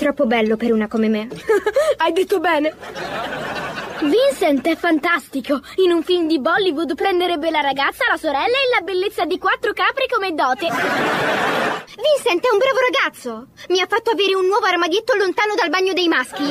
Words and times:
Troppo 0.00 0.24
bello 0.24 0.56
per 0.56 0.72
una 0.72 0.88
come 0.88 1.08
me. 1.10 1.28
Hai 1.98 2.12
detto 2.12 2.40
bene. 2.40 2.74
Vincent 4.00 4.66
è 4.66 4.74
fantastico. 4.74 5.60
In 5.84 5.92
un 5.92 6.02
film 6.02 6.26
di 6.26 6.40
Bollywood 6.40 6.94
prenderebbe 6.94 7.50
la 7.50 7.60
ragazza, 7.60 8.04
la 8.08 8.16
sorella 8.16 8.46
e 8.46 8.74
la 8.74 8.80
bellezza 8.80 9.26
di 9.26 9.36
quattro 9.36 9.74
capri 9.74 10.06
come 10.10 10.32
dote. 10.32 10.68
Vincent 10.68 12.46
è 12.46 12.50
un 12.50 12.56
bravo 12.56 12.78
ragazzo. 12.88 13.48
Mi 13.68 13.80
ha 13.82 13.86
fatto 13.86 14.12
avere 14.12 14.34
un 14.36 14.46
nuovo 14.46 14.64
armadietto 14.64 15.14
lontano 15.16 15.54
dal 15.54 15.68
bagno 15.68 15.92
dei 15.92 16.08
maschi. 16.08 16.50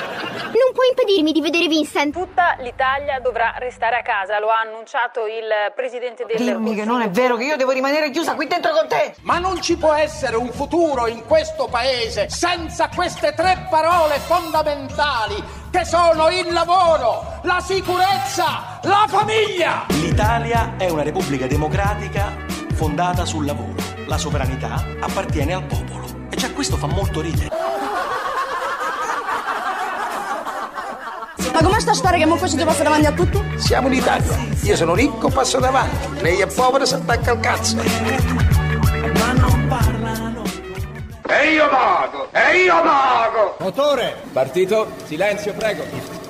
Non 0.51 0.73
puoi 0.73 0.89
impedirmi 0.89 1.31
di 1.31 1.39
vedere 1.39 1.67
Vincent. 1.67 2.13
Tutta 2.13 2.57
l'Italia 2.59 3.19
dovrà 3.19 3.55
restare 3.57 3.95
a 3.95 4.01
casa, 4.01 4.37
lo 4.39 4.49
ha 4.49 4.59
annunciato 4.59 5.25
il 5.25 5.71
presidente 5.73 6.25
del 6.25 6.35
Dimmi 6.35 6.75
che 6.75 6.83
non 6.83 7.01
è 7.01 7.09
vero 7.09 7.37
che 7.37 7.45
io 7.45 7.55
devo 7.55 7.71
rimanere 7.71 8.09
chiusa 8.11 8.35
qui 8.35 8.47
dentro 8.47 8.71
con 8.71 8.87
te. 8.87 9.15
Ma 9.21 9.39
non 9.39 9.61
ci 9.61 9.77
può 9.77 9.93
essere 9.93 10.35
un 10.35 10.51
futuro 10.51 11.07
in 11.07 11.25
questo 11.25 11.67
paese 11.67 12.29
senza 12.29 12.89
queste 12.93 13.33
tre 13.33 13.65
parole 13.69 14.19
fondamentali 14.19 15.41
che 15.71 15.85
sono 15.85 16.29
il 16.29 16.51
lavoro, 16.51 17.39
la 17.43 17.61
sicurezza, 17.61 18.79
la 18.83 19.05
famiglia. 19.07 19.85
L'Italia 19.87 20.73
è 20.77 20.89
una 20.89 21.03
repubblica 21.03 21.47
democratica 21.47 22.33
fondata 22.73 23.23
sul 23.23 23.45
lavoro. 23.45 23.79
La 24.05 24.17
sovranità 24.17 24.83
appartiene 24.99 25.53
al 25.53 25.63
popolo. 25.63 26.27
E 26.29 26.35
già 26.35 26.51
questo 26.51 26.75
fa 26.75 26.87
molto 26.87 27.21
ridere. 27.21 27.60
Ma 31.61 31.67
com'è 31.67 31.79
sta 31.79 31.93
storia 31.93 32.17
che 32.17 32.25
mo 32.25 32.39
ci 32.47 32.55
passa 32.65 32.81
davanti 32.81 33.05
a 33.05 33.11
tutti? 33.11 33.39
Siamo 33.57 33.85
in 33.85 33.93
Italia. 33.93 34.35
Io 34.63 34.75
sono 34.75 34.95
ricco, 34.95 35.29
passo 35.29 35.59
davanti. 35.59 36.21
Lei 36.21 36.39
è 36.39 36.47
povero, 36.47 36.85
si 36.87 36.95
attacca 36.95 37.31
al 37.33 37.39
cazzo. 37.39 37.75
Ma 37.75 39.31
non 39.33 39.67
parlano. 39.67 40.41
E 41.27 41.51
io 41.51 41.69
vago, 41.69 42.29
e 42.31 42.63
io 42.63 42.81
vago. 42.81 43.55
Motore! 43.59 44.23
Partito, 44.33 44.87
silenzio, 45.05 45.53
prego. 45.53 45.83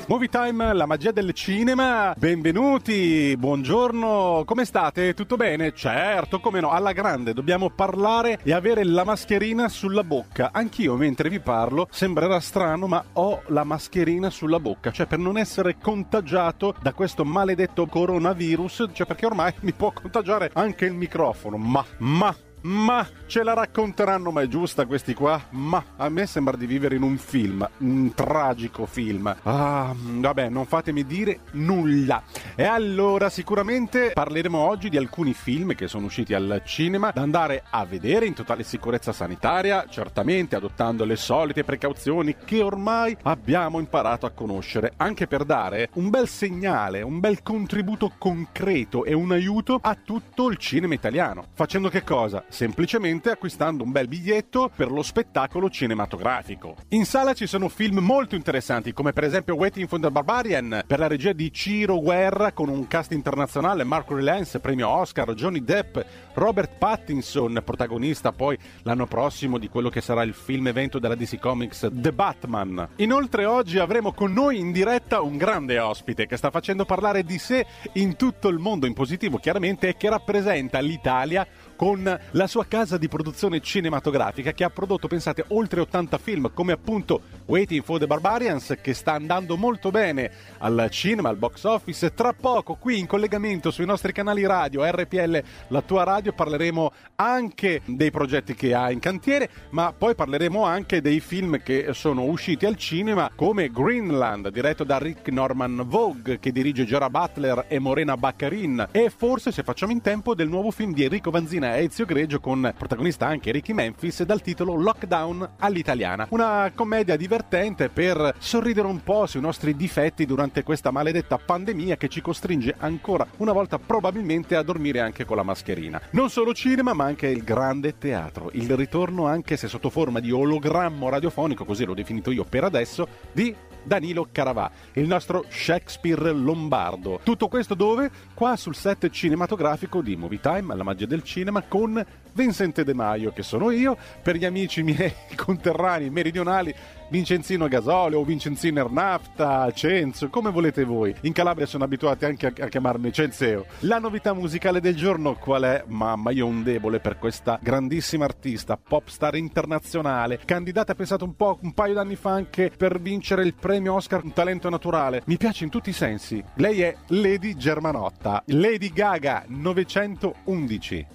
Movie 0.07 0.29
Time, 0.29 0.73
la 0.73 0.85
magia 0.85 1.11
del 1.11 1.31
cinema. 1.31 2.13
Benvenuti, 2.17 3.33
buongiorno. 3.37 4.43
Come 4.45 4.65
state? 4.65 5.13
Tutto 5.13 5.37
bene? 5.37 5.73
Certo, 5.73 6.39
come 6.39 6.59
no, 6.59 6.71
alla 6.71 6.91
grande. 6.91 7.33
Dobbiamo 7.33 7.69
parlare 7.69 8.39
e 8.43 8.51
avere 8.51 8.83
la 8.83 9.05
mascherina 9.05 9.69
sulla 9.69 10.03
bocca. 10.03 10.49
Anch'io 10.51 10.95
mentre 10.95 11.29
vi 11.29 11.39
parlo 11.39 11.87
sembrerà 11.91 12.39
strano, 12.41 12.87
ma 12.87 13.03
ho 13.13 13.43
la 13.47 13.63
mascherina 13.63 14.29
sulla 14.29 14.59
bocca, 14.59 14.91
cioè 14.91 15.05
per 15.05 15.19
non 15.19 15.37
essere 15.37 15.77
contagiato 15.81 16.75
da 16.81 16.93
questo 16.93 17.23
maledetto 17.23 17.85
coronavirus, 17.85 18.89
cioè 18.91 19.07
perché 19.07 19.25
ormai 19.25 19.53
mi 19.61 19.71
può 19.71 19.91
contagiare 19.93 20.49
anche 20.53 20.85
il 20.85 20.93
microfono. 20.93 21.55
Ma 21.57 21.85
ma 21.99 22.35
ma 22.61 23.07
ce 23.25 23.43
la 23.43 23.53
racconteranno, 23.53 24.31
ma 24.31 24.41
è 24.41 24.47
giusta 24.47 24.85
questi 24.85 25.13
qua? 25.13 25.41
Ma 25.51 25.83
a 25.97 26.09
me 26.09 26.25
sembra 26.25 26.57
di 26.57 26.65
vivere 26.65 26.95
in 26.95 27.01
un 27.01 27.17
film, 27.17 27.67
un 27.79 28.13
tragico 28.13 28.85
film. 28.85 29.35
Ah, 29.43 29.93
vabbè, 29.95 30.49
non 30.49 30.65
fatemi 30.65 31.05
dire 31.05 31.41
nulla. 31.51 32.23
E 32.55 32.63
allora, 32.63 33.29
sicuramente 33.29 34.11
parleremo 34.13 34.57
oggi 34.57 34.89
di 34.89 34.97
alcuni 34.97 35.33
film 35.33 35.73
che 35.75 35.87
sono 35.87 36.05
usciti 36.05 36.33
al 36.33 36.61
cinema 36.65 37.11
da 37.11 37.21
andare 37.21 37.63
a 37.69 37.85
vedere 37.85 38.25
in 38.25 38.33
totale 38.33 38.63
sicurezza 38.63 39.11
sanitaria, 39.11 39.85
certamente 39.89 40.55
adottando 40.55 41.05
le 41.05 41.15
solite 41.15 41.63
precauzioni 41.63 42.35
che 42.45 42.61
ormai 42.61 43.15
abbiamo 43.23 43.79
imparato 43.79 44.25
a 44.25 44.31
conoscere, 44.31 44.93
anche 44.97 45.27
per 45.27 45.45
dare 45.45 45.89
un 45.93 46.09
bel 46.09 46.27
segnale, 46.27 47.01
un 47.01 47.19
bel 47.19 47.41
contributo 47.41 48.11
concreto 48.17 49.05
e 49.05 49.13
un 49.13 49.31
aiuto 49.31 49.79
a 49.81 49.95
tutto 49.95 50.49
il 50.49 50.57
cinema 50.57 50.93
italiano. 50.93 51.45
Facendo 51.53 51.89
che 51.89 52.03
cosa? 52.03 52.43
Semplicemente 52.51 53.31
acquistando 53.31 53.83
un 53.83 53.91
bel 53.91 54.07
biglietto 54.07 54.69
per 54.75 54.91
lo 54.91 55.01
spettacolo 55.01 55.69
cinematografico. 55.69 56.75
In 56.89 57.05
sala 57.05 57.33
ci 57.33 57.47
sono 57.47 57.69
film 57.69 57.99
molto 57.99 58.35
interessanti, 58.35 58.93
come 58.93 59.13
per 59.13 59.23
esempio 59.23 59.55
Waiting 59.55 59.87
for 59.87 59.99
the 59.99 60.11
Barbarian, 60.11 60.83
per 60.85 60.99
la 60.99 61.07
regia 61.07 61.33
di 61.33 61.51
Ciro 61.51 61.99
Guerra 61.99 62.51
con 62.51 62.69
un 62.69 62.87
cast 62.87 63.11
internazionale, 63.13 63.83
Marco 63.83 64.15
Rylance, 64.15 64.59
premio 64.59 64.89
Oscar, 64.89 65.33
Johnny 65.33 65.63
Depp, 65.63 65.97
Robert 66.33 66.77
Pattinson, 66.77 67.61
protagonista 67.63 68.31
poi 68.31 68.57
l'anno 68.83 69.07
prossimo 69.07 69.57
di 69.57 69.69
quello 69.69 69.89
che 69.89 70.01
sarà 70.01 70.23
il 70.23 70.33
film 70.33 70.67
evento 70.67 70.99
della 70.99 71.15
DC 71.15 71.39
Comics 71.39 71.89
The 71.91 72.11
Batman. 72.11 72.89
Inoltre 72.97 73.45
oggi 73.45 73.79
avremo 73.79 74.11
con 74.11 74.33
noi 74.33 74.59
in 74.59 74.71
diretta 74.71 75.21
un 75.21 75.37
grande 75.37 75.79
ospite 75.79 76.27
che 76.27 76.37
sta 76.37 76.51
facendo 76.51 76.85
parlare 76.85 77.23
di 77.23 77.37
sé 77.37 77.65
in 77.93 78.15
tutto 78.15 78.49
il 78.49 78.59
mondo 78.59 78.85
in 78.85 78.93
positivo 78.93 79.37
chiaramente 79.37 79.89
e 79.89 79.97
che 79.97 80.09
rappresenta 80.09 80.79
l'Italia 80.79 81.47
con 81.81 82.19
la 82.29 82.45
sua 82.45 82.67
casa 82.67 82.99
di 82.99 83.07
produzione 83.07 83.59
cinematografica 83.59 84.51
che 84.51 84.63
ha 84.63 84.69
prodotto, 84.69 85.07
pensate, 85.07 85.45
oltre 85.47 85.81
80 85.81 86.19
film, 86.19 86.51
come 86.53 86.73
appunto 86.73 87.21
Waiting 87.47 87.83
for 87.83 87.97
the 87.97 88.05
Barbarians, 88.05 88.77
che 88.79 88.93
sta 88.93 89.13
andando 89.13 89.57
molto 89.57 89.89
bene 89.89 90.31
al 90.59 90.87
cinema, 90.91 91.29
al 91.29 91.37
box 91.37 91.63
office. 91.63 92.13
Tra 92.13 92.33
poco, 92.33 92.75
qui 92.75 92.99
in 92.99 93.07
collegamento 93.07 93.71
sui 93.71 93.87
nostri 93.87 94.11
canali 94.11 94.45
radio, 94.45 94.85
RPL, 94.85 95.43
la 95.69 95.81
tua 95.81 96.03
radio, 96.03 96.33
parleremo 96.33 96.91
anche 97.15 97.81
dei 97.85 98.11
progetti 98.11 98.53
che 98.53 98.75
ha 98.75 98.91
in 98.91 98.99
cantiere, 98.99 99.49
ma 99.71 99.91
poi 99.91 100.13
parleremo 100.13 100.63
anche 100.63 101.01
dei 101.01 101.19
film 101.19 101.63
che 101.63 101.87
sono 101.93 102.25
usciti 102.25 102.67
al 102.67 102.77
cinema, 102.77 103.31
come 103.35 103.71
Greenland, 103.71 104.49
diretto 104.49 104.83
da 104.83 104.99
Rick 104.99 105.29
Norman 105.29 105.81
Vogue, 105.87 106.37
che 106.37 106.51
dirige 106.51 106.85
Gerard 106.85 107.11
Butler 107.11 107.65
e 107.67 107.79
Morena 107.79 108.15
Baccarin, 108.17 108.89
e 108.91 109.09
forse, 109.09 109.51
se 109.51 109.63
facciamo 109.63 109.91
in 109.91 110.01
tempo, 110.01 110.35
del 110.35 110.47
nuovo 110.47 110.69
film 110.69 110.93
di 110.93 111.05
Enrico 111.05 111.31
Vanzina 111.31 111.69
Ezio 111.77 112.05
Greggio 112.05 112.39
con 112.39 112.73
protagonista 112.77 113.27
anche 113.27 113.51
Ricky 113.51 113.73
Memphis 113.73 114.23
dal 114.23 114.41
titolo 114.41 114.75
Lockdown 114.75 115.49
all'italiana. 115.57 116.27
Una 116.29 116.71
commedia 116.73 117.15
divertente 117.15 117.89
per 117.89 118.35
sorridere 118.37 118.87
un 118.87 119.03
po' 119.03 119.25
sui 119.25 119.41
nostri 119.41 119.75
difetti 119.75 120.25
durante 120.25 120.63
questa 120.63 120.91
maledetta 120.91 121.37
pandemia 121.37 121.97
che 121.97 122.07
ci 122.07 122.21
costringe 122.21 122.75
ancora 122.77 123.25
una 123.37 123.51
volta 123.51 123.79
probabilmente 123.79 124.55
a 124.55 124.63
dormire 124.63 124.99
anche 124.99 125.25
con 125.25 125.37
la 125.37 125.43
mascherina. 125.43 126.01
Non 126.11 126.29
solo 126.29 126.53
cinema 126.53 126.93
ma 126.93 127.05
anche 127.05 127.27
il 127.27 127.43
grande 127.43 127.97
teatro, 127.97 128.49
il 128.53 128.75
ritorno 128.75 129.27
anche 129.27 129.57
se 129.57 129.67
sotto 129.67 129.89
forma 129.89 130.19
di 130.19 130.31
ologrammo 130.31 131.09
radiofonico, 131.09 131.65
così 131.65 131.85
l'ho 131.85 131.93
definito 131.93 132.31
io 132.31 132.43
per 132.43 132.63
adesso, 132.63 133.07
di 133.31 133.55
Danilo 133.83 134.27
Caravà, 134.31 134.71
il 134.93 135.07
nostro 135.07 135.45
Shakespeare 135.49 136.31
lombardo. 136.31 137.19
Tutto 137.23 137.47
questo 137.47 137.73
dove? 137.73 138.09
Qua 138.33 138.55
sul 138.55 138.75
set 138.75 139.09
cinematografico 139.09 140.01
di 140.01 140.15
Movie 140.15 140.39
Time, 140.39 140.73
alla 140.73 140.83
magia 140.83 141.05
del 141.05 141.23
cinema, 141.23 141.61
con 141.61 142.03
Vincente 142.33 142.83
De 142.83 142.93
Maio, 142.93 143.31
che 143.31 143.43
sono 143.43 143.71
io, 143.71 143.97
per 144.21 144.35
gli 144.35 144.45
amici 144.45 144.83
miei 144.83 145.13
conterranei 145.35 146.09
meridionali, 146.09 146.73
Vincenzino 147.11 147.67
Gasolio 147.67 148.19
o 148.19 148.23
Vincenzino 148.23 148.79
Ernafta, 148.79 149.69
Cenzo, 149.73 150.29
come 150.29 150.49
volete 150.49 150.85
voi. 150.85 151.13
In 151.23 151.33
Calabria 151.33 151.65
sono 151.65 151.83
abituati 151.83 152.23
anche 152.23 152.47
a, 152.47 152.51
chiamarmi 152.69 153.11
Cenzeo. 153.11 153.65
La 153.79 153.99
novità 153.99 154.33
musicale 154.33 154.79
del 154.79 154.95
giorno 154.95 155.35
qual 155.35 155.63
è? 155.63 155.83
Mamma, 155.87 156.31
io 156.31 156.45
ho 156.45 156.47
un 156.49 156.63
debole 156.63 157.01
per 157.01 157.19
questa 157.19 157.59
grandissima 157.61 158.23
artista, 158.23 158.77
pop 158.77 159.09
star 159.09 159.35
internazionale, 159.35 160.39
candidata, 160.45 160.95
pensate 160.95 161.25
un 161.25 161.35
po', 161.35 161.59
un 161.63 161.73
paio 161.73 161.95
d'anni 161.95 162.15
fa 162.15 162.31
anche 162.31 162.71
per 162.75 163.01
vincere 163.01 163.43
il 163.43 163.55
premio 163.55 163.95
Oscar 163.95 164.23
Un 164.23 164.31
talento 164.31 164.69
naturale. 164.69 165.21
Mi 165.25 165.35
piace 165.35 165.65
in 165.65 165.69
tutti 165.69 165.89
i 165.89 165.93
sensi. 165.93 166.41
Lei 166.55 166.79
è 166.81 166.95
Lady 167.07 167.57
Germanotta, 167.57 168.41
Lady 168.45 168.89
Gaga 168.93 169.43
911. 169.47 171.07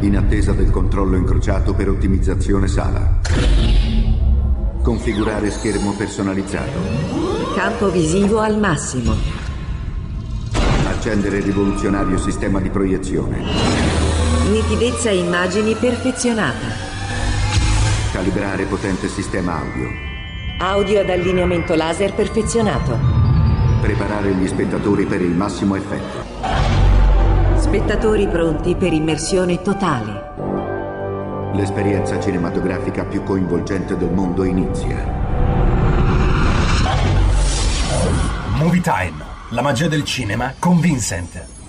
in 0.00 0.16
attesa 0.16 0.52
del 0.52 0.70
controllo 0.70 1.16
incrociato 1.16 1.72
per 1.72 1.88
ottimizzazione 1.88 2.66
sala. 2.66 3.93
Configurare 4.84 5.50
schermo 5.50 5.92
personalizzato. 5.92 6.78
Campo 7.54 7.90
visivo 7.90 8.40
al 8.40 8.58
massimo. 8.58 9.14
Accendere 10.86 11.40
rivoluzionario 11.40 12.18
sistema 12.18 12.60
di 12.60 12.68
proiezione. 12.68 13.42
Nitidezza 14.50 15.10
immagini 15.10 15.74
perfezionata. 15.74 16.66
Calibrare 18.12 18.66
potente 18.66 19.08
sistema 19.08 19.58
audio. 19.58 19.88
Audio 20.58 21.00
ad 21.00 21.08
allineamento 21.08 21.74
laser 21.74 22.12
perfezionato. 22.12 22.98
Preparare 23.80 24.34
gli 24.34 24.46
spettatori 24.46 25.06
per 25.06 25.22
il 25.22 25.34
massimo 25.34 25.76
effetto. 25.76 26.22
Spettatori 27.56 28.28
pronti 28.28 28.76
per 28.76 28.92
immersione 28.92 29.62
totale. 29.62 30.33
L'esperienza 31.54 32.18
cinematografica 32.20 33.04
più 33.04 33.22
coinvolgente 33.22 33.96
del 33.96 34.10
mondo 34.10 34.42
inizia. 34.42 34.96
Movie 38.56 38.80
Time, 38.80 39.24
la 39.50 39.62
magia 39.62 39.86
del 39.86 40.02
cinema 40.02 40.52
con 40.58 40.80
Vincent. 40.80 41.63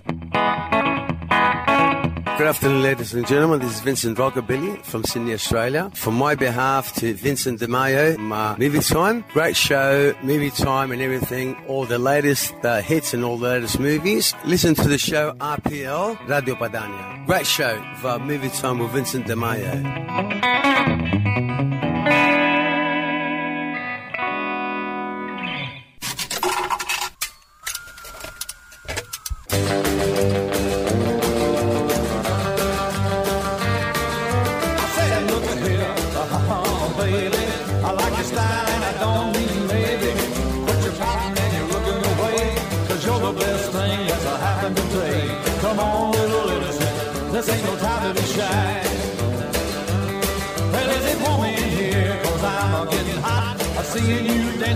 Good 2.39 2.47
afternoon, 2.47 2.83
ladies 2.83 3.15
and 3.15 3.27
gentlemen. 3.27 3.61
This 3.61 3.75
is 3.75 3.81
Vincent 3.81 4.17
Rockabilly 4.19 4.83
from 4.85 5.05
Sydney, 5.05 5.35
Australia. 5.35 5.91
For 5.95 6.11
my 6.11 6.35
behalf 6.35 6.95
to 6.95 7.13
Vincent 7.15 7.61
DeMayo, 7.61 8.17
my 8.19 8.57
movie 8.57 8.81
time, 8.81 9.23
great 9.33 9.55
show, 9.55 10.15
movie 10.23 10.51
time 10.51 10.93
and 10.93 11.03
everything, 11.03 11.55
all 11.69 11.85
the 11.85 11.99
latest 11.99 12.55
uh, 12.65 12.81
hits 12.81 13.13
and 13.13 13.23
all 13.23 13.37
the 13.37 13.49
latest 13.49 13.79
movies. 13.79 14.35
Listen 14.45 14.75
to 14.75 14.89
the 14.89 14.99
show 14.99 15.33
RPL 15.35 16.27
Radio 16.27 16.55
Padania. 16.55 17.27
Great 17.27 17.47
show 17.47 17.81
for 18.01 18.19
movie 18.19 18.49
time 18.49 18.79
with 18.79 18.91
Vincent 18.91 19.27
DeMayo. 19.27 19.83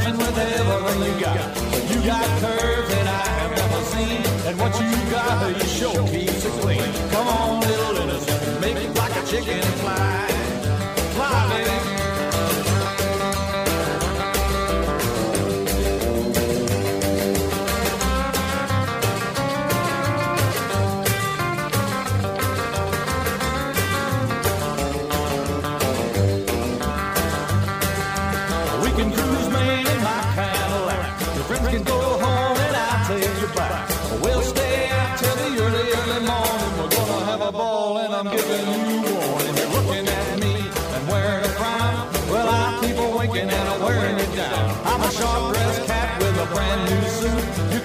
You 0.09 0.19
with 0.19 0.39
everything 0.39 1.15
you 1.15 1.21
got. 1.21 1.57
You 1.91 2.07
got 2.07 2.25
curves 2.41 2.89
that 2.89 3.07
I 3.07 3.27
have 3.41 3.53
never 3.57 3.83
seen, 3.85 4.23
and 4.47 4.59
what 4.59 4.73
you 4.81 5.11
got, 5.11 5.57
you 5.57 5.69
sure 5.69 6.09
keeps 6.09 6.26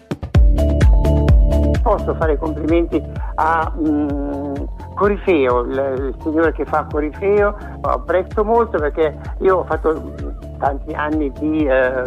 Posso 1.82 2.14
fare 2.16 2.36
complimenti 2.36 3.02
a 3.36 3.72
mm, 3.74 4.54
Corifeo, 4.98 5.60
il, 5.60 6.14
signore 6.22 6.52
che 6.52 6.64
fa 6.64 6.84
Corifeo, 6.90 7.54
apprezzo 7.82 8.42
molto 8.42 8.78
perché 8.78 9.16
io 9.38 9.58
ho 9.58 9.64
fatto 9.64 10.12
tanti 10.58 10.92
anni 10.92 11.30
di 11.38 11.64
eh, 11.64 12.02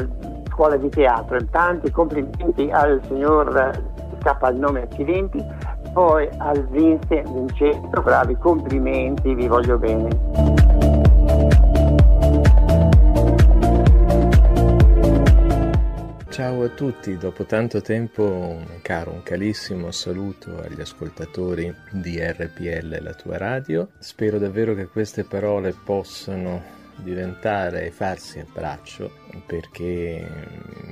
scuola 0.50 0.76
di 0.76 0.90
teatro, 0.90 1.38
tanti 1.52 1.90
complimenti 1.90 2.70
al 2.70 3.02
signor 3.08 3.58
eh, 3.58 4.20
scappa 4.20 4.50
il 4.50 4.58
nome 4.58 4.82
accidenti, 4.82 5.42
poi 5.94 6.28
al 6.40 6.68
Vince 6.68 7.24
Vincenzo, 7.26 8.02
bravi 8.02 8.36
complimenti, 8.38 9.36
vi 9.36 9.48
voglio 9.48 9.78
bene. 9.78 10.71
Ciao 16.32 16.64
a 16.64 16.70
tutti, 16.70 17.18
dopo 17.18 17.44
tanto 17.44 17.82
tempo 17.82 18.24
un 18.24 18.80
caro, 18.82 19.12
un 19.12 19.22
calissimo 19.22 19.92
saluto 19.92 20.62
agli 20.62 20.80
ascoltatori 20.80 21.76
di 21.92 22.18
RPL, 22.22 23.04
la 23.04 23.14
tua 23.14 23.38
radio. 23.38 23.90
Spero 24.00 24.38
davvero 24.38 24.74
che 24.74 24.88
queste 24.88 25.26
parole 25.26 25.74
possano 25.74 26.64
diventare 26.96 27.86
e 27.86 27.92
farsi 27.92 28.40
a 28.40 28.46
braccio 28.50 29.12
perché 29.46 30.26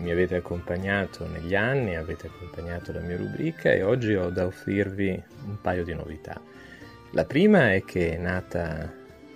mi 0.01 0.11
avete 0.11 0.35
accompagnato 0.35 1.25
negli 1.25 1.55
anni, 1.55 1.95
avete 1.95 2.27
accompagnato 2.27 2.91
la 2.91 2.99
mia 2.99 3.15
rubrica 3.15 3.71
e 3.71 3.81
oggi 3.81 4.15
ho 4.15 4.29
da 4.29 4.45
offrirvi 4.45 5.23
un 5.45 5.61
paio 5.61 5.85
di 5.85 5.93
novità. 5.93 6.39
La 7.11 7.23
prima 7.23 7.71
è 7.71 7.85
che 7.85 8.13
è 8.13 8.17
nata, 8.17 8.93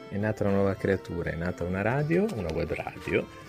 è 0.10 0.18
nata 0.18 0.44
una 0.44 0.54
nuova 0.54 0.76
creatura, 0.76 1.32
è 1.32 1.36
nata 1.36 1.64
una 1.64 1.82
radio, 1.82 2.26
una 2.36 2.52
web 2.52 2.74
radio 2.74 3.43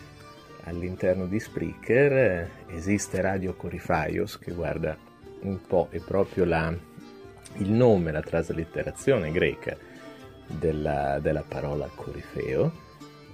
all'interno 0.64 1.26
di 1.26 1.38
Spreaker 1.40 2.12
eh, 2.12 2.48
esiste 2.68 3.20
Radio 3.20 3.54
Corifaios 3.54 4.38
che 4.38 4.52
guarda 4.52 4.96
un 5.42 5.60
po' 5.66 5.88
è 5.90 5.98
proprio 5.98 6.44
la, 6.44 6.74
il 7.56 7.70
nome, 7.70 8.12
la 8.12 8.22
traslitterazione 8.22 9.30
greca 9.30 9.76
della, 10.46 11.18
della 11.20 11.44
parola 11.46 11.88
corifeo 11.94 12.72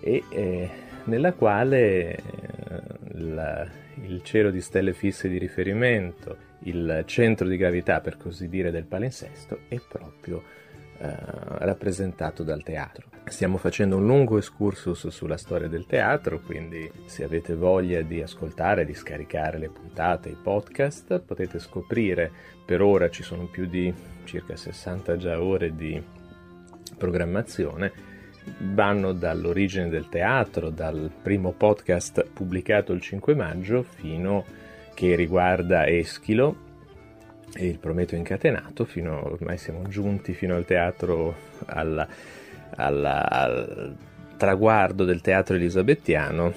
e 0.01 0.25
eh, 0.29 0.71
nella 1.05 1.33
quale 1.33 2.17
eh, 2.17 2.23
la- 3.13 3.69
il 4.03 4.23
cielo 4.23 4.51
di 4.51 4.61
stelle 4.61 4.93
fisse 4.93 5.29
di 5.29 5.39
riferimento, 5.39 6.49
il 6.61 7.03
centro 7.07 7.47
di 7.47 7.57
gravità 7.57 8.01
per 8.01 8.17
così 8.17 8.49
dire 8.49 8.71
del 8.71 8.85
palinsesto 8.85 9.61
è 9.69 9.79
proprio 9.87 10.43
eh, 11.03 11.17
rappresentato 11.61 12.43
dal 12.43 12.63
teatro. 12.63 13.09
Stiamo 13.25 13.57
facendo 13.57 13.97
un 13.97 14.05
lungo 14.05 14.37
excursus 14.37 15.09
sulla 15.09 15.39
storia 15.39 15.67
del 15.67 15.87
teatro, 15.87 16.41
quindi 16.41 16.91
se 17.07 17.25
avete 17.25 17.55
voglia 17.55 18.03
di 18.03 18.21
ascoltare, 18.21 18.85
di 18.85 18.93
scaricare 18.93 19.57
le 19.57 19.71
puntate, 19.71 20.29
i 20.29 20.37
podcast, 20.41 21.21
potete 21.21 21.59
scoprire, 21.59 22.31
per 22.67 22.83
ora 22.83 23.09
ci 23.09 23.23
sono 23.23 23.47
più 23.47 23.65
di 23.65 23.91
circa 24.25 24.57
60 24.57 25.17
già 25.17 25.41
ore 25.41 25.75
di 25.75 26.03
programmazione, 26.99 27.93
vanno 28.75 29.13
dall'origine 29.13 29.89
del 29.89 30.09
teatro, 30.11 30.69
dal 30.69 31.11
primo 31.23 31.53
podcast 31.53 32.27
pubblicato 32.27 32.93
il 32.93 33.01
5 33.01 33.35
maggio 33.35 33.83
fino 33.83 34.45
che 34.93 35.15
riguarda 35.15 35.87
Eschilo, 35.87 36.69
e 37.55 37.67
il 37.67 37.79
Prometeo 37.79 38.19
incatenato, 38.19 38.85
fino, 38.85 39.25
ormai 39.25 39.59
siamo 39.59 39.83
giunti 39.89 40.33
fino 40.33 40.55
al 40.55 40.65
teatro, 40.65 41.35
alla- 41.67 42.09
alla- 42.77 43.29
al 43.29 43.97
traguardo 44.37 45.05
del 45.05 45.21
teatro 45.21 45.57
elisabettiano 45.57 46.53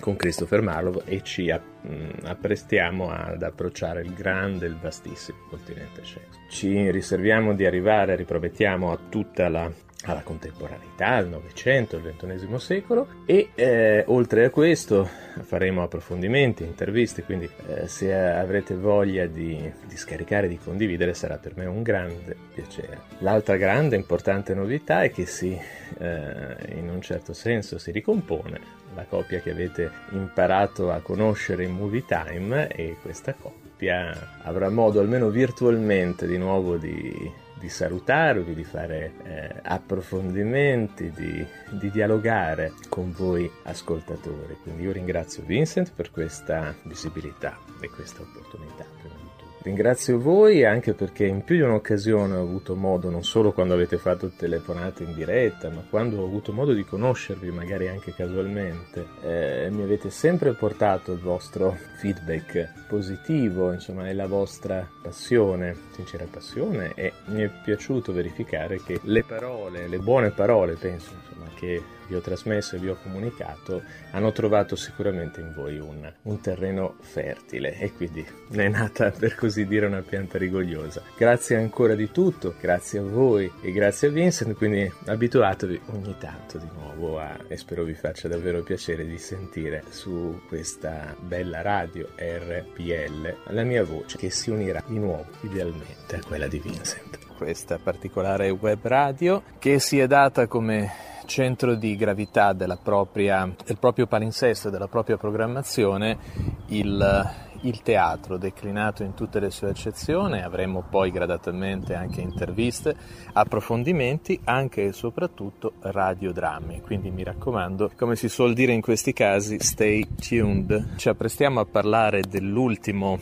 con 0.00 0.16
Christopher 0.16 0.62
Marlowe 0.62 1.02
e 1.04 1.22
ci 1.22 1.46
mh, 1.52 2.24
apprestiamo 2.24 3.10
ad 3.10 3.42
approcciare 3.42 4.00
il 4.00 4.12
grande, 4.14 4.66
il 4.66 4.76
vastissimo 4.76 5.38
continente 5.50 6.02
ceco. 6.02 6.38
Ci 6.48 6.90
riserviamo 6.90 7.54
di 7.54 7.66
arrivare, 7.66 8.16
ripromettiamo 8.16 8.90
a 8.90 8.98
tutta 9.08 9.48
la 9.48 9.70
alla 10.04 10.22
contemporaneità, 10.22 11.08
al 11.08 11.28
Novecento, 11.28 11.96
al 11.96 12.14
XXI 12.16 12.58
secolo 12.58 13.06
e 13.26 13.50
eh, 13.54 14.04
oltre 14.06 14.44
a 14.44 14.50
questo 14.50 15.08
faremo 15.42 15.82
approfondimenti, 15.82 16.64
interviste, 16.64 17.22
quindi 17.22 17.48
eh, 17.68 17.86
se 17.86 18.14
avrete 18.14 18.74
voglia 18.74 19.26
di, 19.26 19.70
di 19.86 19.96
scaricare, 19.96 20.48
di 20.48 20.58
condividere 20.58 21.14
sarà 21.14 21.36
per 21.36 21.56
me 21.56 21.66
un 21.66 21.82
grande 21.82 22.36
piacere. 22.54 23.00
L'altra 23.18 23.56
grande 23.56 23.96
importante 23.96 24.54
novità 24.54 25.02
è 25.02 25.10
che 25.10 25.26
si, 25.26 25.58
eh, 25.98 26.56
in 26.76 26.88
un 26.88 27.00
certo 27.02 27.32
senso, 27.32 27.78
si 27.78 27.90
ricompone 27.90 28.78
la 28.94 29.04
coppia 29.04 29.40
che 29.40 29.50
avete 29.50 29.90
imparato 30.10 30.90
a 30.90 31.00
conoscere 31.00 31.64
in 31.64 31.72
Movie 31.72 32.04
Time 32.06 32.68
e 32.68 32.96
questa 33.00 33.34
coppia 33.34 34.38
avrà 34.42 34.68
modo 34.68 35.00
almeno 35.00 35.28
virtualmente 35.28 36.26
di 36.26 36.38
nuovo 36.38 36.76
di 36.76 37.48
di 37.60 37.68
salutarvi, 37.68 38.54
di 38.54 38.64
fare 38.64 39.12
eh, 39.22 39.54
approfondimenti, 39.62 41.10
di, 41.10 41.46
di, 41.70 41.90
dialogare 41.90 42.72
con 42.88 43.12
voi 43.12 43.48
ascoltatori. 43.64 44.56
Quindi 44.62 44.82
io 44.84 44.92
ringrazio 44.92 45.42
Vincent 45.44 45.92
per 45.94 46.10
questa 46.10 46.74
visibilità 46.84 47.58
e 47.80 47.88
questa 47.90 48.22
opportunità. 48.22 49.49
Ringrazio 49.62 50.18
voi 50.18 50.64
anche 50.64 50.94
perché 50.94 51.26
in 51.26 51.44
più 51.44 51.56
di 51.56 51.60
un'occasione 51.60 52.34
ho 52.34 52.42
avuto 52.42 52.74
modo, 52.74 53.10
non 53.10 53.22
solo 53.22 53.52
quando 53.52 53.74
avete 53.74 53.98
fatto 53.98 54.30
telefonate 54.30 55.02
in 55.02 55.12
diretta, 55.12 55.68
ma 55.68 55.84
quando 55.88 56.22
ho 56.22 56.24
avuto 56.24 56.54
modo 56.54 56.72
di 56.72 56.82
conoscervi, 56.82 57.50
magari 57.50 57.86
anche 57.86 58.14
casualmente, 58.14 59.04
eh, 59.22 59.68
mi 59.70 59.82
avete 59.82 60.08
sempre 60.08 60.54
portato 60.54 61.12
il 61.12 61.18
vostro 61.18 61.76
feedback 61.98 62.86
positivo, 62.88 63.70
insomma, 63.70 64.08
e 64.08 64.14
la 64.14 64.26
vostra 64.26 64.88
passione, 65.02 65.76
sincera 65.90 66.24
passione, 66.24 66.92
e 66.94 67.12
mi 67.26 67.42
è 67.42 67.50
piaciuto 67.62 68.14
verificare 68.14 68.80
che 68.82 68.98
le 69.02 69.24
parole, 69.24 69.88
le 69.88 69.98
buone 69.98 70.30
parole, 70.30 70.76
penso, 70.76 71.12
insomma, 71.12 71.50
che 71.54 71.82
vi 72.10 72.16
ho 72.16 72.20
trasmesso 72.20 72.74
e 72.74 72.80
vi 72.80 72.88
ho 72.88 72.96
comunicato 73.00 73.82
hanno 74.10 74.32
trovato 74.32 74.74
sicuramente 74.74 75.40
in 75.40 75.52
voi 75.54 75.78
un, 75.78 76.12
un, 76.22 76.40
terreno 76.40 76.96
fertile 77.00 77.78
e 77.78 77.92
quindi 77.92 78.26
ne 78.48 78.64
è 78.64 78.68
nata 78.68 79.10
per 79.10 79.36
così 79.36 79.64
dire 79.66 79.86
una 79.86 80.02
pianta 80.02 80.36
rigogliosa. 80.36 81.02
Grazie 81.16 81.56
ancora 81.56 81.94
di 81.94 82.10
tutto, 82.10 82.54
grazie 82.60 82.98
a 82.98 83.02
voi 83.02 83.50
e 83.62 83.70
grazie 83.70 84.08
a 84.08 84.10
Vincent, 84.10 84.56
quindi 84.56 84.90
abituatevi 85.06 85.80
ogni 85.92 86.16
tanto 86.18 86.58
di 86.58 86.68
nuovo 86.74 87.20
a, 87.20 87.38
e 87.46 87.56
spero 87.56 87.84
vi 87.84 87.94
faccia 87.94 88.26
davvero 88.26 88.62
piacere 88.62 89.06
di 89.06 89.18
sentire 89.18 89.84
su 89.90 90.40
questa 90.48 91.14
bella 91.18 91.62
radio 91.62 92.08
RPL 92.16 93.36
la 93.44 93.62
mia 93.62 93.84
voce 93.84 94.18
che 94.18 94.30
si 94.30 94.50
unirà 94.50 94.82
di 94.86 94.98
nuovo 94.98 95.26
idealmente 95.42 96.16
a 96.16 96.20
quella 96.26 96.48
di 96.48 96.58
Vincent. 96.58 97.18
Questa 97.36 97.78
particolare 97.78 98.50
web 98.50 98.80
radio 98.82 99.42
che 99.58 99.78
si 99.78 99.98
è 99.98 100.06
data 100.06 100.46
come 100.46 101.08
centro 101.30 101.76
di 101.76 101.94
gravità 101.94 102.52
propria, 102.82 103.48
del 103.64 103.78
proprio 103.78 104.08
palinsesto 104.08 104.68
della 104.68 104.88
propria 104.88 105.16
programmazione 105.16 106.18
il, 106.66 107.30
il, 107.60 107.82
teatro 107.82 108.36
declinato 108.36 109.04
in 109.04 109.14
tutte 109.14 109.38
le 109.38 109.52
sue 109.52 109.68
accezioni, 109.68 110.42
avremo 110.42 110.82
poi 110.90 111.12
gradatamente 111.12 111.94
anche 111.94 112.20
interviste, 112.20 112.96
approfondimenti, 113.32 114.40
anche 114.42 114.86
e 114.86 114.92
soprattutto 114.92 115.74
radiodrammi, 115.78 116.80
quindi 116.80 117.12
mi 117.12 117.22
raccomando, 117.22 117.92
come 117.96 118.16
si 118.16 118.28
suol 118.28 118.52
dire 118.52 118.72
in 118.72 118.80
questi 118.80 119.12
casi, 119.12 119.60
stay 119.60 120.04
tuned. 120.16 120.96
Ci 120.96 121.08
apprestiamo 121.08 121.60
a 121.60 121.64
parlare 121.64 122.22
dell'ultimo 122.22 123.20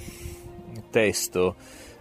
testo 0.88 1.56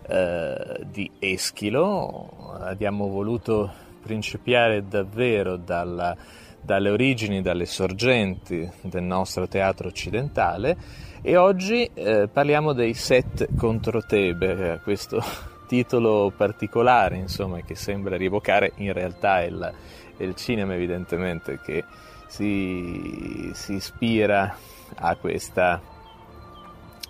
eh, 0.07 0.85
di 0.89 1.11
Eschilo, 1.19 2.55
abbiamo 2.61 3.09
voluto 3.09 3.85
principiare 4.07 4.87
davvero 4.87 5.57
dalla, 5.57 6.15
dalle 6.61 6.89
origini, 6.89 7.41
dalle 7.41 7.65
sorgenti 7.65 8.67
del 8.81 9.03
nostro 9.03 9.49
teatro 9.49 9.89
occidentale. 9.89 10.77
E 11.21 11.35
oggi 11.35 11.89
eh, 11.93 12.29
parliamo 12.31 12.71
dei 12.71 12.93
set 12.93 13.49
contro 13.57 14.01
Tebe, 14.01 14.79
questo 14.81 15.21
titolo 15.67 16.31
particolare 16.35 17.17
insomma 17.17 17.59
che 17.59 17.75
sembra 17.75 18.15
rievocare 18.15 18.71
in 18.75 18.93
realtà 18.93 19.43
il, 19.43 19.73
il 20.19 20.33
cinema 20.35 20.75
evidentemente 20.75 21.59
che 21.61 21.83
si, 22.27 23.51
si 23.53 23.73
ispira 23.73 24.55
a 24.95 25.15
questa 25.17 25.81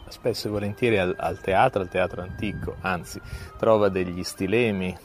spesso 0.07 0.47
e 0.47 0.51
volentieri 0.51 0.97
al, 0.97 1.13
al, 1.15 1.39
teatro, 1.39 1.81
al 1.81 1.89
teatro 1.89 2.21
antico, 2.23 2.77
anzi 2.81 3.21
trova 3.57 3.89
degli 3.89 4.23
stilemi 4.23 4.97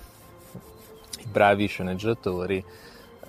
bravi 1.29 1.67
sceneggiatori 1.67 2.65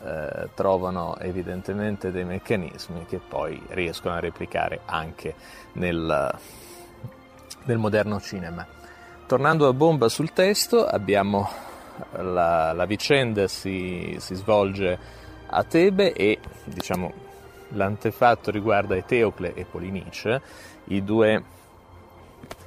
eh, 0.04 0.50
trovano 0.54 1.18
evidentemente 1.20 2.12
dei 2.12 2.26
meccanismi 2.26 3.06
che 3.06 3.20
poi 3.20 3.62
riescono 3.70 4.16
a 4.16 4.20
replicare 4.20 4.82
anche 4.86 5.34
nel, 5.74 6.38
nel 7.64 7.78
moderno 7.78 8.20
cinema. 8.20 8.66
Tornando 9.26 9.68
a 9.68 9.74
bomba 9.74 10.10
sul 10.10 10.34
testo, 10.34 10.86
abbiamo 10.86 11.50
la, 12.12 12.74
la 12.74 12.86
vicenda 12.86 13.48
si, 13.48 14.16
si, 14.20 14.36
svolge 14.36 14.98
a 15.48 15.64
Tebe 15.64 16.14
e 16.14 16.40
diciamo, 16.66 17.14
l'antefatto 17.70 18.52
riguarda 18.52 18.96
Eteocle 18.96 19.54
e 19.54 19.66
Polinice, 19.66 20.42
i 20.86 21.04
due 21.04 21.42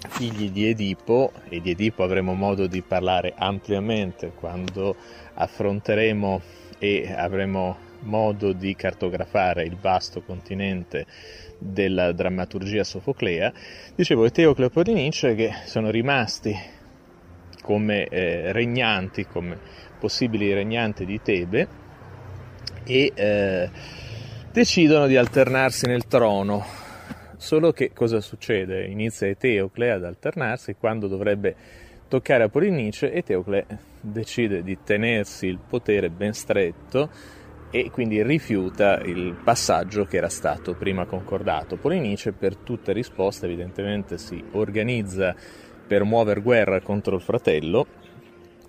figli 0.09 0.51
di 0.51 0.69
Edipo, 0.69 1.33
e 1.49 1.61
di 1.61 1.71
Edipo 1.71 2.03
avremo 2.03 2.35
modo 2.35 2.67
di 2.67 2.83
parlare 2.83 3.35
ampiamente 3.37 4.33
quando 4.35 4.97
affronteremo 5.35 6.41
e 6.79 7.13
avremo 7.15 7.77
modo 8.01 8.53
di 8.53 8.75
cartografare 8.75 9.65
il 9.65 9.77
vasto 9.77 10.23
continente 10.23 11.07
della 11.59 12.13
drammaturgia 12.13 12.85
sofoclea, 12.85 13.53
dicevo 13.95 14.27
e 14.27 14.71
Polinice 14.71 15.35
che 15.35 15.53
sono 15.65 15.91
rimasti 15.91 16.55
come 17.63 18.07
eh, 18.07 18.53
regnanti, 18.53 19.27
come 19.27 19.59
possibili 19.99 20.53
regnanti 20.53 21.05
di 21.05 21.21
Tebe 21.21 21.69
e 22.85 23.13
eh, 23.15 23.71
decidono 24.53 25.07
di 25.07 25.17
alternarsi 25.17 25.87
nel 25.87 26.07
trono 26.07 26.86
Solo 27.37 27.73
che 27.73 27.93
cosa 27.93 28.21
succede? 28.21 28.87
Inizia 28.87 29.27
Eteocle 29.27 29.91
ad 29.91 30.05
alternarsi 30.05 30.77
quando 30.79 31.07
dovrebbe 31.07 31.55
toccare 32.09 32.45
a 32.45 32.49
Polinice, 32.49 33.13
Eteocle 33.13 33.67
decide 34.01 34.63
di 34.63 34.79
tenersi 34.83 35.47
il 35.47 35.59
potere 35.59 36.09
ben 36.09 36.33
stretto 36.33 37.11
e 37.71 37.91
quindi 37.91 38.23
rifiuta 38.23 39.01
il 39.01 39.37
passaggio 39.43 40.05
che 40.05 40.17
era 40.17 40.29
stato 40.29 40.75
prima 40.75 41.05
concordato. 41.05 41.77
Polinice 41.77 42.33
per 42.33 42.57
tutta 42.57 42.93
risposta 42.93 43.47
evidentemente 43.47 44.19
si 44.19 44.43
organizza 44.53 45.35
per 45.87 46.05
muovere 46.05 46.41
guerra 46.41 46.81
contro 46.81 47.17
il 47.17 47.23
fratello 47.23 47.87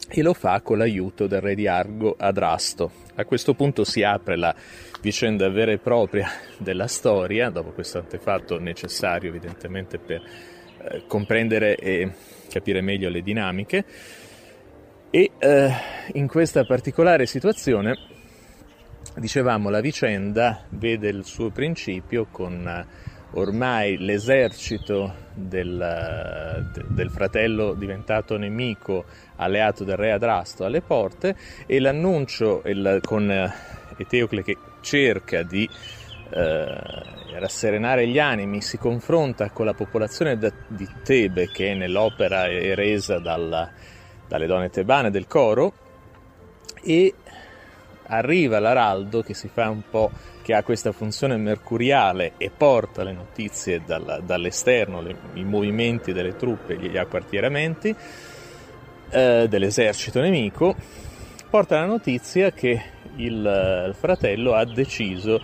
e 0.10 0.22
lo 0.22 0.34
fa 0.34 0.62
con 0.62 0.78
l'aiuto 0.78 1.28
del 1.28 1.42
re 1.42 1.56
di 1.56 1.68
Argo 1.68 2.16
Adrasto. 2.18 2.92
A 3.16 3.26
questo 3.26 3.54
punto 3.54 3.84
si 3.84 4.04
apre 4.04 4.38
la 4.38 4.56
vicenda 5.02 5.50
vera 5.50 5.72
e 5.72 5.78
propria 5.78 6.30
della 6.58 6.88
storia, 6.88 7.50
dopo 7.50 7.72
questo 7.72 8.00
antefatto 8.00 8.60
necessario 8.60 9.30
evidentemente 9.30 9.98
per 10.00 10.22
eh, 10.22 11.04
comprendere 11.08 11.76
e 11.76 12.12
capire 12.50 12.82
meglio 12.82 13.10
le 13.10 13.22
dinamiche. 13.22 13.86
E 15.10 15.32
eh, 15.38 15.72
in 16.14 16.28
questa 16.28 16.66
particolare 16.66 17.26
situazione, 17.26 17.98
dicevamo, 19.16 19.70
la 19.70 19.80
vicenda 19.80 20.66
vede 20.70 21.10
il 21.10 21.24
suo 21.24 21.50
principio 21.50 22.28
con 22.30 22.68
eh, 22.68 23.16
ormai 23.32 23.98
l'esercito 23.98 25.14
del, 25.34 26.72
del, 26.90 27.10
fratello 27.10 27.74
diventato 27.74 28.38
nemico, 28.38 29.06
alleato 29.38 29.84
del 29.84 29.98
re 29.98 30.12
Adrasto 30.12 30.66
alle 30.66 30.82
porte 30.82 31.36
e 31.66 31.80
l'annuncio 31.80 32.62
il, 32.66 33.00
con 33.04 33.30
eh, 33.30 33.52
Eteocle 33.98 34.44
che 34.44 34.58
cerca 34.88 35.44
di 35.44 35.70
eh, 36.30 36.78
rasserenare 37.40 38.08
gli 38.08 38.20
animi, 38.20 38.62
si 38.62 38.78
confronta 38.78 39.50
con 39.50 39.66
la 39.66 39.74
popolazione 39.74 40.38
da, 40.38 40.50
di 40.68 40.88
Tebe 41.04 41.50
che 41.52 41.74
nell'opera 41.74 42.46
è 42.46 42.74
resa 42.74 43.20
dalla, 43.20 43.70
dalle 44.26 44.46
donne 44.46 44.70
tebane 44.70 45.12
del 45.12 45.28
coro 45.28 45.74
e 46.82 47.14
arriva 48.10 48.60
l'araldo 48.60 49.22
che 49.22 49.34
si 49.34 49.50
fa 49.50 49.70
un 49.70 49.82
po' 49.90 50.10
che 50.42 50.54
ha 50.54 50.64
questa 50.64 50.94
funzione 50.94 51.36
mercuriale 51.36 52.34
e 52.38 52.50
porta 52.50 53.04
le 53.04 53.12
notizie 53.12 53.82
dalla, 53.86 54.20
dall'esterno, 54.20 55.02
le, 55.02 55.18
i 55.34 55.44
movimenti 55.44 56.14
delle 56.14 56.38
truppe, 56.38 56.78
gli 56.78 56.96
acquartieramenti 56.96 57.94
eh, 59.10 59.48
dell'esercito 59.50 60.22
nemico, 60.22 60.74
porta 61.50 61.80
la 61.80 61.86
notizia 61.86 62.52
che 62.54 62.96
il, 63.18 63.86
il 63.88 63.96
fratello 63.98 64.54
ha 64.54 64.66
deciso 64.66 65.42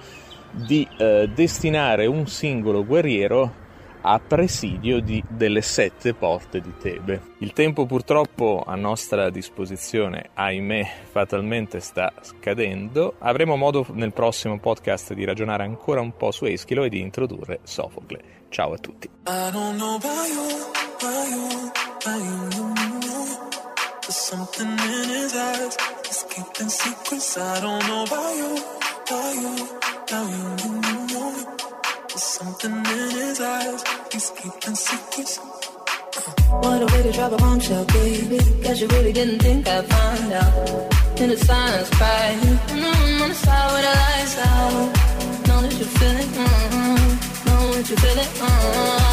di 0.52 0.88
eh, 0.98 1.30
destinare 1.34 2.06
un 2.06 2.28
singolo 2.28 2.86
guerriero 2.86 3.62
a 4.06 4.20
presidio 4.20 5.00
di, 5.00 5.24
delle 5.28 5.62
sette 5.62 6.14
porte 6.14 6.60
di 6.60 6.74
Tebe. 6.78 7.36
Il 7.40 7.54
tempo 7.54 7.86
purtroppo 7.86 8.64
a 8.66 8.76
nostra 8.76 9.30
disposizione, 9.30 10.30
ahimè, 10.34 10.92
fatalmente 11.10 11.80
sta 11.80 12.12
scadendo. 12.22 13.16
Avremo 13.20 13.56
modo 13.56 13.86
nel 13.92 14.14
prossimo 14.14 14.60
podcast 14.60 15.14
di 15.14 15.24
ragionare 15.24 15.64
ancora 15.64 16.02
un 16.02 16.16
po' 16.16 16.32
su 16.32 16.46
Eschilo 16.46 16.84
e 16.84 16.90
di 16.90 17.00
introdurre 17.00 17.60
Sofocle. 17.64 18.42
Ciao 18.50 18.74
a 18.74 18.78
tutti. 18.78 19.10
Something 24.10 24.70
in 24.70 25.10
his 25.10 25.34
eyes. 25.34 26.03
He's 26.13 26.26
keeping 26.30 26.69
secrets. 26.69 27.38
I 27.39 27.60
don't 27.60 27.88
know 27.88 28.04
about 28.04 28.36
you, 28.38 28.52
about 29.02 29.34
you, 29.43 29.54
about 30.04 30.30
you, 30.30 30.69
you, 30.86 31.08
you. 31.10 31.45
There's 32.08 32.21
something 32.21 32.71
in 32.71 33.10
his 33.17 33.41
eyes. 33.41 33.84
He's 34.12 34.30
keeping 34.30 34.76
secrets. 34.76 35.38
What 36.62 36.84
a 36.84 36.86
way 36.93 37.02
to 37.02 37.12
drop 37.13 37.32
a 37.32 37.38
bombshell, 37.38 37.86
baby. 37.86 38.38
Guess 38.62 38.82
you 38.82 38.88
really 38.89 39.12
didn't 39.12 39.39
think 39.39 39.67
I'd 39.67 39.88
find 39.88 40.34
out. 40.34 41.19
In 41.19 41.30
the 41.32 41.38
silence, 41.38 41.89
crying. 41.89 42.39
Mm, 42.78 43.21
on 43.23 43.30
the 43.30 43.36
side 43.36 43.73
with 43.73 43.86
the 43.88 43.93
lights 44.04 44.38
out. 44.38 45.47
Know 45.47 45.62
that 45.63 45.73
you 45.80 45.86
feel 45.97 46.17
it. 46.23 46.30
Mm, 46.38 47.45
know 47.47 47.73
that 47.73 47.89
you 47.89 47.95
feel 47.95 48.19
it. 48.19 48.28
Mm. 48.38 49.12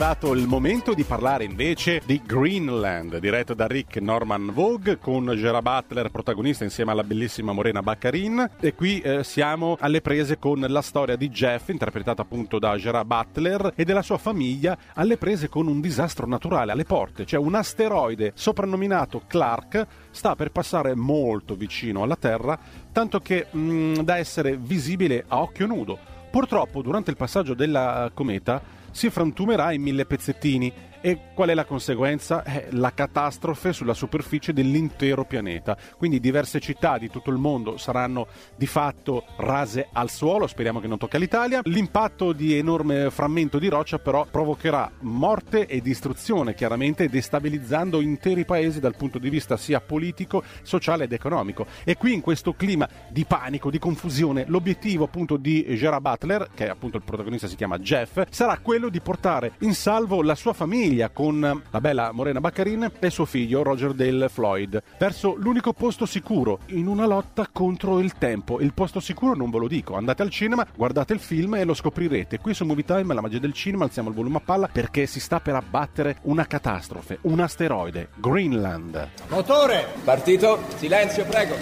Arrivato 0.00 0.32
il 0.32 0.46
momento 0.46 0.94
di 0.94 1.02
parlare 1.02 1.42
invece 1.42 2.00
di 2.06 2.22
Greenland, 2.24 3.18
diretto 3.18 3.52
da 3.52 3.66
Rick 3.66 3.96
Norman 3.96 4.52
Vogue 4.52 4.96
con 4.96 5.26
Gerard 5.34 5.64
Butler 5.64 6.08
protagonista 6.10 6.62
insieme 6.62 6.92
alla 6.92 7.02
bellissima 7.02 7.52
Morena 7.52 7.82
Baccarin 7.82 8.48
e 8.60 8.74
qui 8.74 9.00
eh, 9.00 9.24
siamo 9.24 9.76
alle 9.80 10.00
prese 10.00 10.38
con 10.38 10.60
la 10.60 10.82
storia 10.82 11.16
di 11.16 11.28
Jeff 11.30 11.70
interpretata 11.70 12.22
appunto 12.22 12.60
da 12.60 12.76
Gerard 12.76 13.08
Butler 13.08 13.72
e 13.74 13.84
della 13.84 14.02
sua 14.02 14.18
famiglia 14.18 14.78
alle 14.94 15.16
prese 15.16 15.48
con 15.48 15.66
un 15.66 15.80
disastro 15.80 16.28
naturale 16.28 16.70
alle 16.70 16.84
porte, 16.84 17.26
cioè 17.26 17.40
un 17.40 17.56
asteroide 17.56 18.30
soprannominato 18.36 19.22
Clark 19.26 19.84
sta 20.10 20.36
per 20.36 20.52
passare 20.52 20.94
molto 20.94 21.56
vicino 21.56 22.04
alla 22.04 22.14
Terra, 22.14 22.56
tanto 22.92 23.18
che 23.18 23.48
mh, 23.50 24.02
da 24.02 24.16
essere 24.16 24.56
visibile 24.56 25.24
a 25.26 25.40
occhio 25.40 25.66
nudo. 25.66 25.98
Purtroppo 26.30 26.82
durante 26.82 27.10
il 27.10 27.16
passaggio 27.16 27.54
della 27.54 28.10
cometa 28.14 28.76
si 28.90 29.10
frantumerà 29.10 29.72
in 29.72 29.82
mille 29.82 30.04
pezzettini 30.04 30.72
e 31.00 31.18
qual 31.34 31.50
è 31.50 31.54
la 31.54 31.64
conseguenza? 31.64 32.42
Eh, 32.42 32.68
la 32.70 32.92
catastrofe 32.92 33.72
sulla 33.72 33.94
superficie 33.94 34.52
dell'intero 34.52 35.24
pianeta. 35.24 35.76
Quindi 35.96 36.20
diverse 36.20 36.60
città 36.60 36.98
di 36.98 37.08
tutto 37.08 37.30
il 37.30 37.36
mondo 37.36 37.76
saranno 37.76 38.26
di 38.56 38.66
fatto 38.66 39.24
rase 39.36 39.88
al 39.92 40.10
suolo, 40.10 40.46
speriamo 40.46 40.80
che 40.80 40.86
non 40.86 40.98
tocca 40.98 41.18
l'Italia. 41.18 41.60
L'impatto 41.64 42.32
di 42.32 42.56
enorme 42.56 43.10
frammento 43.10 43.58
di 43.58 43.68
roccia 43.68 43.98
però 43.98 44.26
provocherà 44.28 44.90
morte 45.00 45.66
e 45.66 45.80
distruzione, 45.80 46.54
chiaramente 46.54 47.08
destabilizzando 47.08 48.00
interi 48.00 48.44
paesi 48.44 48.80
dal 48.80 48.96
punto 48.96 49.18
di 49.18 49.30
vista 49.30 49.56
sia 49.56 49.80
politico, 49.80 50.42
sociale 50.62 51.04
ed 51.04 51.12
economico. 51.12 51.66
E 51.84 51.96
qui 51.96 52.14
in 52.14 52.20
questo 52.20 52.54
clima 52.54 52.88
di 53.08 53.24
panico, 53.24 53.70
di 53.70 53.78
confusione, 53.78 54.44
l'obiettivo 54.48 55.04
appunto 55.04 55.36
di 55.36 55.64
Gerard 55.76 56.02
Butler, 56.02 56.48
che 56.54 56.68
appunto 56.68 56.96
il 56.96 57.02
protagonista 57.04 57.46
si 57.46 57.56
chiama 57.56 57.78
Jeff, 57.78 58.22
sarà 58.30 58.58
quello 58.58 58.88
di 58.88 59.00
portare 59.00 59.52
in 59.60 59.74
salvo 59.74 60.22
la 60.22 60.34
sua 60.34 60.52
famiglia 60.52 60.86
con 61.12 61.62
la 61.70 61.80
bella 61.80 62.12
Morena 62.12 62.40
Baccarin 62.40 62.90
e 62.98 63.10
suo 63.10 63.26
figlio 63.26 63.62
Roger 63.62 63.92
Dale 63.92 64.28
Floyd 64.30 64.82
verso 64.98 65.34
l'unico 65.36 65.72
posto 65.74 66.06
sicuro 66.06 66.60
in 66.68 66.86
una 66.86 67.04
lotta 67.06 67.46
contro 67.52 68.00
il 68.00 68.14
tempo. 68.16 68.58
Il 68.60 68.72
posto 68.72 68.98
sicuro 69.00 69.34
non 69.34 69.50
ve 69.50 69.58
lo 69.58 69.68
dico, 69.68 69.96
andate 69.96 70.22
al 70.22 70.30
cinema, 70.30 70.66
guardate 70.74 71.12
il 71.12 71.20
film 71.20 71.56
e 71.56 71.64
lo 71.64 71.74
scoprirete. 71.74 72.38
Qui 72.38 72.54
su 72.54 72.64
Movie 72.64 72.84
Time, 72.84 73.12
la 73.12 73.20
magia 73.20 73.38
del 73.38 73.52
cinema, 73.52 73.84
alziamo 73.84 74.08
il 74.08 74.14
volume 74.14 74.38
a 74.38 74.42
palla 74.44 74.68
perché 74.72 75.04
si 75.06 75.20
sta 75.20 75.40
per 75.40 75.54
abbattere 75.56 76.16
una 76.22 76.46
catastrofe, 76.46 77.18
un 77.22 77.40
asteroide, 77.40 78.08
Greenland. 78.16 79.08
Motore! 79.28 79.86
Partito? 80.04 80.58
Silenzio, 80.76 81.24
prego. 81.26 81.54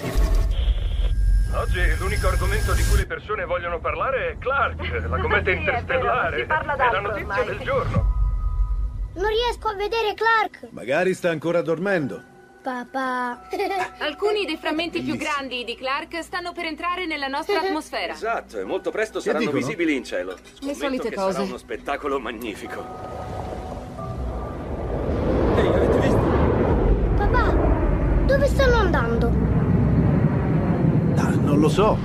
Oggi 1.53 1.79
l'unico 1.99 2.27
argomento 2.27 2.73
di 2.73 2.83
cui 2.83 2.97
le 2.97 3.05
persone 3.05 3.43
vogliono 3.45 3.79
parlare 3.79 4.31
è 4.31 4.37
Clark, 4.37 5.07
la 5.09 5.17
cometa 5.21 5.49
Sì, 5.49 5.55
è 5.55 5.59
interstellare. 5.59 6.29
vero, 6.29 6.41
si 6.41 6.45
parla 6.47 6.73
è 6.75 6.91
la 6.91 6.99
notizia 6.99 7.27
ormai. 7.39 7.45
del 7.45 7.59
giorno. 7.59 8.16
Non 9.17 9.29
riesco 9.29 9.67
a 9.69 9.73
vedere 9.73 10.13
Clark. 10.13 10.67
Magari 10.71 11.13
sta 11.15 11.29
ancora 11.31 11.61
dormendo. 11.61 12.21
Papà. 12.61 13.47
Alcuni 13.99 14.45
dei 14.45 14.57
frammenti 14.57 15.01
più 15.01 15.15
grandi 15.15 15.63
di 15.63 15.75
Clark 15.75 16.21
stanno 16.21 16.51
per 16.53 16.65
entrare 16.65 17.05
nella 17.07 17.27
nostra 17.27 17.59
atmosfera. 17.65 18.13
Esatto, 18.13 18.59
e 18.59 18.63
molto 18.63 18.91
presto 18.91 19.17
Che 19.19 19.25
saranno 19.25 19.45
dicono? 19.45 19.59
visibili 19.59 19.95
in 19.95 20.03
cielo. 20.03 20.35
Scommetto 20.53 20.77
solite 20.79 21.09
che 21.09 21.15
cose. 21.15 21.31
sarà 21.31 21.43
uno 21.45 21.57
spettacolo 21.57 22.19
magnifico. 22.19 22.83
Papà, 27.17 27.51
dove 28.25 28.47
stanno 28.47 28.75
andando? 28.75 29.27
Ah, 31.15 31.29
non 31.41 31.59
lo 31.59 31.69
so. 31.69 31.97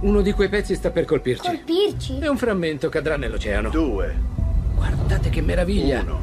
Uno 0.00 0.20
di 0.20 0.32
quei 0.32 0.48
pezzi 0.50 0.74
sta 0.74 0.90
per 0.90 1.04
colpirci. 1.06 1.46
Colpirci? 1.46 2.18
E 2.18 2.28
un 2.28 2.36
frammento 2.36 2.88
cadrà 2.90 3.16
nell'oceano. 3.16 3.70
Due. 3.70 4.36
Guardate 5.08 5.30
che 5.30 5.40
meraviglia. 5.40 6.02
Uno. 6.02 6.20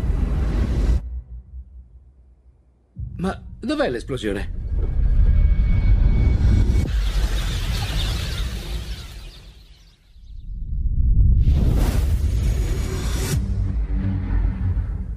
Ma 3.16 3.42
dov'è 3.60 3.90
l'esplosione? 3.90 4.54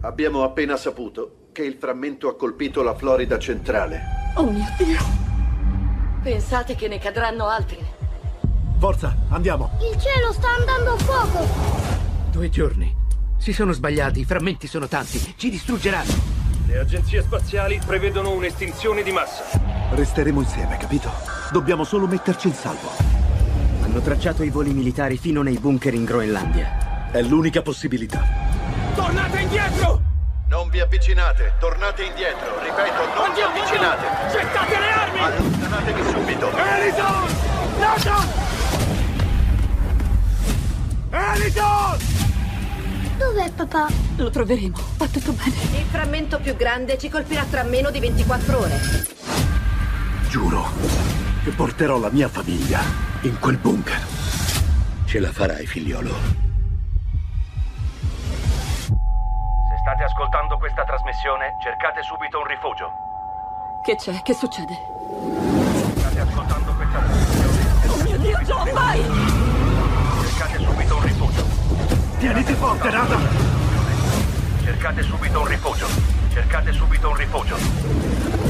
Abbiamo 0.01 0.45
appena 0.45 0.79
saputo 0.79 1.49
che 1.53 1.63
il 1.63 1.75
frammento 1.75 2.29
ha 2.29 2.37
colpito 2.37 2.83
la 2.83 2.95
Florida 2.95 3.39
centrale. 3.39 4.01
Oh 4.37 4.51
mio 4.51 4.65
Dio! 4.79 4.99
Pensate 6.23 6.75
che 6.75 6.89
ne 6.89 6.99
cadranno 6.99 7.47
altri? 7.47 7.77
Forza, 8.79 9.15
andiamo. 9.29 9.73
Il 9.93 10.01
cielo 10.01 10.33
sta 10.33 10.49
andando 10.57 10.93
a 10.93 10.97
fuoco! 10.97 11.47
Due 12.31 12.49
giorni. 12.49 12.98
Si 13.39 13.53
sono 13.53 13.73
sbagliati, 13.73 14.21
i 14.21 14.25
frammenti 14.25 14.67
sono 14.67 14.89
tanti. 14.89 15.35
Ci 15.37 15.49
distruggeranno. 15.49 16.13
Le 16.67 16.79
agenzie 16.79 17.23
spaziali 17.23 17.81
prevedono 17.85 18.33
un'estinzione 18.33 19.03
di 19.03 19.11
massa. 19.11 19.45
Resteremo 19.91 20.41
insieme, 20.41 20.77
capito? 20.77 21.11
Dobbiamo 21.51 21.85
solo 21.85 22.07
metterci 22.07 22.49
in 22.49 22.55
salvo. 22.55 22.91
Hanno 23.83 24.01
tracciato 24.01 24.43
i 24.43 24.51
voli 24.51 24.75
militari 24.75 25.17
fino 25.17 25.41
nei 25.41 25.57
bunker 25.57 25.95
in 25.95 26.05
Groenlandia. 26.05 27.11
È 27.11 27.23
l'unica 27.23 27.63
possibilità. 27.63 28.23
Tornate 28.95 29.41
indietro! 29.41 30.03
Non 30.49 30.69
vi 30.69 30.81
avvicinate, 30.81 31.55
tornate 31.59 32.05
indietro. 32.05 32.61
Ripeto, 32.61 33.15
non 33.15 33.35
vi 33.35 33.41
avvicinate. 33.41 34.07
Gettate 34.31 34.79
le 34.79 34.91
armi! 34.91 35.19
Allontanatevi 35.21 36.03
subito. 36.11 36.51
Eliton! 36.57 37.29
Nathan! 37.79 38.29
Eliton! 41.11 42.18
Dov'è 43.19 43.51
papà? 43.51 43.89
Lo 44.17 44.31
troveremo. 44.31 44.77
Va 44.97 45.07
tutto 45.09 45.33
bene. 45.33 45.57
Il 45.77 45.87
frammento 45.91 46.39
più 46.39 46.55
grande 46.55 46.97
ci 46.97 47.09
colpirà 47.09 47.45
tra 47.45 47.65
meno 47.65 47.91
di 47.91 47.99
24 47.99 48.59
ore. 48.59 48.81
Giuro 50.29 50.65
che 51.43 51.51
porterò 51.51 51.99
la 51.99 52.11
mia 52.11 52.29
famiglia 52.29 52.81
in 53.23 53.37
quel 53.41 53.57
bunker. 53.57 54.01
Ce 55.07 55.19
la 55.19 55.33
farai, 55.33 55.67
figliolo. 55.67 56.15
Se 58.87 58.95
state 59.81 60.05
ascoltando 60.05 60.57
questa 60.59 60.85
trasmissione, 60.85 61.57
cercate 61.61 62.03
subito 62.03 62.39
un 62.39 62.47
rifugio. 62.47 62.93
Che 63.85 63.97
c'è? 63.97 64.23
Che 64.23 64.35
succede? 64.35 64.75
State 65.97 66.21
ascoltando 66.21 66.73
questa 66.73 66.99
trasmissione. 67.01 67.67
Oh 67.89 68.03
mio 68.05 68.19
Dio, 68.19 68.39
John, 68.43 68.73
vai! 68.73 69.38
Tieniti 72.19 72.53
forte, 72.55 72.91
Nada! 72.91 73.17
Cercate 74.65 75.03
subito 75.03 75.41
un 75.41 75.47
rifugio. 75.47 75.87
Cercate 76.33 76.73
subito 76.73 77.11
un 77.11 77.17
rifugio. 77.17 78.48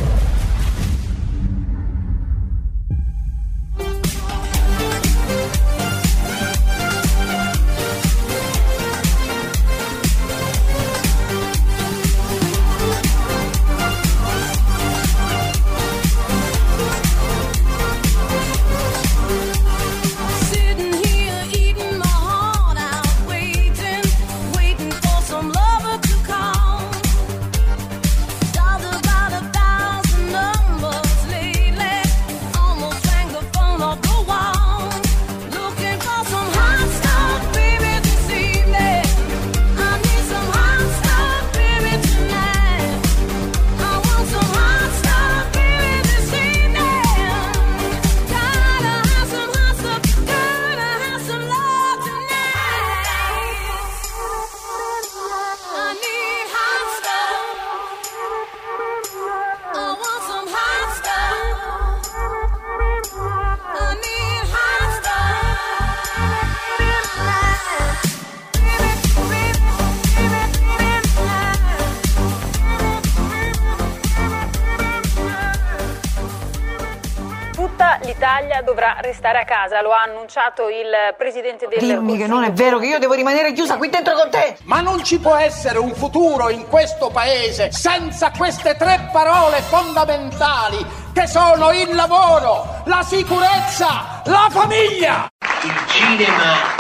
Restare 79.08 79.38
a 79.38 79.44
casa, 79.44 79.80
lo 79.80 79.92
ha 79.92 80.02
annunciato 80.02 80.68
il 80.68 81.14
presidente 81.16 81.66
del 81.66 81.78
Dimmi 81.78 82.18
che 82.18 82.26
non 82.26 82.44
è 82.44 82.52
vero 82.52 82.78
che 82.78 82.86
io 82.86 82.98
devo 82.98 83.14
rimanere 83.14 83.54
chiusa 83.54 83.78
qui 83.78 83.88
dentro 83.88 84.14
con 84.14 84.28
te! 84.30 84.56
Ma 84.64 84.82
non 84.82 85.02
ci 85.02 85.18
può 85.18 85.34
essere 85.34 85.78
un 85.78 85.94
futuro 85.94 86.50
in 86.50 86.66
questo 86.68 87.08
paese 87.08 87.72
senza 87.72 88.30
queste 88.36 88.76
tre 88.76 89.08
parole 89.10 89.62
fondamentali 89.62 90.84
che 91.14 91.26
sono 91.26 91.72
il 91.72 91.94
lavoro, 91.94 92.82
la 92.84 93.02
sicurezza, 93.02 94.20
la 94.24 94.48
famiglia! 94.50 95.28
Il 95.62 95.86
cinema 95.88 96.76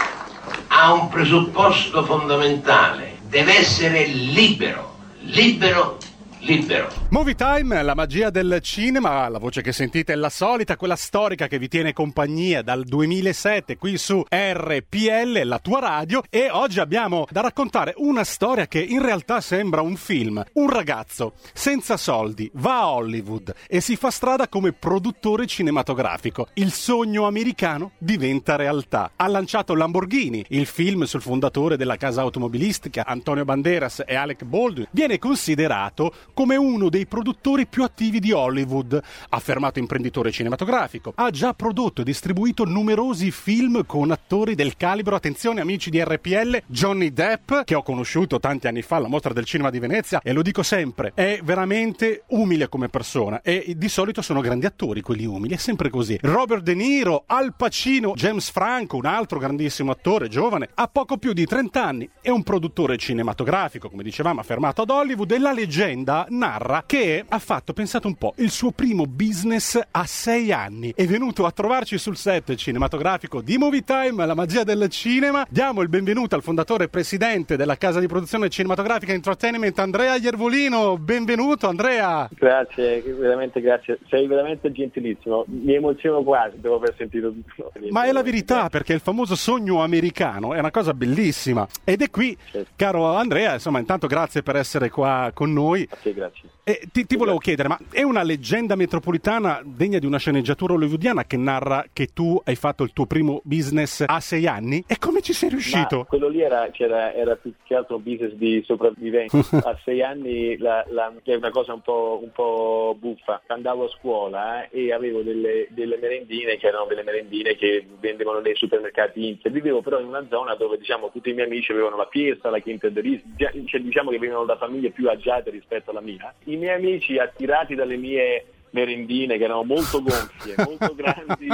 ha 0.68 0.92
un 0.92 1.08
presupposto 1.08 2.04
fondamentale, 2.04 3.16
deve 3.22 3.56
essere 3.56 4.04
libero, 4.04 4.96
libero, 5.20 5.96
libero. 6.40 6.88
Movie 7.10 7.36
Time, 7.36 7.82
la 7.82 7.94
magia 7.94 8.28
del 8.28 8.58
cinema, 8.60 9.26
la 9.30 9.38
voce 9.38 9.62
che 9.62 9.72
sentite 9.72 10.12
è 10.12 10.16
la 10.16 10.28
solita, 10.28 10.76
quella 10.76 10.94
storica 10.94 11.46
che 11.46 11.58
vi 11.58 11.66
tiene 11.66 11.94
compagnia 11.94 12.60
dal 12.60 12.84
2007 12.84 13.78
qui 13.78 13.96
su 13.96 14.22
RPL, 14.28 15.40
la 15.44 15.58
tua 15.58 15.80
radio, 15.80 16.22
e 16.28 16.50
oggi 16.50 16.80
abbiamo 16.80 17.26
da 17.30 17.40
raccontare 17.40 17.94
una 17.96 18.24
storia 18.24 18.66
che 18.66 18.80
in 18.80 19.00
realtà 19.00 19.40
sembra 19.40 19.80
un 19.80 19.96
film. 19.96 20.44
Un 20.52 20.68
ragazzo 20.68 21.32
senza 21.54 21.96
soldi 21.96 22.50
va 22.56 22.80
a 22.80 22.90
Hollywood 22.90 23.54
e 23.66 23.80
si 23.80 23.96
fa 23.96 24.10
strada 24.10 24.46
come 24.46 24.74
produttore 24.74 25.46
cinematografico. 25.46 26.48
Il 26.54 26.72
sogno 26.72 27.26
americano 27.26 27.92
diventa 27.96 28.54
realtà. 28.56 29.12
Ha 29.16 29.28
lanciato 29.28 29.74
Lamborghini, 29.74 30.44
il 30.50 30.66
film 30.66 31.04
sul 31.04 31.22
fondatore 31.22 31.78
della 31.78 31.96
casa 31.96 32.20
automobilistica 32.20 33.06
Antonio 33.06 33.46
Banderas 33.46 34.02
e 34.06 34.14
Alec 34.14 34.44
Baldwin. 34.44 34.88
Viene 34.90 35.18
considerato 35.18 36.12
come 36.34 36.56
uno 36.56 36.90
dei 36.90 36.96
produttori 37.06 37.66
più 37.66 37.82
attivi 37.82 38.20
di 38.20 38.32
Hollywood, 38.32 39.00
affermato 39.30 39.78
imprenditore 39.78 40.30
cinematografico. 40.30 41.12
Ha 41.14 41.30
già 41.30 41.54
prodotto 41.54 42.00
e 42.00 42.04
distribuito 42.04 42.64
numerosi 42.64 43.30
film 43.30 43.84
con 43.86 44.10
attori 44.10 44.54
del 44.54 44.76
calibro, 44.76 45.16
attenzione 45.16 45.60
amici 45.60 45.90
di 45.90 46.02
RPL, 46.02 46.62
Johnny 46.66 47.12
Depp, 47.12 47.52
che 47.64 47.74
ho 47.74 47.82
conosciuto 47.82 48.40
tanti 48.40 48.66
anni 48.66 48.82
fa 48.82 48.96
alla 48.96 49.08
mostra 49.08 49.32
del 49.32 49.44
cinema 49.44 49.70
di 49.70 49.78
Venezia 49.78 50.20
e 50.22 50.32
lo 50.32 50.42
dico 50.42 50.62
sempre, 50.62 51.12
è 51.14 51.40
veramente 51.42 52.24
umile 52.28 52.68
come 52.68 52.88
persona 52.88 53.40
e 53.42 53.74
di 53.76 53.88
solito 53.88 54.22
sono 54.22 54.40
grandi 54.40 54.66
attori 54.66 55.00
quelli 55.00 55.24
umili, 55.24 55.54
è 55.54 55.58
sempre 55.58 55.90
così. 55.90 56.18
Robert 56.22 56.62
De 56.62 56.74
Niro, 56.74 57.24
Al 57.26 57.54
Pacino, 57.56 58.12
James 58.14 58.50
Franco, 58.50 58.96
un 58.96 59.06
altro 59.06 59.38
grandissimo 59.38 59.90
attore 59.90 60.28
giovane, 60.28 60.68
ha 60.74 60.88
poco 60.88 61.16
più 61.16 61.32
di 61.32 61.44
30 61.46 61.84
anni, 61.84 62.08
è 62.20 62.30
un 62.30 62.42
produttore 62.42 62.96
cinematografico, 62.96 63.88
come 63.88 64.02
dicevamo, 64.02 64.40
affermato 64.40 64.82
ad 64.82 64.90
Hollywood 64.90 65.30
e 65.32 65.38
la 65.38 65.52
leggenda 65.52 66.26
narra 66.30 66.84
che 66.88 67.22
ha 67.28 67.38
fatto, 67.38 67.74
pensate 67.74 68.06
un 68.06 68.14
po', 68.14 68.32
il 68.38 68.50
suo 68.50 68.70
primo 68.70 69.04
business 69.04 69.78
a 69.90 70.06
6 70.06 70.52
anni. 70.52 70.94
È 70.96 71.04
venuto 71.04 71.44
a 71.44 71.50
trovarci 71.50 71.98
sul 71.98 72.16
set 72.16 72.54
cinematografico 72.54 73.42
di 73.42 73.58
Movie 73.58 73.84
Time, 73.84 74.24
la 74.24 74.34
magia 74.34 74.64
del 74.64 74.88
cinema. 74.88 75.46
Diamo 75.50 75.82
il 75.82 75.90
benvenuto 75.90 76.34
al 76.34 76.42
fondatore 76.42 76.84
e 76.84 76.88
presidente 76.88 77.56
della 77.56 77.76
casa 77.76 78.00
di 78.00 78.06
produzione 78.06 78.48
cinematografica 78.48 79.12
Entertainment, 79.12 79.78
Andrea 79.78 80.16
Iervolino. 80.16 80.96
Benvenuto 80.96 81.68
Andrea! 81.68 82.26
Grazie, 82.32 83.02
veramente 83.02 83.60
grazie. 83.60 83.98
Sei 84.08 84.26
veramente 84.26 84.72
gentilissimo. 84.72 85.44
Mi 85.48 85.74
emoziono 85.74 86.22
quasi 86.22 86.58
dopo 86.58 86.76
aver 86.76 86.94
sentito 86.96 87.30
tutto. 87.30 87.70
Ma 87.90 88.04
è 88.04 88.12
la 88.12 88.22
verità, 88.22 88.70
perché 88.70 88.94
il 88.94 89.00
famoso 89.00 89.36
sogno 89.36 89.82
americano 89.82 90.54
è 90.54 90.58
una 90.58 90.70
cosa 90.70 90.94
bellissima. 90.94 91.68
Ed 91.84 92.00
è 92.00 92.08
qui, 92.08 92.34
caro 92.76 93.14
Andrea, 93.14 93.52
insomma, 93.52 93.78
intanto 93.78 94.06
grazie 94.06 94.42
per 94.42 94.56
essere 94.56 94.88
qua 94.88 95.32
con 95.34 95.52
noi. 95.52 95.86
Sì, 96.00 96.14
grazie. 96.14 96.48
E 96.64 96.77
Ti, 96.92 97.06
ti 97.06 97.16
volevo 97.16 97.38
chiedere, 97.38 97.68
ma 97.68 97.78
è 97.90 98.02
una 98.02 98.22
leggenda 98.22 98.74
metropolitana 98.76 99.60
degna 99.64 99.98
di 99.98 100.06
una 100.06 100.18
sceneggiatura 100.18 100.74
hollywoodiana 100.74 101.24
che 101.24 101.36
narra 101.36 101.84
che 101.92 102.08
tu 102.12 102.40
hai 102.44 102.56
fatto 102.56 102.82
il 102.84 102.92
tuo 102.92 103.06
primo 103.06 103.40
business 103.44 104.04
a 104.06 104.20
sei 104.20 104.46
anni? 104.46 104.84
E 104.86 104.98
come 104.98 105.20
ci 105.20 105.32
sei 105.32 105.48
riuscito? 105.50 105.98
Ma 105.98 106.04
quello 106.04 106.28
lì 106.28 106.40
era, 106.42 106.68
c'era- 106.70 107.12
era 107.14 107.36
più 107.36 107.52
che 107.64 107.74
altro 107.74 107.96
un 107.96 108.02
business 108.02 108.32
di 108.32 108.62
sopravvivenza. 108.64 109.38
a 109.68 109.78
sei 109.84 110.02
anni 110.02 110.56
la, 110.58 110.84
la- 110.90 111.12
è 111.22 111.34
una 111.34 111.50
cosa 111.50 111.72
un 111.72 111.80
po', 111.82 112.20
un 112.22 112.30
po' 112.32 112.96
buffa. 112.98 113.42
Andavo 113.46 113.84
a 113.84 113.88
scuola 113.88 114.68
eh, 114.68 114.86
e 114.86 114.92
avevo 114.92 115.22
delle, 115.22 115.66
delle 115.70 115.96
merendine 116.00 116.56
che 116.56 116.66
erano 116.66 116.86
delle 116.86 117.02
merendine 117.02 117.54
che 117.56 117.86
vendevano 118.00 118.40
nei 118.40 118.54
supermercati 118.54 119.26
Inter. 119.28 119.52
Vivevo 119.52 119.80
però 119.82 120.00
in 120.00 120.06
una 120.06 120.26
zona 120.28 120.54
dove 120.54 120.78
diciamo, 120.78 121.10
tutti 121.10 121.30
i 121.30 121.34
miei 121.34 121.46
amici 121.46 121.72
avevano 121.72 121.96
la 121.96 122.06
Piesta, 122.06 122.50
la 122.50 122.60
Quinta 122.60 122.88
de 122.88 123.00
Ris, 123.00 123.20
Già- 123.36 123.52
cioè, 123.66 123.80
diciamo 123.80 124.10
che 124.10 124.18
venivano 124.18 124.44
da 124.44 124.56
famiglie 124.56 124.90
più 124.90 125.08
agiate 125.08 125.50
rispetto 125.50 125.90
alla 125.90 126.00
mia. 126.00 126.32
I 126.44 126.56
miei 126.56 126.67
amici 126.70 127.18
attirati 127.18 127.74
dalle 127.74 127.96
mie 127.96 128.44
merendine 128.70 129.38
che 129.38 129.44
erano 129.44 129.62
molto 129.64 130.02
gonfie, 130.02 130.54
molto 130.58 130.94
grandi, 130.96 131.48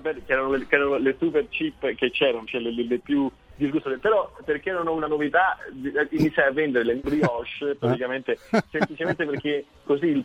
per- 0.00 0.22
che, 0.24 0.32
erano 0.32 0.50
le, 0.54 0.66
che 0.66 0.74
erano 0.74 0.96
le 0.98 1.16
super 1.18 1.48
chip 1.48 1.94
che 1.94 2.10
c'erano, 2.10 2.44
cioè 2.46 2.60
le, 2.60 2.72
le- 2.72 2.98
più 2.98 3.30
disgustose. 3.56 3.98
Però 3.98 4.30
perché 4.44 4.70
erano 4.70 4.92
una 4.92 5.06
novità 5.06 5.58
eh, 5.64 6.08
iniziai 6.10 6.48
a 6.48 6.52
vendere 6.52 6.84
le 6.84 6.94
brioche 6.96 7.74
praticamente 7.78 8.38
semplicemente 8.70 9.24
perché 9.24 9.64
così 9.84 10.06
il, 10.06 10.24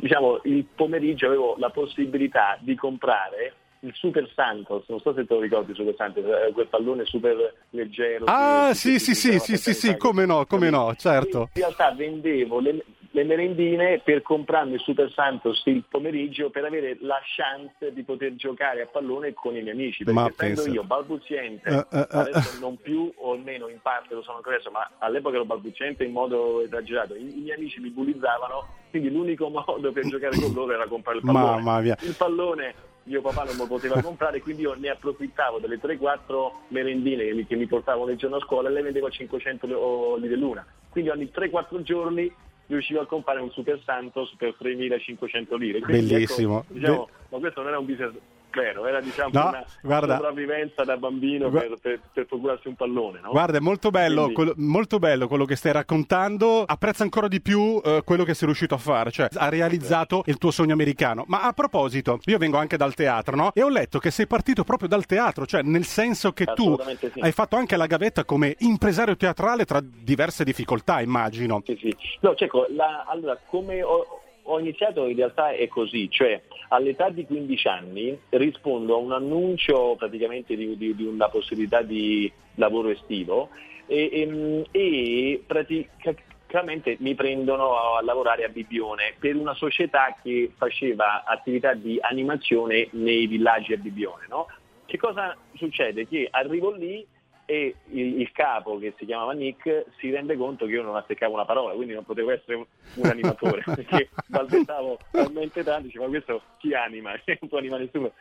diciamo, 0.00 0.40
il 0.44 0.64
pomeriggio 0.74 1.26
avevo 1.26 1.54
la 1.58 1.70
possibilità 1.70 2.58
di 2.60 2.74
comprare 2.74 3.54
il 3.84 3.92
Super 3.94 4.26
Santos, 4.34 4.84
non 4.88 4.98
so 5.00 5.12
se 5.12 5.26
te 5.26 5.34
lo 5.34 5.40
ricordi 5.40 5.72
il 5.72 5.76
Super 5.76 5.94
Santos, 5.94 6.24
eh, 6.24 6.52
quel 6.52 6.68
pallone 6.68 7.04
super 7.04 7.54
leggero. 7.70 8.24
Ah, 8.24 8.68
che- 8.70 8.74
sì, 8.76 8.92
che- 8.94 8.98
sì, 8.98 9.10
che 9.10 9.14
sì, 9.14 9.28
dava 9.28 9.40
sì, 9.44 9.56
sì, 9.58 9.72
sì, 9.74 9.96
come 9.98 10.24
no, 10.24 10.46
come 10.46 10.70
no, 10.70 10.94
certo. 10.96 11.50
In 11.52 11.60
realtà 11.60 11.92
vendevo 11.92 12.60
le, 12.60 12.82
le 13.14 13.22
merendine 13.22 14.00
per 14.02 14.22
comprarmi 14.22 14.74
il 14.74 14.80
Super 14.80 15.08
Santos 15.12 15.62
il 15.66 15.84
pomeriggio 15.88 16.50
per 16.50 16.64
avere 16.64 16.96
la 17.00 17.20
chance 17.36 17.92
di 17.92 18.02
poter 18.02 18.34
giocare 18.34 18.82
a 18.82 18.86
pallone 18.86 19.32
con 19.34 19.54
i 19.56 19.62
miei 19.62 19.70
amici. 19.72 20.02
Perché 20.02 20.18
Ma 20.20 20.26
essendo 20.26 20.62
pensa. 20.62 20.70
io 20.76 20.82
balbuziente, 20.82 21.68
Eh, 21.68 21.86
eh, 21.96 22.00
eh, 22.00 22.06
adesso 22.10 22.58
non 22.58 22.76
più 22.76 23.12
o 23.18 23.32
almeno 23.32 23.68
in 23.68 23.78
parte 23.80 24.14
lo 24.14 24.22
sono 24.22 24.38
ancora 24.38 24.56
adesso, 24.56 24.72
ma 24.72 24.90
all'epoca 24.98 25.36
ero 25.36 25.44
balbuziente 25.44 26.02
in 26.02 26.10
modo 26.10 26.60
esagerato. 26.62 27.14
I, 27.14 27.38
i 27.38 27.40
miei 27.40 27.56
amici 27.56 27.78
mi 27.78 27.90
bullizzavano, 27.90 28.66
quindi 28.90 29.12
l'unico 29.12 29.48
modo 29.64 29.92
per 29.92 30.06
giocare 30.08 30.36
con 30.36 30.52
loro 30.52 30.72
era 30.72 30.86
comprare 30.88 31.18
il 31.18 31.24
pallone. 31.24 31.44
Mamma 31.62 31.80
mia. 31.80 31.96
Il 32.00 32.14
pallone 32.18 32.74
mio 33.04 33.20
papà 33.20 33.44
non 33.44 33.54
lo 33.56 33.66
poteva 33.68 34.00
comprare, 34.02 34.40
quindi 34.40 34.62
io 34.62 34.74
ne 34.74 34.88
approfittavo 34.88 35.60
delle 35.60 35.78
3-4 35.78 36.50
merendine 36.68 37.22
che 37.26 37.32
mi- 37.34 37.46
che 37.46 37.54
mi 37.54 37.66
portavano 37.66 38.10
il 38.10 38.16
giorno 38.16 38.36
a 38.36 38.40
scuola 38.40 38.68
e 38.70 38.72
le 38.72 38.82
vendevo 38.82 39.06
a 39.06 39.10
500 39.10 39.66
le- 39.68 39.74
o 39.74 40.16
lire 40.16 40.34
l'una. 40.34 40.66
Quindi 40.90 41.10
ogni 41.10 41.30
3-4 41.30 41.80
giorni 41.82 42.32
riuscivo 42.66 43.00
a 43.00 43.06
comprare 43.06 43.40
un 43.40 43.50
Super 43.50 43.80
Santos 43.84 44.34
per 44.36 44.56
3.500 44.60 45.56
lire. 45.58 45.80
Quindi, 45.80 46.12
Bellissimo. 46.12 46.60
ecco, 46.60 46.72
diciamo, 46.72 47.08
ma 47.30 47.38
questo 47.38 47.60
non 47.60 47.68
era 47.68 47.78
un 47.78 47.86
business 47.86 48.12
vero, 48.54 48.86
era 48.86 49.00
diciamo 49.00 49.30
No, 49.32 49.48
una 49.48 49.64
guarda. 49.82 50.14
sopravvivenza 50.14 50.84
da 50.84 50.96
bambino 50.96 51.50
per, 51.50 51.74
per- 51.80 52.00
per 52.12 52.26
procurarsi 52.26 52.68
un 52.68 52.74
pallone. 52.74 53.20
No? 53.22 53.30
Guarda, 53.30 53.58
è 53.58 53.60
molto 53.60 53.90
bello, 53.90 54.22
Quindi- 54.22 54.34
quello, 54.34 54.52
molto 54.56 54.98
bello 54.98 55.28
quello 55.28 55.44
che 55.44 55.56
stai 55.56 55.72
raccontando. 55.72 56.62
Apprezzo 56.64 57.02
ancora 57.02 57.28
di 57.28 57.40
più 57.40 57.80
eh, 57.84 58.02
quello 58.04 58.24
che 58.24 58.34
sei 58.34 58.46
riuscito 58.46 58.74
a 58.74 58.78
fare, 58.78 59.10
cioè 59.10 59.28
ha 59.34 59.48
realizzato 59.48 60.22
il 60.26 60.38
tuo 60.38 60.50
sogno 60.50 60.72
americano. 60.72 61.24
Ma 61.28 61.42
a 61.42 61.52
proposito, 61.52 62.18
io 62.24 62.38
vengo 62.38 62.56
anche 62.58 62.76
dal 62.76 62.94
teatro, 62.94 63.36
no? 63.36 63.50
E 63.54 63.62
ho 63.62 63.68
letto 63.68 63.98
che 63.98 64.10
sei 64.10 64.26
partito 64.26 64.64
proprio 64.64 64.88
dal 64.88 65.06
teatro, 65.06 65.46
cioè 65.46 65.62
nel 65.62 65.84
senso 65.84 66.32
che 66.32 66.44
tu 66.54 66.76
sì. 66.98 67.10
hai 67.20 67.32
fatto 67.32 67.56
anche 67.56 67.76
la 67.76 67.86
gavetta 67.86 68.24
come 68.24 68.54
impresario 68.60 69.16
teatrale 69.16 69.64
tra 69.64 69.80
diverse 69.82 70.44
difficoltà, 70.44 71.00
immagino. 71.00 71.62
Sì, 71.64 71.76
sì. 71.80 71.96
No, 72.20 72.34
Cecco, 72.34 72.66
la- 72.70 73.04
allora, 73.08 73.38
come 73.46 73.82
ho, 73.82 74.20
ho 74.44 74.58
iniziato 74.58 75.06
in 75.06 75.16
realtà 75.16 75.50
è 75.52 75.66
così, 75.68 76.10
cioè 76.10 76.40
all'età 76.68 77.08
di 77.10 77.24
15 77.24 77.68
anni 77.68 78.18
rispondo 78.30 78.94
a 78.94 78.98
un 78.98 79.12
annuncio 79.12 79.94
praticamente 79.96 80.56
di, 80.56 80.76
di- 80.76 80.94
di 80.94 81.04
una 81.04 81.28
possibilità 81.28 81.82
di 81.82 82.30
lavoro 82.56 82.88
estivo 82.90 83.50
e, 83.86 84.10
e- 84.12 84.66
e 84.70 85.42
praticamente 85.46 86.96
mi 87.00 87.14
prendono 87.14 87.96
a 87.96 88.02
lavorare 88.02 88.44
a 88.44 88.48
Bibione 88.48 89.14
per 89.18 89.34
una 89.36 89.54
società 89.54 90.16
che 90.22 90.52
faceva 90.56 91.24
attività 91.24 91.74
di 91.74 91.98
animazione 92.00 92.88
nei 92.92 93.26
villaggi 93.26 93.72
a 93.72 93.76
Bibione. 93.76 94.26
no? 94.28 94.46
Che 94.86 94.96
cosa 94.98 95.36
succede? 95.54 96.06
Che 96.06 96.28
arrivo 96.30 96.70
lì 96.70 97.04
e 97.46 97.74
il, 97.90 98.30
capo 98.32 98.78
che 98.78 98.94
si 98.96 99.04
chiamava 99.04 99.32
Nick 99.32 99.86
si 99.98 100.10
rende 100.10 100.36
conto 100.36 100.64
che 100.66 100.72
io 100.72 100.82
non 100.82 100.96
azzeccavo 100.96 101.34
una 101.34 101.44
parola, 101.44 101.74
quindi 101.74 101.92
non 101.92 102.04
potevo 102.04 102.30
essere 102.30 102.54
un, 102.56 102.64
un 102.94 103.06
animatore, 103.06 103.62
perché 103.74 104.08
balbettavo 104.26 104.98
talmente 105.10 105.62
tanto, 105.62 105.86
dice 105.86 105.98
ma 105.98 106.06
questo 106.06 106.42
chi 106.58 106.74
anima? 106.74 107.12
Non 107.40 107.48
può 107.48 107.58
animare 107.58 107.84
nessuno. 107.84 108.12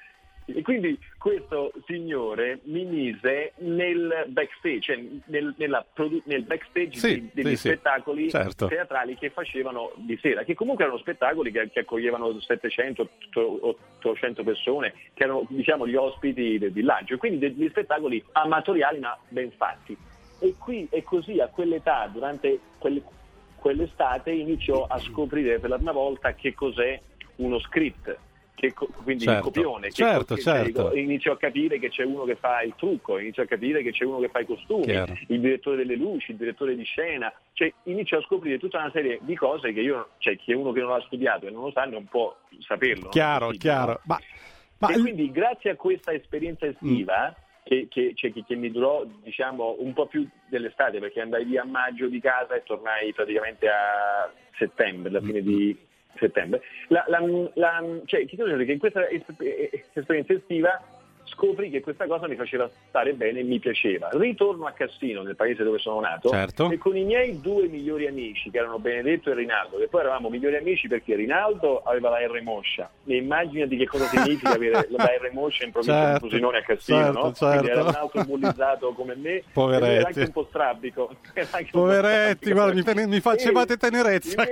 E 0.46 0.62
quindi 0.62 1.00
questo 1.18 1.72
signore 1.86 2.60
mi 2.64 2.84
mise 2.84 3.54
nel 3.60 4.26
backstage, 4.28 4.82
cioè 4.82 5.04
nel, 5.28 5.54
nella 5.58 5.86
nel 6.26 6.44
backstage 6.44 6.98
Sì, 6.98 7.22
di- 7.22 7.30
degli 7.34 7.56
sì, 7.56 7.68
spettacoli 7.70 8.30
Certo. 8.30 8.68
teatrali 8.68 9.16
che 9.16 9.30
facevano 9.30 9.92
di 9.96 10.18
sera, 10.22 10.44
che 10.44 10.54
comunque 10.54 10.84
erano 10.84 11.00
spettacoli 11.00 11.50
che, 11.52 11.70
che 11.72 11.80
accoglievano 11.80 12.40
700, 12.42 13.08
800 13.36 14.44
persone, 14.44 14.94
che 15.14 15.24
erano 15.24 15.46
diciamo 15.48 15.88
gli 15.88 15.96
ospiti 15.96 16.58
del 16.58 16.72
villaggio, 16.74 17.18
quindi 17.18 17.40
degli 17.40 17.70
spettacoli 17.70 18.22
amatoriali 18.34 19.00
ma 19.00 19.18
ben 19.30 19.52
fatti. 19.52 19.96
E 20.40 20.56
qui 20.60 20.88
e 20.92 21.04
così 21.04 21.40
a 21.40 21.48
quell'età, 21.48 22.08
durante 22.12 22.60
quel- 22.80 23.02
quell'estate, 23.56 24.32
inizio 24.32 24.84
a 24.88 25.00
scoprire 25.00 25.60
per 25.60 25.70
la 25.70 25.78
prima 25.78 25.94
volta 25.94 26.34
che 26.34 26.54
cos'è 26.54 27.00
uno 27.38 27.60
script. 27.60 28.18
Che 28.56 28.72
quindi 28.74 29.24
Certo, 29.26 29.48
il 29.50 29.54
copione, 29.54 29.88
che 29.88 29.94
certo, 29.94 30.38
certo. 30.38 30.94
inizio 30.96 31.34
a 31.34 31.38
capire 31.38 31.80
che 31.80 31.90
c'è 31.90 32.04
uno 32.04 32.24
che 32.24 32.36
fa 32.36 32.62
il 32.62 32.74
trucco, 32.78 33.18
inizio 33.18 33.44
a 33.44 33.46
capire 33.46 33.82
che 33.84 33.92
c'è 33.92 34.06
uno 34.06 34.20
che 34.20 34.30
fa 34.30 34.40
i 34.40 34.46
costumi, 34.46 34.84
Chiaro. 34.86 35.18
il 35.28 35.40
direttore 35.42 35.78
delle 35.78 35.96
luci, 35.96 36.32
il 36.32 36.38
direttore 36.38 36.76
di 36.76 36.84
scena, 36.84 37.34
cioè 37.54 37.74
inizio 37.84 38.20
a 38.20 38.22
scoprire 38.22 38.60
tutta 38.60 38.78
una 38.78 38.92
serie 38.92 39.20
di 39.24 39.36
cose 39.36 39.74
che 39.74 39.82
io, 39.82 40.10
cioè 40.20 40.38
che 40.38 40.54
uno 40.54 40.72
che 40.72 40.80
non 40.82 40.92
ha 40.94 41.02
studiato 41.02 41.48
e 41.48 41.50
non 41.52 41.64
lo 41.64 41.72
sa 41.72 41.84
non 41.86 42.06
può 42.06 42.34
saperlo. 42.60 43.04
no? 43.06 43.10
Chiaro, 43.10 43.50
chiaro. 43.50 44.00
Ma, 44.06 44.18
ma 44.78 44.90
e 44.94 45.00
quindi 45.00 45.30
grazie 45.32 45.72
a 45.72 45.76
questa 45.76 46.14
esperienza 46.14 46.66
estiva 46.66 47.36
che, 47.64 47.88
che- 47.90 48.12
cioè, 48.16 48.32
che- 48.32 48.44
che 48.46 48.56
mi 48.56 48.72
durò 48.72 49.04
diciamo 49.24 49.76
un 49.80 49.92
po' 49.94 50.06
più 50.06 50.26
dell'estate 50.48 51.00
perché 51.00 51.20
andai 51.22 51.44
via 51.44 51.64
a 51.64 51.66
maggio 51.66 52.08
di 52.08 52.20
casa 52.22 52.54
e 52.56 52.64
tornai 52.64 53.12
praticamente 53.14 53.68
a 53.68 54.32
settembre, 54.58 55.12
la 55.12 55.22
fine 55.22 55.42
di 55.42 55.76
settembre, 56.20 56.62
la, 56.90 57.04
la, 57.08 57.20
la, 57.56 57.84
cioè, 58.06 58.26
dire 58.54 58.66
che 58.66 58.74
in 58.74 58.80
questa 58.80 59.08
es- 59.08 59.22
esperienza 59.94 60.34
estiva 60.34 60.82
scopri 61.34 61.70
che 61.70 61.82
questa 61.82 62.06
cosa 62.08 62.28
mi 62.28 62.36
faceva 62.36 62.70
stare 62.88 63.14
bene 63.14 63.40
e 63.40 63.44
mi 63.44 63.60
piaceva. 63.60 64.10
Ritorno 64.12 64.66
a 64.66 64.72
Cassino, 64.72 65.22
nel 65.22 65.36
paese 65.36 65.64
dove 65.64 65.78
sono 65.80 66.00
nato, 66.00 66.30
Certo. 66.30 66.70
e 66.72 66.78
con 66.78 66.96
i 66.98 67.04
miei 67.04 67.40
due 67.42 67.68
migliori 67.68 68.08
amici, 68.08 68.50
che 68.50 68.58
erano 68.58 68.80
Benedetto 68.80 69.32
e 69.32 69.36
Rinaldo, 69.36 69.78
che 69.78 69.88
poi 69.88 70.02
eravamo 70.02 70.30
migliori 70.30 70.56
amici 70.56 70.88
perché 70.88 71.16
Rinaldo 71.16 71.82
aveva 71.84 72.10
la 72.10 72.20
R 72.26 72.42
moscia. 72.44 72.90
E 73.06 73.16
immaginati 73.18 73.76
che 73.78 73.86
cosa 73.86 74.06
significa 74.06 74.54
avere 74.54 74.88
la 74.92 75.06
R 75.06 75.30
moscia 75.34 75.66
in 75.66 75.72
provincia 75.72 76.02
Certo, 76.04 76.12
di 76.14 76.30
Frosinone 76.30 76.58
a 76.58 76.62
Cassino, 76.62 76.98
certo, 77.04 77.20
no? 77.20 77.34
certo. 77.34 77.48
Quindi 77.48 77.70
era 77.70 77.84
un 77.84 77.96
altro 77.96 78.24
bullizzato 78.24 78.92
come 78.94 79.16
me, 79.16 79.44
Poveretti. 79.52 79.92
era 79.96 80.08
anche 80.08 80.22
un 80.22 80.32
po' 80.32 80.46
strabico. 80.50 81.16
Poveretti, 81.72 82.52
guarda, 82.52 82.94
mi, 82.94 83.08
mi 83.08 83.20
facevate 83.20 83.78
tenerezza. 83.78 84.44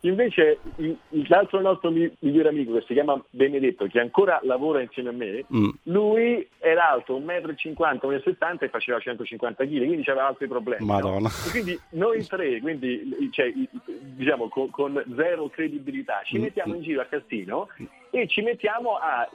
Invece, 0.00 0.58
invece 0.76 0.98
l'altro 1.28 1.60
nostro 1.60 1.90
mi- 1.90 2.10
migliore 2.20 2.48
amico 2.48 2.72
che 2.74 2.84
si 2.86 2.92
chiama 2.94 3.22
Benedetto, 3.30 3.86
che 3.86 4.00
ancora 4.00 4.40
lavora 4.42 4.80
insieme 4.80 5.08
a 5.10 5.12
me, 5.12 5.44
Mm. 5.54 5.68
lui 5.84 5.97
era 6.58 6.90
alto 6.90 7.18
1,50 7.18 7.72
m, 7.76 8.08
1,70 8.08 8.36
m 8.38 8.56
e 8.60 8.68
faceva 8.68 8.98
150 8.98 9.64
kg, 9.64 9.86
quindi 9.86 10.10
aveva 10.10 10.26
altri 10.26 10.46
problemi. 10.48 10.86
no? 10.86 10.92
Madonna. 10.92 11.28
E 11.28 11.50
quindi 11.50 11.80
noi 11.90 12.24
tre, 12.26 12.60
quindi, 12.60 13.28
cioè, 13.32 13.52
diciamo 13.84 14.48
con, 14.48 14.70
con 14.70 15.02
zero 15.16 15.48
credibilità, 15.48 16.20
ci 16.24 16.38
Mm, 16.38 16.42
mettiamo 16.42 16.74
in 16.74 16.82
giro 16.82 17.00
a 17.00 17.04
Cassino 17.04 17.68
e 18.10 18.26
ci 18.28 18.42
mettiamo 18.42 18.96
a, 18.96 19.28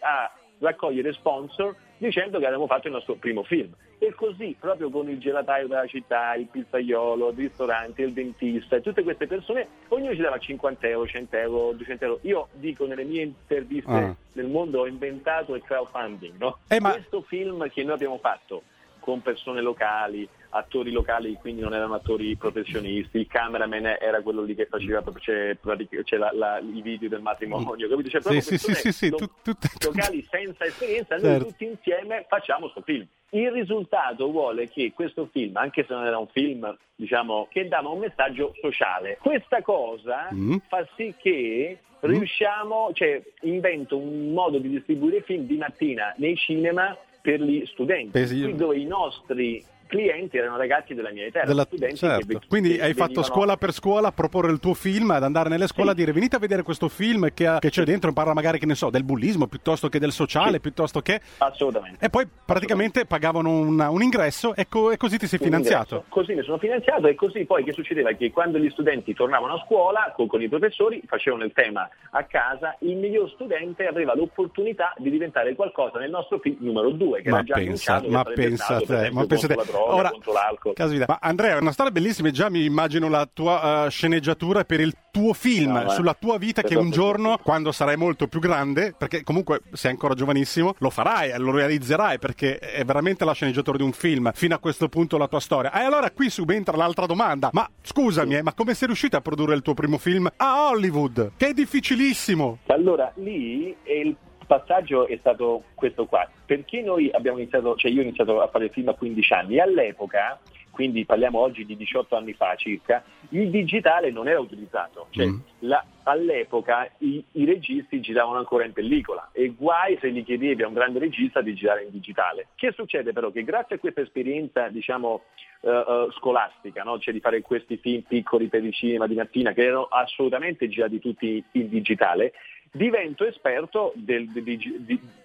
a 0.00 0.32
raccogliere 0.58 1.12
sponsor 1.12 1.74
dicendo 2.08 2.38
che 2.38 2.46
abbiamo 2.46 2.66
fatto 2.66 2.86
il 2.88 2.92
nostro 2.92 3.14
primo 3.14 3.42
film. 3.44 3.72
E 3.98 4.12
così, 4.14 4.54
proprio 4.58 4.90
con 4.90 5.08
il 5.08 5.18
gelataio 5.18 5.66
della 5.66 5.86
città, 5.86 6.34
il 6.34 6.46
pizzaiolo, 6.46 7.30
il 7.30 7.36
ristorante, 7.36 8.02
il 8.02 8.12
dentista, 8.12 8.80
tutte 8.80 9.02
queste 9.02 9.26
persone, 9.26 9.66
ognuno 9.88 10.14
ci 10.14 10.20
dava 10.20 10.38
50 10.38 10.86
euro, 10.88 11.06
100 11.06 11.36
euro, 11.36 11.72
200 11.72 12.04
euro. 12.04 12.18
Io 12.22 12.48
dico 12.52 12.86
nelle 12.86 13.04
mie 13.04 13.22
interviste 13.22 13.90
Ah. 13.90 14.14
nel 14.32 14.46
mondo 14.46 14.80
ho 14.80 14.86
inventato 14.86 15.54
il 15.54 15.62
crowdfunding, 15.62 16.34
no? 16.38 16.58
Eh, 16.68 16.80
ma- 16.80 16.92
Questo 16.92 17.22
film 17.22 17.68
che 17.70 17.82
noi 17.84 17.94
abbiamo 17.94 18.18
fatto 18.18 18.62
con 19.00 19.20
persone 19.22 19.60
locali, 19.60 20.26
attori 20.56 20.92
locali, 20.92 21.34
quindi 21.40 21.62
non 21.62 21.74
erano 21.74 21.94
attori 21.94 22.36
professionisti, 22.36 23.18
il 23.18 23.26
cameraman 23.26 23.96
era 24.00 24.20
quello 24.22 24.42
lì 24.42 24.54
che 24.54 24.66
faceva 24.66 25.02
c'è, 25.18 25.56
c'è 26.04 26.16
la- 26.16 26.30
la- 26.32 26.58
i 26.60 26.80
video 26.80 27.08
del 27.08 27.20
matrimonio, 27.22 27.88
capito? 27.88 28.08
Cioè, 28.08 28.20
proprio 28.20 28.40
Sì, 28.40 28.56
sì, 28.58 28.72
sì, 28.74 28.92
sì, 28.92 29.10
lo- 29.10 29.16
tu- 29.16 29.30
tutte- 29.42 29.68
locali 29.84 30.24
senza 30.30 30.64
esperienza, 30.64 31.16
noi 31.16 31.24
Certo. 31.24 31.46
tutti 31.48 31.64
insieme 31.64 32.24
facciamo 32.28 32.60
questo 32.70 32.82
film. 32.82 33.04
Il 33.30 33.50
risultato 33.50 34.30
vuole 34.30 34.68
che 34.68 34.92
questo 34.94 35.28
film, 35.32 35.56
anche 35.56 35.84
se 35.88 35.92
non 35.92 36.06
era 36.06 36.18
un 36.18 36.28
film, 36.28 36.72
diciamo, 36.94 37.48
che 37.50 37.66
dava 37.66 37.88
un 37.88 37.98
messaggio 37.98 38.54
sociale, 38.60 39.18
questa 39.20 39.60
cosa 39.60 40.28
Mm. 40.32 40.56
fa 40.68 40.86
sì 40.96 41.12
che 41.18 41.78
riusciamo, 41.98 42.90
cioè 42.92 43.20
invento 43.42 43.96
un 43.96 44.32
modo 44.32 44.58
di 44.58 44.68
distribuire 44.68 45.22
film 45.22 45.46
di 45.46 45.56
mattina 45.56 46.14
nei 46.18 46.36
cinema 46.36 46.96
per 47.20 47.40
gli 47.40 47.64
studenti, 47.66 48.10
Pensi- 48.10 48.42
qui 48.42 48.54
dove 48.54 48.76
i 48.76 48.84
nostri 48.84 49.64
clienti 49.94 50.36
erano 50.36 50.56
ragazzi 50.56 50.94
della 50.94 51.10
mia 51.10 51.24
età, 51.26 51.44
Della- 51.44 51.64
studenti 51.64 51.96
certo. 51.96 52.26
che, 52.26 52.38
Quindi 52.48 52.74
che 52.76 52.82
hai 52.82 52.92
fatto 52.94 53.06
venivano- 53.20 53.26
scuola 53.26 53.56
per 53.56 53.72
scuola 53.72 54.08
a 54.08 54.12
proporre 54.12 54.50
il 54.50 54.58
tuo 54.60 54.74
film, 54.74 55.10
ad 55.10 55.22
andare 55.22 55.48
nelle 55.48 55.66
scuole 55.66 55.90
a 55.90 55.94
dire 55.94 56.12
venite 56.12 56.36
a 56.36 56.38
vedere 56.38 56.62
questo 56.62 56.88
film 56.88 57.32
che, 57.32 57.46
ha- 57.46 57.58
che 57.58 57.70
c'è 57.70 57.84
dentro, 57.84 58.12
parla 58.12 58.34
magari 58.34 58.58
che 58.58 58.66
ne 58.66 58.74
so, 58.74 58.90
del 58.90 59.04
bullismo 59.04 59.46
piuttosto 59.46 59.88
che 59.88 59.98
del 59.98 60.12
sociale, 60.12 60.60
piuttosto 60.60 61.00
che... 61.00 61.20
Assolutamente. 61.38 62.04
E 62.04 62.10
poi 62.10 62.26
praticamente 62.44 63.06
pagavano 63.06 63.50
un, 63.50 63.78
un 63.80 64.02
ingresso 64.02 64.54
e, 64.54 64.66
co- 64.68 64.90
e 64.90 64.96
così 64.96 65.18
ti 65.18 65.26
sei 65.26 65.38
un 65.40 65.46
finanziato. 65.46 65.94
ingresso. 65.94 66.04
Così 66.08 66.34
mi 66.34 66.42
sono 66.42 66.58
finanziato 66.58 67.06
e 67.06 67.14
così 67.14 67.44
poi 67.44 67.64
che 67.64 67.72
succedeva? 67.72 68.12
Che 68.12 68.30
quando 68.30 68.58
gli 68.58 68.70
studenti 68.70 69.14
tornavano 69.14 69.54
a 69.54 69.62
scuola 69.64 70.12
con, 70.14 70.26
con 70.26 70.42
i 70.42 70.48
professori, 70.48 71.02
facevano 71.06 71.44
il 71.44 71.52
tema 71.52 71.88
a 72.10 72.24
casa, 72.24 72.76
il 72.80 72.96
miglior 72.96 73.28
studente 73.30 73.86
aveva 73.86 74.14
l'opportunità 74.14 74.92
di 74.96 75.10
diventare 75.10 75.54
qualcosa 75.54 75.98
nel 75.98 76.10
nostro 76.10 76.38
film 76.38 76.56
numero 76.60 76.90
2, 76.90 77.22
che 77.22 77.30
Ma 77.30 77.36
era 77.36 77.44
già 77.44 77.54
pensa, 77.54 78.02
ma 78.08 78.22
pensa 78.24 78.80
te, 78.80 79.10
ma 79.12 79.26
pensa 79.26 79.46
te. 79.48 79.54
Droga, 79.84 80.00
Ora- 80.00 80.10
contro 80.10 80.32
l'alcol. 80.32 80.72
Caspita. 80.74 81.04
Ma 81.08 81.18
Andrea, 81.20 81.56
è 81.56 81.60
una 81.60 81.72
storia 81.72 81.92
bellissima, 81.92 82.28
e 82.28 82.32
già 82.32 82.48
mi 82.48 82.64
immagino 82.64 83.08
la 83.08 83.28
tua 83.32 83.86
eh, 83.86 83.90
sceneggiatura 83.90 84.64
per 84.64 84.80
il 84.80 84.94
tuo 85.10 85.32
film, 85.32 85.72
No, 85.74 85.88
sulla 85.90 86.14
tua 86.18 86.38
vita 86.38 86.62
che 86.62 86.74
un 86.74 86.86
Esatto. 86.88 87.00
giorno, 87.00 87.38
quando 87.42 87.70
sarai 87.70 87.96
molto 87.96 88.26
più 88.26 88.40
grande, 88.40 88.94
perché 88.98 89.22
comunque 89.22 89.60
sei 89.72 89.92
ancora 89.92 90.14
giovanissimo, 90.14 90.74
lo 90.78 90.90
farai, 90.90 91.32
lo 91.38 91.52
realizzerai, 91.52 92.18
perché 92.18 92.58
è 92.58 92.84
veramente 92.84 93.24
la 93.24 93.32
sceneggiatura 93.32 93.76
di 93.76 93.84
un 93.84 93.92
film, 93.92 94.30
fino 94.34 94.54
a 94.54 94.58
questo 94.58 94.88
punto 94.88 95.16
la 95.16 95.28
tua 95.28 95.38
storia. 95.40 95.72
E 95.72 95.84
allora 95.84 96.10
qui 96.10 96.30
subentra 96.30 96.76
l'altra 96.76 97.06
domanda, 97.06 97.50
ma 97.52 97.68
scusami, 97.82 98.36
eh, 98.36 98.42
ma 98.42 98.54
come 98.54 98.74
sei 98.74 98.88
riuscito 98.88 99.16
a 99.16 99.20
produrre 99.20 99.54
il 99.54 99.62
tuo 99.62 99.74
primo 99.74 99.98
film 99.98 100.28
a 100.36 100.68
Hollywood? 100.68 101.32
Che 101.36 101.46
è 101.48 101.52
difficilissimo! 101.52 102.58
Allora, 102.66 103.12
lì 103.16 103.74
è 103.84 103.92
il 103.92 104.16
passaggio 104.58 105.06
è 105.06 105.16
stato 105.18 105.64
questo 105.74 106.06
qua, 106.06 106.28
perché 106.46 106.82
noi 106.82 107.10
abbiamo 107.12 107.38
iniziato, 107.38 107.76
cioè 107.76 107.90
io 107.90 108.00
ho 108.00 108.02
iniziato 108.02 108.40
a 108.40 108.48
fare 108.48 108.66
il 108.66 108.70
film 108.70 108.88
a 108.88 108.94
15 108.94 109.32
anni, 109.32 109.58
all'epoca, 109.58 110.38
quindi 110.70 111.04
parliamo 111.04 111.38
oggi 111.38 111.64
di 111.64 111.76
18 111.76 112.16
anni 112.16 112.32
fa 112.34 112.54
circa, 112.56 113.02
il 113.30 113.48
digitale 113.50 114.10
non 114.10 114.28
era 114.28 114.40
utilizzato, 114.40 115.06
cioè 115.10 115.26
Mm. 115.26 115.36
la- 115.60 115.84
all'epoca 116.04 116.90
i, 116.98 117.22
i 117.32 117.44
registi 117.44 118.00
giravano 118.00 118.38
ancora 118.38 118.64
in 118.64 118.72
pellicola 118.72 119.30
e 119.32 119.54
guai 119.56 119.96
se 120.00 120.10
gli 120.10 120.24
chiedevi 120.24 120.62
a 120.62 120.66
un 120.66 120.74
grande 120.74 120.98
regista 120.98 121.40
di 121.40 121.54
girare 121.54 121.84
in 121.84 121.90
digitale. 121.90 122.48
Che 122.56 122.72
succede 122.72 123.12
però? 123.12 123.30
Che 123.30 123.44
grazie 123.44 123.76
a 123.76 123.78
questa 123.78 124.00
esperienza, 124.02 124.68
diciamo, 124.68 125.22
eh, 125.60 126.08
scolastica, 126.18 126.82
no? 126.82 126.98
cioè 126.98 127.14
di 127.14 127.20
fare 127.20 127.40
questi 127.40 127.78
film 127.78 128.02
piccoli 128.02 128.48
per 128.48 128.62
il 128.64 128.74
cinema 128.74 129.06
di 129.06 129.14
mattina, 129.14 129.52
che 129.52 129.62
erano 129.62 129.84
assolutamente 129.84 130.68
girati 130.68 130.98
tutti 130.98 131.42
in 131.52 131.68
digitale, 131.68 132.32
divento 132.76 133.24
esperto 133.24 133.92
del, 133.94 134.28
del 134.30 134.42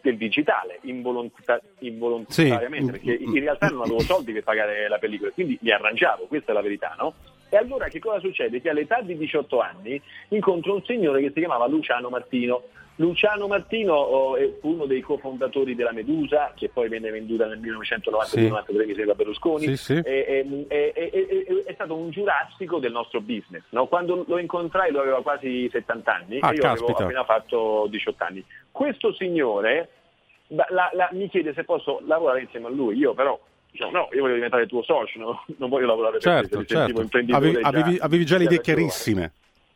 del 0.01 0.17
digitale 0.17 0.77
involonta- 0.83 1.59
involontariamente, 1.79 2.99
Sì. 2.99 3.05
perché 3.05 3.23
in 3.23 3.39
realtà 3.39 3.67
non 3.69 3.81
avevo 3.81 3.99
soldi 4.01 4.31
per 4.31 4.43
pagare 4.43 4.87
la 4.87 4.97
pellicola, 4.99 5.31
quindi 5.31 5.57
mi 5.61 5.71
arrangiavo, 5.71 6.25
questa 6.27 6.51
è 6.51 6.53
la 6.55 6.61
verità, 6.61 6.95
no? 6.97 7.13
E 7.49 7.57
allora 7.57 7.87
che 7.87 7.97
cosa 7.99 8.19
succede? 8.19 8.61
Che 8.61 8.69
all'età 8.69 9.01
di 9.01 9.17
18 9.17 9.59
anni 9.59 9.99
incontro 10.29 10.75
un 10.75 10.83
signore 10.83 11.21
che 11.21 11.31
si 11.33 11.39
chiamava 11.39 11.67
Luciano 11.67 12.09
Martino. 12.09 12.63
Luciano 12.99 13.47
Martino 13.47 14.35
è- 14.35 14.57
fu 14.59 14.71
uno 14.73 14.85
dei 14.85 14.99
cofondatori 14.99 15.73
della 15.73 15.93
Medusa, 15.93 16.51
che 16.53 16.67
poi 16.67 16.89
venne 16.89 17.09
venduta 17.11 17.45
nel 17.45 17.57
1992-93 17.59 18.85
mi 18.85 18.93
sembra 18.93 19.15
Berlusconi, 19.15 19.67
Sì, 19.67 19.77
sì. 19.77 19.93
e- 20.03 20.45
e- 20.67 21.11
e- 21.13 21.63
è 21.65 21.73
stato 21.73 21.95
un 21.95 22.09
giurassico 22.09 22.79
del 22.79 22.91
nostro 22.91 23.21
business. 23.21 23.63
no? 23.69 23.87
Quando 23.87 24.25
lo 24.27 24.37
incontrai 24.37 24.91
lui 24.91 24.99
aveva 24.99 25.21
quasi 25.21 25.69
70 25.71 26.13
anni 26.13 26.39
Ah, 26.41 26.51
e 26.51 26.55
io 26.55 26.63
avevo 26.65 26.85
caspita. 26.87 27.03
appena 27.05 27.23
fatto 27.23 27.87
18 27.89 28.23
anni. 28.25 28.43
Questo 28.69 29.13
signore 29.13 29.89
la- 30.47 30.89
la- 30.93 31.09
mi 31.13 31.29
chiede 31.29 31.53
se 31.53 31.63
posso 31.63 32.01
lavorare 32.05 32.41
insieme 32.41 32.67
a 32.67 32.69
lui, 32.69 32.97
io 32.97 33.13
però 33.13 33.39
no, 33.91 34.09
io 34.11 34.19
voglio 34.21 34.33
diventare 34.33 34.67
tuo 34.67 34.83
socio, 34.83 35.19
no? 35.19 35.45
non 35.57 35.69
voglio 35.69 35.85
lavorare 35.85 36.17
per 36.17 36.21
te, 36.21 36.29
Certo, 36.49 36.65
certo. 36.65 37.01
imprenditore 37.01 37.45
Avevi, 37.47 37.61
già- 37.61 37.67
avevi- 37.69 37.97
avevi 38.01 38.25
già 38.25 38.37
le 38.37 38.43
idee 38.43 38.59
chiarissime. 38.59 39.31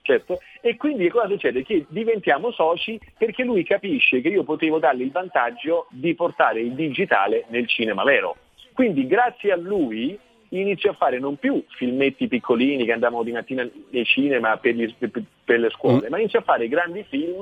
Certo, 0.06 0.40
e 0.60 0.76
quindi 0.76 1.08
cosa 1.10 1.30
succede? 1.30 1.64
Che 1.64 1.86
diventiamo 1.88 2.52
soci 2.52 3.00
perché 3.18 3.44
lui 3.44 3.64
capisce 3.64 4.20
che 4.20 4.28
io 4.28 4.44
potevo 4.44 4.78
dargli 4.78 5.02
il 5.02 5.12
vantaggio 5.12 5.88
di 5.92 6.14
portare 6.14 6.60
il 6.60 6.74
digitale 6.74 7.46
nel 7.48 7.68
cinema 7.70 8.04
vero. 8.04 8.36
Quindi 8.74 9.08
grazie 9.08 9.54
a 9.54 9.56
lui 9.56 10.20
inizio 10.50 10.92
a 10.92 10.94
fare 10.96 11.20
non 11.20 11.38
più 11.38 11.64
filmetti 11.70 12.28
piccolini 12.28 12.84
che 12.84 12.92
andavano 12.92 13.24
di 13.24 13.32
mattina 13.32 13.68
nei 13.92 14.04
cinema 14.04 14.58
per, 14.58 14.76
gli- 14.76 14.94
per- 14.94 15.24
per 15.46 15.60
le 15.60 15.70
scuole, 15.70 16.08
Mm. 16.08 16.12
ma 16.12 16.20
inizio 16.20 16.40
a 16.40 16.44
fare 16.44 16.68
grandi 16.68 17.04
film 17.08 17.42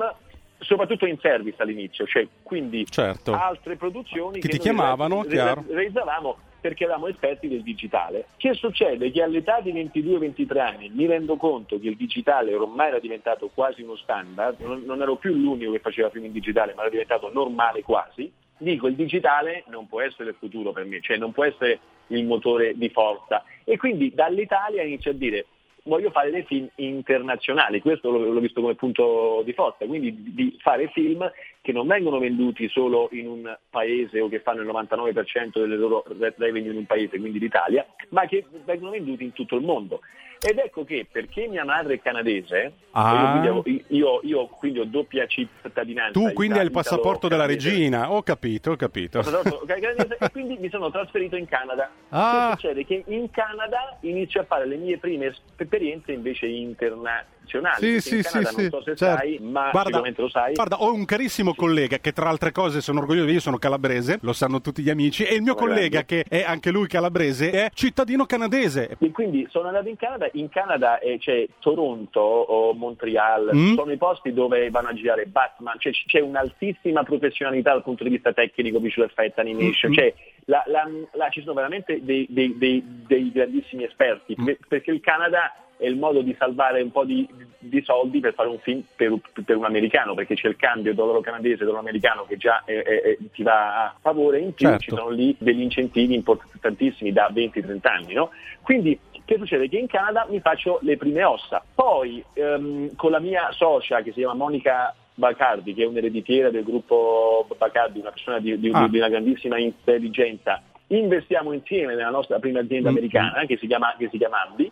soprattutto 0.59 1.07
in 1.07 1.17
service 1.17 1.59
all'inizio, 1.63 2.05
cioè 2.05 2.27
quindi 2.43 2.85
Certo. 2.85 3.33
altre 3.33 3.75
produzioni 3.75 4.39
Che 4.39 4.47
ti 4.47 4.57
noi 4.57 4.59
chiamavano, 4.59 5.23
re- 5.23 5.29
chiaro. 5.29 5.63
realizzavamo 5.67 6.37
perché 6.61 6.83
eravamo 6.83 7.07
esperti 7.07 7.47
del 7.47 7.63
digitale. 7.63 8.27
Che 8.37 8.53
succede? 8.53 9.11
Che 9.11 9.21
all'età 9.21 9.59
di 9.59 9.73
22-23 9.73 10.59
anni 10.59 10.89
mi 10.89 11.07
rendo 11.07 11.35
conto 11.35 11.79
che 11.79 11.89
il 11.89 11.97
digitale 11.97 12.53
ormai 12.53 12.89
era 12.89 12.99
diventato 12.99 13.49
quasi 13.53 13.81
uno 13.81 13.95
standard, 13.97 14.59
non, 14.59 14.83
non 14.85 15.01
ero 15.01 15.15
più 15.15 15.33
l'unico 15.33 15.71
che 15.71 15.79
faceva 15.79 16.11
film 16.11 16.25
in 16.25 16.31
digitale, 16.31 16.73
ma 16.73 16.81
era 16.81 16.91
diventato 16.91 17.31
normale 17.33 17.81
quasi. 17.81 18.31
Dico, 18.57 18.85
il 18.87 18.95
digitale 18.95 19.63
non 19.67 19.87
può 19.87 20.01
essere 20.01 20.29
il 20.29 20.35
futuro 20.37 20.71
per 20.71 20.85
me, 20.85 21.01
cioè 21.01 21.17
non 21.17 21.31
può 21.31 21.43
essere 21.43 21.79
il 22.07 22.25
motore 22.25 22.77
di 22.77 22.89
forza. 22.89 23.43
E 23.63 23.77
quindi 23.77 24.13
dall'Italia 24.13 24.83
inizio 24.83 25.11
a 25.11 25.15
dire 25.15 25.45
voglio 25.83 26.11
fare 26.11 26.29
dei 26.29 26.43
film 26.43 26.67
internazionali, 26.75 27.81
questo 27.81 28.11
l'ho, 28.11 28.31
l'ho 28.31 28.39
visto 28.39 28.61
come 28.61 28.75
punto 28.75 29.41
di 29.43 29.53
forza, 29.53 29.85
quindi 29.85 30.33
di, 30.33 30.57
fare 30.59 30.89
film 30.89 31.29
che 31.61 31.71
non 31.71 31.87
vengono 31.87 32.19
venduti 32.19 32.67
solo 32.69 33.09
in 33.11 33.27
un 33.27 33.57
paese 33.69 34.19
o 34.19 34.29
che 34.29 34.41
fanno 34.41 34.61
il 34.61 34.67
99% 34.67 35.59
delle 35.59 35.75
loro 35.75 36.03
revenue 36.37 36.71
in 36.71 36.77
un 36.77 36.85
paese, 36.85 37.19
quindi 37.19 37.39
l'Italia, 37.39 37.85
ma 38.09 38.25
che 38.25 38.45
vengono 38.65 38.91
venduti 38.91 39.23
in 39.23 39.33
tutto 39.33 39.55
il 39.55 39.63
mondo. 39.63 40.01
Ed 40.43 40.57
ecco 40.57 40.83
che 40.83 41.05
perché 41.09 41.47
mia 41.47 41.63
madre 41.63 41.93
è 41.95 42.01
canadese, 42.01 42.73
Ah. 42.93 43.41
io, 43.43 43.61
quindi 43.61 43.79
ho, 43.93 43.95
io, 43.95 44.19
io 44.23 44.47
quindi 44.47 44.79
ho 44.79 44.85
doppia 44.85 45.25
cittadinanza. 45.27 46.19
Tu 46.19 46.33
quindi 46.33 46.57
hai 46.57 46.65
il 46.65 46.71
passaporto 46.71 47.27
della 47.27 47.45
canadese. 47.45 47.69
regina, 47.69 48.11
ho 48.11 48.23
capito, 48.23 48.71
ho 48.71 48.75
capito. 48.75 49.21
Canadese, 49.21 50.17
e 50.19 50.29
quindi 50.31 50.57
mi 50.59 50.69
sono 50.69 50.89
trasferito 50.91 51.35
in 51.35 51.45
Canada. 51.47 51.89
Ah. 52.13 52.49
Che 52.55 52.61
succede? 52.61 52.85
Che 52.85 53.03
in 53.07 53.29
Canada 53.31 53.97
inizio 54.01 54.41
a 54.41 54.43
fare 54.43 54.65
le 54.67 54.75
mie 54.75 54.97
prime 54.97 55.33
esperienze 55.57 56.11
invece 56.11 56.45
internazionali. 56.47 57.25
Sì, 57.59 57.79
perché 57.85 57.99
sì, 58.01 58.15
in 58.17 58.23
sì, 58.23 58.29
Canada 58.31 58.49
sì, 58.49 58.61
non 58.61 58.69
so 58.69 58.81
se 58.83 58.95
certo. 58.95 59.17
sai, 59.17 59.39
ma 59.41 59.61
Guarda, 59.71 59.81
sicuramente 59.83 60.21
lo 60.21 60.29
sai. 60.29 60.53
Guarda, 60.53 60.75
ho 60.81 60.93
un 60.93 61.05
carissimo 61.05 61.53
collega 61.53 61.97
che 61.97 62.11
tra 62.11 62.29
altre 62.29 62.51
cose 62.51 62.81
sono 62.81 62.99
orgoglioso, 62.99 63.29
io 63.29 63.39
sono 63.39 63.57
calabrese, 63.57 64.19
lo 64.21 64.33
sanno 64.33 64.61
tutti 64.61 64.81
gli 64.81 64.89
amici, 64.89 65.23
e 65.23 65.35
il 65.35 65.41
mio 65.41 65.53
Ma 65.53 65.59
collega 65.59 66.01
grande. 66.03 66.05
che 66.05 66.25
è 66.29 66.43
anche 66.43 66.71
lui 66.71 66.87
calabrese 66.87 67.49
è 67.51 67.69
cittadino 67.73 68.25
canadese. 68.25 68.95
E 68.99 69.11
quindi 69.11 69.47
sono 69.49 69.67
andato 69.67 69.87
in 69.89 69.97
Canada, 69.97 70.29
in 70.33 70.49
Canada 70.49 70.99
eh, 70.99 71.17
c'è 71.19 71.47
Toronto 71.59 72.19
o 72.19 72.73
Montreal, 72.73 73.49
Mm. 73.53 73.75
sono 73.75 73.91
i 73.91 73.97
posti 73.97 74.33
dove 74.33 74.69
vanno 74.69 74.89
a 74.89 74.93
girare 74.93 75.25
Batman, 75.25 75.75
cioè 75.79 75.91
c'è 76.05 76.19
un'altissima 76.19 77.03
professionalità 77.03 77.71
dal 77.71 77.83
punto 77.83 78.03
di 78.03 78.09
vista 78.09 78.33
tecnico, 78.33 78.79
visual 78.79 79.07
effect, 79.07 79.39
animation, 79.39 79.91
Mm. 79.91 79.93
cioè 79.95 80.13
la- 80.45 80.63
la- 80.67 80.89
la- 81.13 81.29
ci 81.29 81.41
sono 81.41 81.53
veramente 81.53 81.99
dei, 82.03 82.25
dei- 82.29 82.57
dei- 82.57 82.83
dei 83.07 83.31
grandissimi 83.31 83.83
esperti, 83.83 84.35
Mm. 84.39 84.45
per- 84.45 84.57
perché 84.67 84.91
il 84.91 84.99
Canada 85.01 85.53
è 85.81 85.87
il 85.87 85.97
modo 85.97 86.21
di 86.21 86.35
salvare 86.37 86.79
un 86.81 86.91
po' 86.91 87.03
di, 87.05 87.27
di 87.57 87.81
soldi 87.83 88.19
per 88.19 88.35
fare 88.35 88.49
un 88.49 88.59
film 88.59 88.83
per, 88.95 89.17
per 89.43 89.57
un 89.57 89.65
americano, 89.65 90.13
perché 90.13 90.35
c'è 90.35 90.47
il 90.47 90.55
cambio 90.55 90.93
dollaro 90.93 91.21
canadese, 91.21 91.63
dollaro 91.63 91.79
americano 91.79 92.25
che 92.25 92.37
già 92.37 92.61
eh, 92.65 92.83
eh, 92.85 93.17
ti 93.33 93.41
va 93.41 93.85
a 93.85 93.95
favore, 93.99 94.37
in 94.39 94.53
più 94.53 94.67
Certo. 94.67 94.83
ci 94.83 94.89
sono 94.91 95.09
lì 95.09 95.35
degli 95.39 95.61
incentivi 95.61 96.13
importantissimi 96.13 97.11
da 97.11 97.31
20-30 97.33 97.77
anni. 97.87 98.13
No? 98.13 98.29
Quindi 98.61 98.99
che 99.25 99.37
succede? 99.37 99.67
Che 99.69 99.77
in 99.77 99.87
Canada 99.87 100.27
mi 100.29 100.39
faccio 100.39 100.77
le 100.83 100.97
prime 100.97 101.23
ossa, 101.23 101.63
poi 101.73 102.23
ehm, 102.33 102.95
con 102.95 103.09
la 103.11 103.19
mia 103.19 103.51
socia 103.51 104.01
che 104.01 104.11
si 104.11 104.19
chiama 104.19 104.33
Monica 104.35 104.93
Bacardi, 105.15 105.73
che 105.73 105.83
è 105.83 105.87
un'ereditiera 105.87 106.49
del 106.51 106.63
gruppo 106.63 107.47
Bacardi, 107.57 107.99
una 107.99 108.11
persona 108.11 108.39
di, 108.39 108.59
di- 108.59 108.69
Ah. 108.73 108.87
di 108.87 108.97
una 108.97 109.09
grandissima 109.09 109.57
intelligenza, 109.57 110.61
investiamo 110.87 111.53
insieme 111.53 111.95
nella 111.95 112.09
nostra 112.09 112.39
prima 112.39 112.59
azienda 112.59 112.89
Mm. 112.89 112.95
americana 112.95 113.45
che 113.45 113.57
si 113.57 113.67
chiama, 113.67 113.95
che 113.97 114.09
si 114.11 114.17
chiama 114.17 114.41
Ambi. 114.47 114.69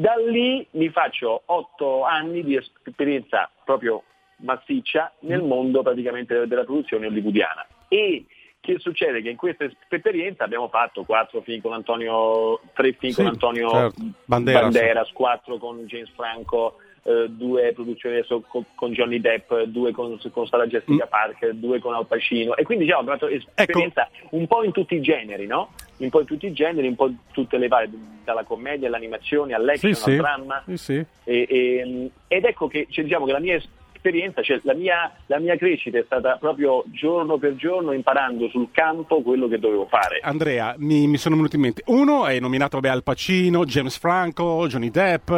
Da 0.00 0.14
lì 0.14 0.64
mi 0.72 0.90
faccio 0.90 1.42
otto 1.46 2.04
anni 2.04 2.44
di 2.44 2.54
esperienza 2.54 3.50
proprio 3.64 4.04
massiccia 4.36 5.12
nel 5.22 5.42
Mm. 5.42 5.46
mondo 5.48 5.82
praticamente 5.82 6.46
della 6.46 6.62
produzione 6.62 7.08
hollywoodiana. 7.08 7.66
E 7.88 8.24
che 8.60 8.78
succede? 8.78 9.20
Che 9.22 9.30
in 9.30 9.36
questa 9.36 9.68
esperienza 9.88 10.44
abbiamo 10.44 10.68
fatto 10.68 11.02
quattro 11.02 11.40
film 11.40 11.60
con 11.60 11.72
Antonio, 11.72 12.60
tre 12.74 12.92
film 12.92 13.10
Sì, 13.12 13.22
con 13.22 13.26
Antonio 13.32 13.70
certo. 13.70 14.02
Banderas. 14.24 14.62
Banderas, 14.62 15.10
quattro 15.10 15.56
con 15.58 15.78
James 15.86 16.10
Franco, 16.10 16.76
eh, 17.04 17.26
due 17.28 17.72
produzioni 17.72 18.22
con, 18.26 18.64
con 18.74 18.92
Johnny 18.92 19.20
Depp, 19.20 19.52
due 19.66 19.92
con, 19.92 20.18
con 20.30 20.46
Sara 20.46 20.66
Jessica 20.66 21.04
Mm. 21.06 21.08
Parker, 21.08 21.54
due 21.54 21.78
con 21.78 21.94
Al 21.94 22.06
Pacino 22.06 22.56
e 22.56 22.62
quindi 22.64 22.84
diciamo, 22.84 23.02
abbiamo 23.02 23.18
fatto 23.18 23.32
Ecco. 23.32 23.50
esperienza 23.54 24.08
un 24.30 24.46
po' 24.46 24.62
in 24.64 24.72
tutti 24.72 24.94
i 24.94 25.00
generi, 25.00 25.46
no? 25.46 25.72
Un 25.98 26.10
po' 26.10 26.20
in 26.20 26.26
tutti 26.26 26.46
i 26.46 26.52
generi, 26.52 26.86
un 26.86 26.94
po' 26.96 27.12
tutte 27.32 27.58
le 27.58 27.68
varie, 27.68 27.90
dalla 28.24 28.44
commedia 28.44 28.86
all'animazione, 28.88 29.54
all'action, 29.54 29.94
Sì, 29.94 30.00
sì. 30.02 30.10
al 30.10 30.16
dramma. 30.16 30.62
Sì, 30.66 30.76
sì. 30.76 31.04
E- 31.24 31.46
e- 31.48 32.10
ed 32.28 32.44
ecco 32.44 32.68
che 32.68 32.86
cioè, 32.90 33.04
diciamo 33.04 33.24
che 33.26 33.32
la 33.32 33.40
mia 33.40 33.60
esperienza, 33.98 34.42
cioè 34.42 34.60
la 34.62 34.74
mia, 34.74 35.12
la 35.26 35.38
mia 35.38 35.56
crescita 35.56 35.98
è 35.98 36.04
stata 36.06 36.36
proprio 36.36 36.84
giorno 36.86 37.36
per 37.38 37.56
giorno 37.56 37.92
imparando 37.92 38.48
sul 38.48 38.68
campo 38.70 39.22
quello 39.22 39.48
che 39.48 39.58
dovevo 39.58 39.86
fare. 39.86 40.20
Andrea, 40.22 40.74
mi, 40.78 41.06
mi 41.06 41.18
sono 41.18 41.34
venuti 41.34 41.56
in 41.56 41.62
mente. 41.62 41.82
Uno 41.86 42.26
è 42.26 42.38
nominato 42.40 42.78
vabbè, 42.80 42.92
Al 42.92 43.02
Pacino, 43.02 43.64
James 43.64 43.98
Franco, 43.98 44.66
Johnny 44.68 44.90
Depp, 44.90 45.30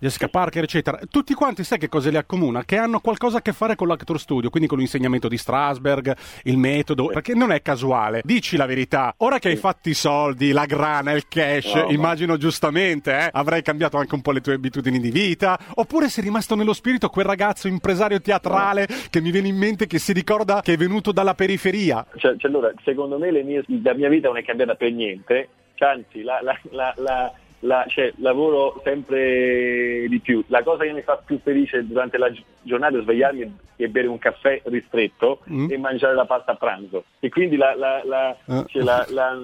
Jessica 0.00 0.28
Parker, 0.28 0.64
eccetera. 0.64 0.98
Tutti 1.08 1.34
quanti 1.34 1.62
sai 1.62 1.78
che 1.78 1.88
cosa 1.88 2.10
li 2.10 2.16
accomuna? 2.16 2.64
Che 2.64 2.76
hanno 2.76 3.00
qualcosa 3.00 3.38
a 3.38 3.42
che 3.42 3.52
fare 3.52 3.76
con 3.76 3.88
l'actor 3.88 4.18
studio, 4.18 4.50
quindi 4.50 4.68
con 4.68 4.78
l'insegnamento 4.78 5.28
di 5.28 5.36
Strasberg, 5.36 6.16
il 6.44 6.56
metodo, 6.56 7.06
perché 7.06 7.34
non 7.34 7.52
è 7.52 7.62
casuale. 7.62 8.22
Dici 8.24 8.56
la 8.56 8.66
verità. 8.66 9.14
Ora 9.18 9.38
che 9.38 9.48
hai 9.48 9.56
fatto 9.56 9.88
i 9.88 9.94
soldi, 9.94 10.52
la 10.52 10.64
grana, 10.64 11.12
il 11.12 11.28
cash, 11.28 11.74
No, 11.74 11.84
ma- 11.84 11.92
immagino 11.92 12.36
giustamente, 12.36 13.12
eh, 13.12 13.28
avrai 13.32 13.62
cambiato 13.62 13.98
anche 13.98 14.14
un 14.14 14.22
po' 14.22 14.32
le 14.32 14.40
tue 14.40 14.54
abitudini 14.54 14.98
di 14.98 15.10
vita. 15.10 15.58
Oppure 15.74 16.08
sei 16.08 16.24
rimasto 16.24 16.54
nello 16.54 16.72
spirito 16.72 17.08
quel 17.08 17.26
ragazzo 17.26 17.68
impresario 17.90 18.20
teatrale 18.20 18.86
che 19.10 19.20
mi 19.20 19.30
viene 19.32 19.48
in 19.48 19.56
mente 19.56 19.86
che 19.86 19.98
si 19.98 20.12
ricorda 20.12 20.60
che 20.62 20.74
è 20.74 20.76
venuto 20.76 21.10
dalla 21.12 21.34
periferia. 21.34 22.06
Cioè, 22.16 22.36
cioè, 22.36 22.50
allora, 22.50 22.72
secondo 22.84 23.18
me 23.18 23.30
mie- 23.42 23.64
la 23.82 23.94
mia 23.94 24.08
vita 24.08 24.28
non 24.28 24.36
è 24.36 24.44
cambiata 24.44 24.74
per 24.76 24.92
niente, 24.92 25.48
anzi 25.78 26.22
la- 26.22 26.40
la- 26.42 26.94
la- 26.98 27.32
la- 27.60 27.84
cioè, 27.88 28.12
lavoro 28.18 28.80
sempre 28.84 30.06
di 30.08 30.20
più. 30.20 30.42
La 30.46 30.62
cosa 30.62 30.84
che 30.84 30.92
mi 30.92 31.02
fa 31.02 31.20
più 31.24 31.40
felice 31.42 31.84
durante 31.86 32.16
la 32.16 32.30
gi- 32.30 32.44
giornata 32.59 32.59
è 32.64 33.02
svegliarmi 33.02 33.56
e 33.76 33.88
bere 33.88 34.08
un 34.08 34.18
caffè 34.18 34.60
ristretto 34.64 35.40
Mm. 35.50 35.70
e 35.70 35.78
mangiare 35.78 36.14
la 36.14 36.26
pasta 36.26 36.52
a 36.52 36.54
pranzo. 36.56 37.04
E 37.18 37.30
quindi 37.30 37.56
la- 37.56 37.74
la- 37.74 38.02
la- 38.04 38.36
Eh. 38.46 38.64
cioè, 38.68 38.82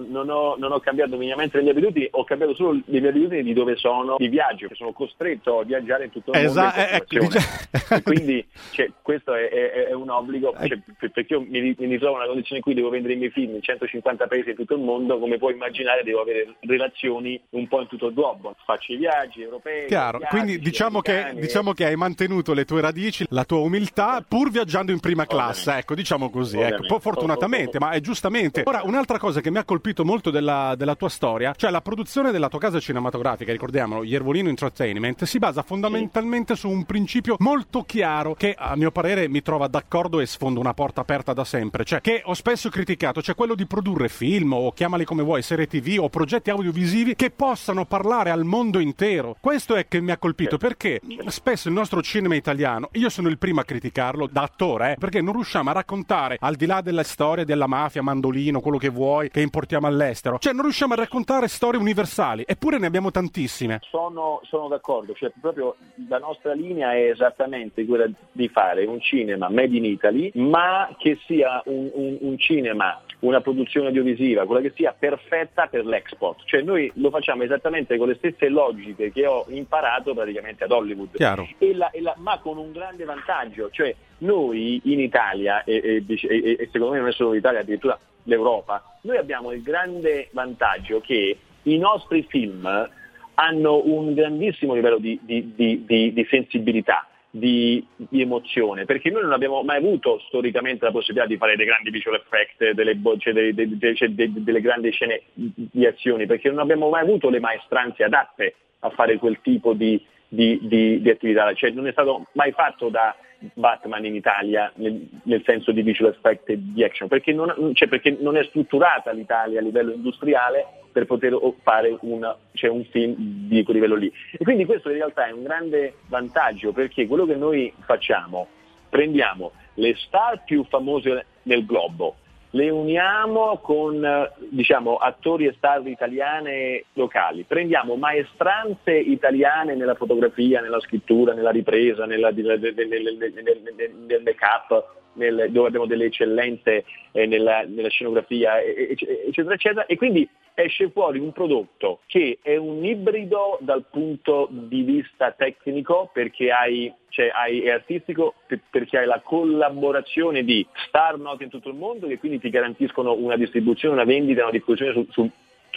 non, 0.09 0.29
ho, 0.29 0.57
non 0.59 0.73
ho 0.73 0.81
cambiato 0.81 1.17
minimamente 1.17 1.57
le 1.57 1.63
mie 1.63 1.73
abitudini, 1.73 2.09
ho 2.11 2.25
cambiato 2.25 2.55
solo 2.55 2.73
le 2.85 3.01
mie 3.01 3.09
abitudini 3.09 3.43
di 3.43 3.53
dove 3.55 3.77
sono 3.77 4.17
di 4.19 4.29
viaggio, 4.29 4.69
che 4.69 4.75
sono 4.75 4.93
costretto 4.93 5.61
a 5.61 5.65
viaggiare 5.65 6.05
in 6.05 6.11
tutto 6.11 6.33
il 6.33 6.37
mondo. 6.37 6.51
Esatto, 6.51 6.81
ecco, 6.81 7.17
continuazione. 7.19 7.45
E 7.89 8.03
quindi 8.03 8.47
cioè, 8.73 8.91
questo 9.01 9.35
è, 9.35 9.49
è- 9.49 9.71
è 9.87 9.93
un 9.95 10.11
obbligo, 10.11 10.55
Eh. 10.59 10.69
cioè, 10.69 10.79
per- 10.99 11.11
perché 11.13 11.33
io 11.33 11.41
mi, 11.41 11.61
mi 11.61 11.87
ritrovo 11.87 12.13
in 12.17 12.19
una 12.19 12.27
condizione 12.27 12.57
in 12.59 12.63
cui 12.63 12.75
devo 12.75 12.91
vendere 12.91 13.15
i 13.15 13.17
miei 13.17 13.31
film 13.31 13.55
in 13.55 13.63
150 13.63 14.27
paesi 14.27 14.51
in 14.51 14.57
tutto 14.57 14.75
il 14.75 14.81
mondo, 14.83 15.19
come 15.19 15.39
puoi 15.39 15.55
immaginare 15.55 16.03
devo 16.03 16.21
avere 16.21 16.57
relazioni 16.61 17.41
un 17.51 17.67
po' 17.69 17.81
in 17.81 17.87
tutto 17.87 18.09
il 18.09 18.15
globo, 18.15 18.55
faccio 18.67 18.93
i 18.93 18.97
viaggi 18.97 19.41
europei. 19.41 19.87
Chiaro, 19.87 20.19
asiatici, 20.19 20.43
quindi 20.43 20.59
diciamo 20.63 21.01
che, 21.01 21.33
diciamo 21.37 21.73
che 21.73 21.87
hai 21.87 21.97
mantenuto 21.97 22.53
le 22.53 22.65
tue 22.67 22.81
radici, 22.83 23.05
la 23.31 23.45
tua 23.45 23.59
umiltà, 23.59 24.25
pur 24.27 24.51
viaggiando 24.51 24.93
in 24.93 25.01
prima 25.01 25.27
classe, 25.27 25.77
ecco, 25.79 25.95
diciamo 25.95 26.31
così, 26.31 26.59
ecco, 26.59 26.87
po- 26.87 27.01
fortunatamente, 27.01 27.79
ma 27.79 27.91
è 27.91 28.01
giustamente. 28.01 28.63
Ora, 28.65 28.83
un'altra 28.85 29.19
cosa 29.19 29.41
che 29.41 29.51
mi 29.51 29.59
ha 29.59 29.65
colpito 29.65 30.05
molto 30.05 30.31
della, 30.31 30.75
della 30.77 30.95
tua 30.95 31.09
storia, 31.09 31.55
cioè 31.57 31.71
la 31.71 31.81
produzione 31.81 32.31
della 32.31 32.49
tua 32.49 32.59
casa 32.59 32.81
cinematografica, 32.81 33.53
ricordiamolo, 33.53 34.03
Iervolino 34.03 34.49
Entertainment, 34.49 35.25
si 35.25 35.39
basa 35.39 35.63
fondamentalmente 35.63 36.57
su 36.57 36.69
un 36.69 36.85
principio 36.85 37.37
molto 37.39 37.83
chiaro 37.83 38.35
che 38.35 38.55
a 38.57 38.77
mio 38.77 38.91
parere 38.91 39.29
mi 39.29 39.43
trova 39.43 39.67
d'accordo 39.67 40.21
e 40.21 40.27
sfonda 40.27 40.61
una 40.61 40.75
porta 40.75 41.01
aperta 41.01 41.33
da 41.33 41.45
sempre, 41.45 41.85
cioè 41.85 42.01
che 42.01 42.23
ho 42.25 42.35
spesso 42.35 42.69
criticato, 42.69 43.23
cioè 43.23 43.35
quello 43.35 43.55
di 43.55 43.67
produrre 43.67 44.09
film 44.09 44.53
o 44.53 44.73
chiamali 44.73 45.05
come 45.05 45.23
vuoi, 45.23 45.43
serie 45.43 45.67
tv 45.67 45.99
o 46.01 46.09
progetti 46.09 46.51
audiovisivi 46.51 47.15
che 47.15 47.31
possano 47.31 47.85
parlare 47.85 48.31
al 48.31 48.45
mondo 48.45 48.79
intero. 48.79 49.37
Questo 49.41 49.75
è 49.75 49.87
che 49.89 50.01
mi 50.01 50.11
ha 50.11 50.19
colpito 50.19 50.57
perché 50.57 51.01
spesso 51.27 51.69
il 51.69 51.75
nostro 51.75 52.03
cinema 52.03 52.35
italiano, 52.35 52.89
io 52.97 53.09
sono 53.09 53.29
il 53.29 53.39
primo 53.39 53.61
a 53.61 53.65
criticarlo 53.65 54.29
da 54.31 54.43
attore, 54.43 54.93
eh, 54.93 54.97
perché 54.99 55.21
non 55.21 55.35
riusciamo 55.35 55.71
a 55.71 55.73
raccontare 55.73 56.37
al 56.41 56.55
di 56.57 56.67
là 56.67 56.81
della 56.81 57.03
storia 57.03 57.45
della 57.45 57.67
mafia, 57.67 58.03
mandolino, 58.03 58.61
quello 58.61 58.79
che 58.79 58.89
vuoi, 58.89 59.31
che 59.31 59.41
importiamo 59.41 59.87
all'estero, 59.87 60.39
cioè 60.39 60.53
non 60.53 60.63
riusciamo 60.63 60.95
a 60.95 60.97
raccontare 60.97 61.49
storie 61.49 61.79
universali, 61.79 62.45
eppure 62.47 62.79
ne 62.79 62.87
abbiamo 62.87 63.11
tantissime. 63.11 63.81
Sono, 63.91 64.41
sono 64.45 64.69
d'accordo, 64.69 65.13
cioè 65.15 65.31
proprio 65.41 65.77
la 66.09 66.19
nostra 66.19 66.53
linea 66.53 66.93
è 66.95 67.11
esattamente 67.11 67.85
quella 67.85 68.09
di 68.33 68.49
fare 68.49 68.85
un 68.87 69.01
cinema 69.01 69.49
made 69.49 69.77
in 69.77 69.85
Italy, 69.85 70.31
ma 70.35 70.89
che 70.99 71.19
sia 71.27 71.63
un, 71.67 71.91
un- 71.93 72.19
un 72.21 72.39
cinema, 72.39 73.01
una 73.21 73.41
produzione 73.41 73.87
audiovisiva, 73.89 74.45
quella 74.45 74.61
che 74.61 74.73
sia 74.75 74.95
perfetta 74.97 75.67
per 75.69 75.87
l'export. 75.87 76.41
Cioè 76.45 76.63
noi 76.63 76.91
lo 76.97 77.11
facciamo 77.11 77.43
esattamente 77.45 77.97
con 77.97 78.09
le 78.09 78.15
stesse 78.17 78.49
logiche 78.49 79.11
che 79.11 79.27
ho 79.27 79.47
imparato 79.49 80.13
praticamente 80.15 80.65
ad 80.65 80.71
Hollywood. 80.71 81.17
E 81.59 81.75
la- 81.75 81.91
e 81.91 82.01
la- 82.03 82.15
ma 82.19 82.39
con 82.39 82.59
un 82.59 82.73
grande 82.73 83.05
vantaggio, 83.05 83.71
cioè 83.71 83.95
noi 84.19 84.81
in 84.85 85.01
Italia, 85.01 85.65
e, 85.65 86.05
e- 86.09 86.57
e- 86.59 86.69
secondo 86.71 86.93
me 86.93 86.99
non 87.01 87.09
è 87.09 87.13
solo 87.13 87.33
l'Italia, 87.33 87.61
addirittura 87.61 87.99
l'Europa, 88.25 88.99
noi 89.03 89.17
abbiamo 89.17 89.53
il 89.53 89.63
grande 89.63 90.29
vantaggio 90.33 91.01
che 91.01 91.37
i 91.63 91.79
nostri 91.79 92.25
film 92.29 92.91
hanno 93.35 93.83
un 93.85 94.15
grandissimo 94.15 94.75
livello 94.75 94.99
di- 94.99 95.19
di- 95.23 95.55
di- 95.55 95.85
di 96.13 96.27
sensibilità, 96.31 97.07
di, 97.39 97.85
di 97.97 98.21
emozione, 98.21 98.85
perché 98.85 99.11
noi 99.11 99.23
non 99.23 99.33
abbiamo 99.33 99.63
mai 99.63 99.79
avuto 99.79 100.19
storicamente 100.27 100.85
la 100.85 100.91
possibilità 100.91 101.27
di 101.27 101.37
fare 101.37 101.57
dei 101.57 101.67
grandi 101.67 101.91
visual 101.91 102.17
effect, 102.17 102.71
delle, 102.73 102.99
cioè 103.19 103.33
dei- 103.33 103.55
dei- 103.55 103.95
cioè 103.97 104.09
de- 104.09 104.31
delle 104.33 104.61
grandi 104.61 104.91
scene 104.91 105.23
di 105.35 105.87
azioni, 105.87 106.27
perché 106.27 106.49
non 106.49 106.61
abbiamo 106.61 106.89
mai 106.89 107.03
avuto 107.03 107.29
le 107.29 107.41
maestranze 107.41 108.05
adatte 108.05 108.55
a 108.81 108.91
fare 108.91 109.17
quel 109.19 109.39
tipo 109.43 109.73
di, 109.73 110.03
di- 110.29 110.59
di- 110.63 111.01
di 111.01 111.11
attività, 111.11 111.53
cioè 111.55 111.71
non 111.71 111.87
è 111.87 111.93
stato 111.93 112.27
mai 112.33 112.53
fatto 112.53 112.89
da 112.89 113.15
Batman 113.55 114.05
in 114.05 114.15
Italia 114.15 114.73
nel, 114.77 115.07
nel 115.25 115.43
senso 115.45 115.73
di 115.73 115.83
visual 115.83 116.11
effect 116.11 116.49
e 116.49 116.59
di 116.59 116.83
action, 116.83 117.09
perché 117.09 117.33
non, 117.33 117.73
cioè 117.75 117.89
perché 117.89 118.17
non 118.19 118.37
è 118.37 118.45
strutturata 118.45 119.13
l'Italia 119.13 119.61
a 119.61 119.63
livello 119.63 119.93
industriale 119.93 120.67
per 120.93 121.05
poter 121.05 121.39
fare 121.63 121.97
una- 122.01 122.37
cioè 122.55 122.71
un 122.71 122.85
film 122.85 123.15
di 123.19 123.63
quel 123.63 123.77
livello 123.77 123.97
lì. 123.97 124.11
E 124.33 124.43
quindi 124.43 124.65
questo 124.65 124.89
in 124.89 124.97
realtà 124.97 125.27
è 125.27 125.33
un 125.33 125.43
grande 125.43 125.97
vantaggio 126.09 126.73
perché 126.73 127.07
quello 127.07 127.27
che 127.27 127.37
noi 127.37 127.73
facciamo, 127.81 128.49
prendiamo 128.89 129.53
le 129.75 129.95
star 129.97 130.43
più 130.45 130.65
famose 130.65 131.27
nel 131.43 131.67
globo, 131.67 132.17
le 132.57 132.71
uniamo 132.71 133.59
con 133.59 134.03
eh, 134.03 134.33
diciamo, 134.49 134.97
attori 134.97 135.47
e 135.47 135.55
star 135.59 135.87
italiane 135.87 136.87
locali, 136.95 137.45
prendiamo 137.45 137.97
maestranze 137.97 138.97
italiane 138.97 139.75
nella 139.75 139.95
fotografia, 139.95 140.61
nella 140.63 140.81
scrittura, 140.81 141.35
nella 141.35 141.51
ripresa, 141.51 142.07
nella- 142.07 142.31
nel, 142.31 142.59
nel- 142.61 142.89
nel- 142.89 143.17
nel- 143.19 143.75
nel- 143.77 143.95
nel 144.07 144.23
make-up, 144.23 144.95
nel- 145.17 145.49
dove 145.51 145.69
abbiamo 145.69 145.87
delle 145.87 146.07
eccellenze 146.07 146.85
eh, 147.13 147.27
nella, 147.27 147.65
nella 147.67 147.89
scenografia, 147.89 148.63
eccetera, 148.63 149.55
eccetera, 149.55 149.87
e 149.87 149.97
quindi 149.97 150.29
esce 150.59 150.89
fuori 150.91 151.19
un 151.19 151.33
prodotto 151.33 152.01
che 152.07 152.39
è 152.43 152.57
un 152.57 152.83
ibrido 152.83 153.59
dal 153.61 153.85
punto 153.91 154.49
di 154.51 154.83
vista 154.83 155.33
tecnico 155.33 156.09
perché 156.13 156.51
hai, 156.51 156.91
cioè, 157.11 157.31
hai- 157.33 157.61
è 157.61 157.71
artistico 157.71 158.35
per- 158.47 158.61
perché 158.71 158.99
hai 158.99 159.07
la 159.07 159.21
collaborazione 159.21 160.45
di 160.45 160.67
star 160.89 161.19
note 161.19 161.45
in 161.45 161.51
tutto 161.51 161.69
il 161.69 161.75
mondo 161.75 162.07
che 162.07 162.19
quindi 162.19 162.39
ti 162.39 162.49
garantiscono 162.49 163.13
una 163.13 163.37
distribuzione, 163.37 163.95
una 163.95 164.05
vendita, 164.05 164.43
una 164.43 164.51
diffusione 164.51 164.93
sul, 164.93 165.07
sul- 165.11 165.31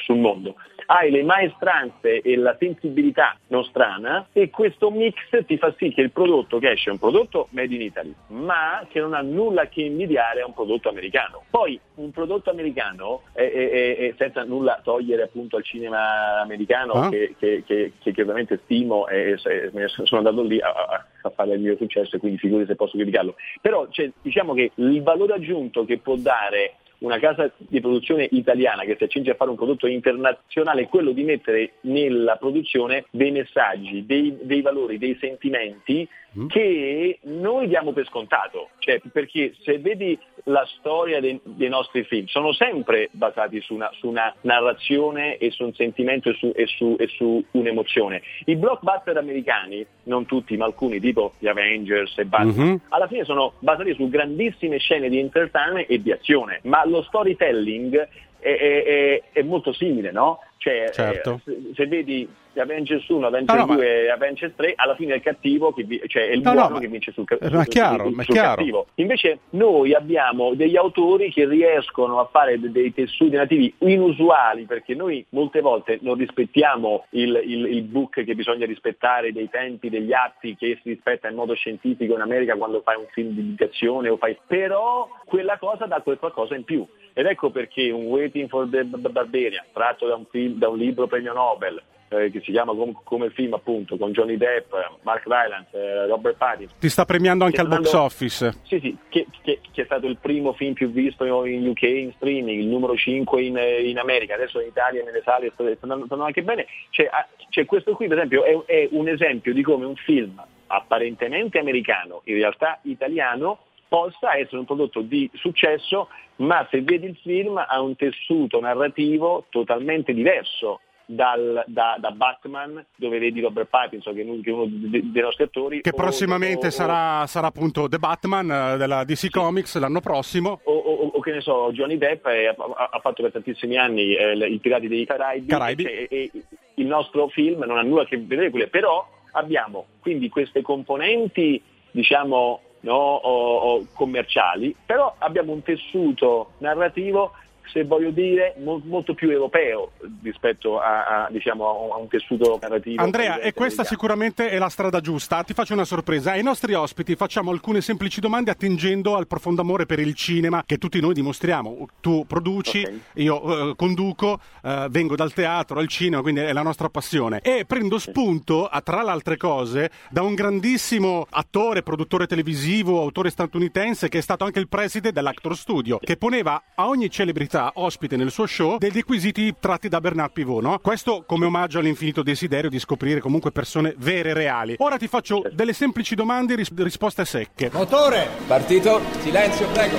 sul 0.03 0.17
mondo. 0.17 0.55
Hai 0.91 1.11
le 1.11 1.21
maestranze 1.21 2.21
e 2.21 2.35
la 2.35 2.55
sensibilità 2.57 3.37
nostrana 3.47 4.27
e 4.33 4.49
questo 4.49 4.89
mix 4.89 5.15
ti 5.45 5.57
fa 5.57 5.71
sì 5.77 5.93
che 5.93 6.01
il 6.01 6.11
prodotto 6.11 6.57
che 6.57 6.71
esce 6.71 6.89
è 6.89 6.93
un 6.93 6.97
prodotto 6.99 7.47
made 7.51 7.75
in 7.75 7.81
Italy, 7.81 8.13
ma 8.29 8.83
che 8.89 8.99
non 8.99 9.13
ha 9.13 9.21
nulla 9.21 9.67
che 9.67 9.81
invidiare 9.83 10.41
a 10.41 10.47
un 10.47 10.53
prodotto 10.53 10.89
americano. 10.89 11.43
Poi 11.49 11.79
un 11.95 12.09
prodotto 12.09 12.49
americano, 12.49 13.21
è- 13.33 13.51
è- 13.51 13.97
è- 13.97 14.13
senza 14.17 14.43
nulla 14.45 14.79
togliere 14.83 15.23
appunto 15.23 15.57
al 15.57 15.63
cinema 15.63 16.39
americano 16.39 16.93
Ah. 16.93 17.09
che, 17.09 17.35
che- 17.37 17.63
che- 17.67 17.91
che- 18.01 18.21
ovviamente 18.21 18.59
stimo 18.63 19.07
e, 19.07 19.35
sono 19.37 20.17
andato 20.17 20.41
lì 20.41 20.59
a, 20.59 20.69
a- 20.69 21.05
a 21.21 21.29
fare 21.29 21.53
il 21.53 21.59
mio 21.59 21.75
successo 21.75 22.15
e 22.15 22.19
quindi 22.19 22.39
figurati 22.39 22.67
se 22.67 22.75
posso 22.75 22.97
criticarlo. 22.97 23.35
Però 23.61 23.87
cioè, 23.91 24.09
diciamo 24.21 24.53
che 24.55 24.71
il 24.75 25.03
valore 25.03 25.33
aggiunto 25.33 25.85
che 25.85 25.99
può 25.99 26.15
dare 26.15 26.75
una 26.99 27.19
casa 27.19 27.51
di 27.57 27.79
produzione 27.79 28.27
italiana 28.31 28.83
che 28.83 28.95
si 28.97 29.03
accinge 29.03 29.31
a 29.31 29.35
fare 29.35 29.49
un 29.49 29.55
prodotto 29.55 29.87
internazionale 29.87 30.83
è 30.83 30.87
quello 30.87 31.11
di 31.11 31.23
mettere 31.23 31.73
nella 31.81 32.35
produzione 32.35 33.05
dei 33.11 33.31
messaggi, 33.31 34.05
dei, 34.05 34.37
dei 34.41 34.61
valori, 34.61 34.97
dei 34.97 35.17
sentimenti 35.19 36.07
che 36.47 37.19
noi 37.23 37.67
diamo 37.67 37.91
per 37.91 38.05
scontato, 38.07 38.69
cioè 38.79 39.01
perché 39.11 39.53
se 39.63 39.79
vedi 39.79 40.17
la 40.45 40.65
storia 40.77 41.19
dei, 41.19 41.39
dei 41.43 41.69
nostri 41.69 42.03
film 42.03 42.25
sono 42.27 42.53
sempre 42.53 43.09
basati 43.11 43.59
su 43.61 43.73
una, 43.73 43.89
su 43.99 44.07
una 44.07 44.33
narrazione 44.41 45.37
e 45.37 45.51
su 45.51 45.63
un 45.65 45.73
sentimento 45.73 46.29
e 46.29 46.33
su, 46.35 46.51
e 46.55 46.65
su- 46.67 46.95
e 46.99 47.07
su 47.07 47.43
un'emozione. 47.51 48.21
I 48.45 48.55
blockbuster 48.55 49.17
americani, 49.17 49.85
non 50.03 50.25
tutti 50.25 50.55
ma 50.57 50.65
alcuni 50.65 50.99
tipo 50.99 51.33
gli 51.39 51.47
Avengers 51.47 52.17
e 52.17 52.25
Batman, 52.25 52.47
Mhm. 52.67 52.81
alla 52.89 53.07
fine 53.07 53.23
sono 53.25 53.53
basati 53.59 53.93
su 53.93 54.07
grandissime 54.09 54.77
scene 54.77 55.09
di 55.09 55.19
entertainment 55.19 55.89
e 55.89 56.01
di 56.01 56.11
azione, 56.11 56.59
ma 56.63 56.85
lo 56.85 57.01
storytelling 57.03 58.07
è, 58.39 58.55
è- 58.57 59.21
è- 59.33 59.41
molto 59.43 59.71
simile, 59.73 60.11
no? 60.11 60.39
Cioè, 60.57 60.89
Certo. 60.91 61.39
eh, 61.45 61.51
se, 61.51 61.57
se 61.73 61.87
vedi 61.87 62.27
Avengers 62.57 63.07
1, 63.07 63.27
Avengers 63.27 63.57
No, 63.57 63.65
no, 63.65 63.71
ma- 63.71 63.75
2 63.75 64.03
e 64.05 64.09
Avengers 64.09 64.53
3, 64.57 64.73
alla 64.75 64.95
fine 64.95 65.13
è 65.13 65.15
il 65.15 65.21
cattivo, 65.21 65.71
che 65.71 65.83
vi- 65.83 66.01
cioè 66.07 66.27
è 66.27 66.31
il 66.33 66.41
No, 66.41 66.49
no, 66.49 66.55
buono 66.55 66.73
ma- 66.75 66.79
che 66.81 66.87
vince 66.89 67.11
sul, 67.13 67.23
ca- 67.23 67.37
ma 67.39 67.47
è 67.47 67.49
sul- 67.51 67.67
chiaro, 67.67 68.03
sul- 68.05 68.13
ma 68.15 68.23
sul 68.23 68.33
chiaro. 68.33 68.55
cattivo. 68.55 68.87
Invece 68.95 69.39
noi 69.51 69.93
abbiamo 69.93 70.53
degli 70.55 70.75
autori 70.75 71.31
che 71.31 71.47
riescono 71.47 72.19
a 72.19 72.25
fare 72.29 72.59
de- 72.59 72.71
dei 72.71 72.93
tessuti 72.93 73.37
nativi 73.37 73.73
inusuali, 73.77 74.65
perché 74.65 74.95
noi 74.95 75.25
molte 75.29 75.61
volte 75.61 75.99
non 76.01 76.15
rispettiamo 76.15 77.05
il, 77.11 77.41
il- 77.45 77.65
il 77.67 77.81
book 77.83 78.21
che 78.25 78.35
bisogna 78.35 78.65
rispettare, 78.65 79.31
dei 79.31 79.49
tempi, 79.49 79.89
degli 79.89 80.11
atti 80.11 80.57
che 80.57 80.77
si 80.83 80.89
rispetta 80.89 81.29
in 81.29 81.35
modo 81.35 81.53
scientifico 81.53 82.15
in 82.15 82.21
America 82.21 82.55
quando 82.55 82.81
fai 82.81 82.97
un 82.97 83.07
film 83.11 83.29
di 83.29 83.35
divulgazione 83.41 84.09
o 84.09 84.17
fai... 84.17 84.37
Però 84.45 85.07
quella 85.23 85.57
cosa 85.57 85.85
dà 85.85 86.01
quel 86.01 86.17
qualcosa 86.19 86.55
in 86.55 86.65
più. 86.65 86.85
Ed 87.19 87.25
ecco 87.25 87.49
perché 87.49 87.89
un 87.91 88.05
Waiting 88.05 88.47
for 88.47 88.69
the 88.69 88.83
Barbarian, 88.85 89.65
tratto 89.73 90.07
da 90.07 90.15
un, 90.15 90.25
film, 90.29 90.57
da 90.57 90.69
un 90.69 90.77
libro 90.77 91.05
premio 91.05 91.33
Nobel, 91.33 91.81
eh, 92.07 92.31
che 92.31 92.39
si 92.39 92.51
chiama 92.51 92.73
com- 92.73 92.97
come 93.03 93.25
il 93.25 93.31
film 93.33 93.53
appunto, 93.53 93.97
con 93.97 94.11
Johnny 94.13 94.37
Depp, 94.37 94.71
Mark 95.01 95.23
Rylance, 95.25 95.69
eh, 95.73 96.07
Robert 96.07 96.37
Pattinson, 96.37 96.77
Ti 96.79 96.87
sta 96.87 97.03
premiando 97.03 97.43
anche 97.43 97.57
Che 97.57 97.61
al 97.61 97.67
box 97.67 97.87
stanno- 97.87 98.03
office. 98.05 98.53
sì, 98.63 98.79
sì, 98.79 98.97
che, 99.09 99.25
che- 99.41 99.59
che 99.69 99.81
è 99.81 99.85
stato 99.85 100.07
il 100.07 100.17
primo 100.17 100.53
film 100.53 100.73
più 100.73 100.89
visto 100.91 101.25
in 101.45 101.67
UK 101.67 101.81
in 101.81 102.13
streaming, 102.15 102.57
il 102.61 102.67
numero 102.67 102.95
5 102.95 103.41
in, 103.43 103.57
in 103.83 103.99
America, 103.99 104.35
adesso 104.35 104.61
in 104.61 104.67
Italia 104.67 105.03
nelle 105.03 105.21
sale 105.23 105.51
sta 105.53 105.63
sta 105.63 105.77
andando, 105.81 106.05
sta 106.05 106.13
andando 106.15 106.23
anche 106.23 106.41
bene. 106.41 106.65
C'è, 106.89 107.03
ah, 107.11 107.27
c'è 107.49 107.65
questo 107.65 107.95
qui, 107.95 108.07
per 108.07 108.15
esempio, 108.17 108.43
è, 108.45 108.57
è 108.65 108.87
un 108.91 109.09
esempio 109.09 109.53
di 109.53 109.61
come 109.61 109.85
un 109.85 109.95
film 109.97 110.41
apparentemente 110.67 111.59
americano, 111.59 112.21
in 112.25 112.35
realtà 112.35 112.79
italiano, 112.83 113.59
possa 113.89 114.37
essere 114.37 114.59
un 114.59 114.65
prodotto 114.65 115.01
di 115.01 115.29
successo, 115.33 116.07
ma 116.37 116.65
se 116.71 116.81
vedi 116.81 117.07
il 117.07 117.17
film 117.21 117.57
ha 117.57 117.81
un 117.81 117.95
tessuto 117.97 118.61
narrativo 118.61 119.45
totalmente 119.49 120.13
diverso. 120.13 120.79
dal- 121.11 121.63
da, 121.65 121.97
da 121.99 122.11
Batman, 122.11 122.85
dove 122.95 123.17
vedi 123.17 123.41
Robert 123.41 123.67
Pattinson, 123.67 124.13
che 124.13 124.21
è 124.21 124.23
uno, 124.25 124.65
è 124.65 124.67
dei, 124.69 125.21
nostri 125.23 125.43
attori, 125.45 125.81
Che 125.81 125.89
o- 125.89 125.95
prossimamente 125.95 126.67
o- 126.67 126.69
sarà, 126.69 127.25
sarà 127.25 127.47
appunto 127.47 127.89
The 127.89 127.97
Batman 127.97 128.51
eh, 128.51 128.77
della 128.77 129.03
DC 129.03 129.31
Comics 129.31 129.75
l'anno 129.79 130.01
prossimo. 130.01 130.59
o, 130.65 130.71
o- 130.71 131.07
o 131.07 131.19
che 131.19 131.31
ne 131.31 131.41
so, 131.41 131.71
Johnny 131.71 131.97
Depp 131.97 132.27
eh, 132.27 132.45
ha, 132.49 132.55
ha 132.91 132.99
fatto 132.99 133.23
per 133.23 133.31
tantissimi 133.31 133.75
anni 133.75 134.13
eh, 134.13 134.33
i 134.35 134.59
Pirati 134.59 134.87
dei 134.87 135.03
Caraibi, 135.07 135.47
Caraibi. 135.47 135.83
E, 135.83 136.07
e- 136.11 136.31
il 136.75 136.85
nostro 136.85 137.27
film 137.29 137.63
non 137.63 137.79
ha 137.79 137.81
nulla 137.81 138.03
a 138.03 138.05
che 138.05 138.17
vedere 138.17 138.51
con 138.51 138.51
quelle, 138.51 138.67
però 138.67 139.03
abbiamo 139.31 139.87
quindi 140.01 140.29
queste 140.29 140.61
componenti, 140.61 141.59
diciamo, 141.89 142.61
no, 142.81 142.95
o- 142.95 143.57
o 143.75 143.85
commerciali, 143.93 144.75
però 144.85 145.13
abbiamo 145.17 145.51
un 145.51 145.61
tessuto 145.63 146.51
narrativo 146.59 147.33
se 147.71 147.83
voglio 147.83 148.11
dire, 148.11 148.55
mo- 148.59 148.81
molto 148.85 149.13
più 149.13 149.29
europeo 149.29 149.91
rispetto 150.21 150.79
a, 150.79 151.25
a, 151.25 151.27
diciamo, 151.29 151.93
a 151.93 151.97
un- 151.97 152.07
tessuto 152.09 152.57
narrativo. 152.59 153.01
Andrea, 153.03 153.39
e 153.39 153.53
questa 153.53 153.83
sicuramente 153.83 154.49
è 154.49 154.57
la 154.57 154.69
strada 154.69 154.99
giusta. 154.99 155.43
Ti 155.43 155.53
faccio 155.53 155.73
una 155.73 155.85
sorpresa. 155.85 156.31
Ai 156.31 156.43
nostri 156.43 156.73
ospiti 156.73 157.15
facciamo 157.15 157.51
alcune 157.51 157.81
semplici 157.81 158.19
domande 158.19 158.51
attingendo 158.51 159.15
al 159.15 159.27
profondo 159.27 159.61
amore 159.61 159.85
per 159.85 159.99
il 159.99 160.15
cinema 160.15 160.63
che 160.65 160.77
tutti 160.77 160.99
noi 160.99 161.13
dimostriamo. 161.13 161.87
Tu 162.01 162.25
produci, 162.27 162.85
io 163.13 163.71
eh, 163.71 163.75
conduco, 163.75 164.39
eh, 164.63 164.87
vengo 164.89 165.15
dal 165.15 165.33
teatro, 165.33 165.79
al 165.79 165.87
cinema, 165.87 166.21
quindi 166.21 166.41
è 166.41 166.51
la 166.51 166.63
nostra 166.63 166.89
passione. 166.89 167.41
E 167.41 167.65
prendo 167.65 167.99
spunto, 167.99 168.65
a, 168.65 168.81
tra 168.81 169.03
le 169.03 169.11
altre 169.11 169.37
cose, 169.37 169.91
da 170.09 170.21
un 170.23 170.33
grandissimo 170.33 171.27
attore, 171.29 171.83
produttore 171.83 172.25
televisivo, 172.25 173.01
autore 173.01 173.29
statunitense 173.29 174.09
che 174.09 174.17
è 174.17 174.21
stato 174.21 174.45
anche 174.45 174.59
il 174.59 174.67
preside 174.67 175.11
dell'Actor 175.11 175.55
Studio, 175.55 175.99
che 175.99 176.17
poneva 176.17 176.61
a 176.75 176.87
ogni 176.87 177.09
celebrità 177.09 177.58
ospite 177.75 178.15
nel 178.15 178.31
suo 178.31 178.45
show 178.45 178.77
dei 178.77 178.91
requisiti 178.91 179.55
tratti 179.59 179.87
da 179.89 179.99
Bernard 179.99 180.31
Pivot, 180.31 180.61
no? 180.61 180.79
Questo 180.79 181.23
come 181.25 181.45
omaggio 181.45 181.79
all'infinito 181.79 182.23
desiderio 182.23 182.69
di 182.69 182.79
scoprire 182.79 183.19
comunque 183.19 183.51
persone 183.51 183.93
vere 183.97 184.29
e 184.29 184.33
reali. 184.33 184.75
Ora 184.79 184.97
ti 184.97 185.07
faccio 185.07 185.41
delle 185.51 185.73
semplici 185.73 186.15
domande 186.15 186.53
e 186.53 186.55
ris- 186.57 186.71
risposte 186.75 187.25
secche. 187.25 187.69
Motore! 187.73 188.27
Partito, 188.47 189.01
silenzio, 189.21 189.67
prego. 189.69 189.97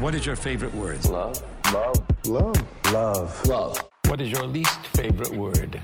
What 0.00 0.14
is 0.14 0.24
your 0.26 0.36
favorite 0.36 0.74
word? 0.76 1.02
Love. 1.08 1.40
Love. 1.72 2.02
Love. 2.26 2.64
Love. 2.92 3.32
Love. 3.48 3.80
What 4.08 4.20
is 4.20 4.30
your 4.30 4.46
least 4.46 4.78
favorite 4.94 5.34
word? 5.34 5.80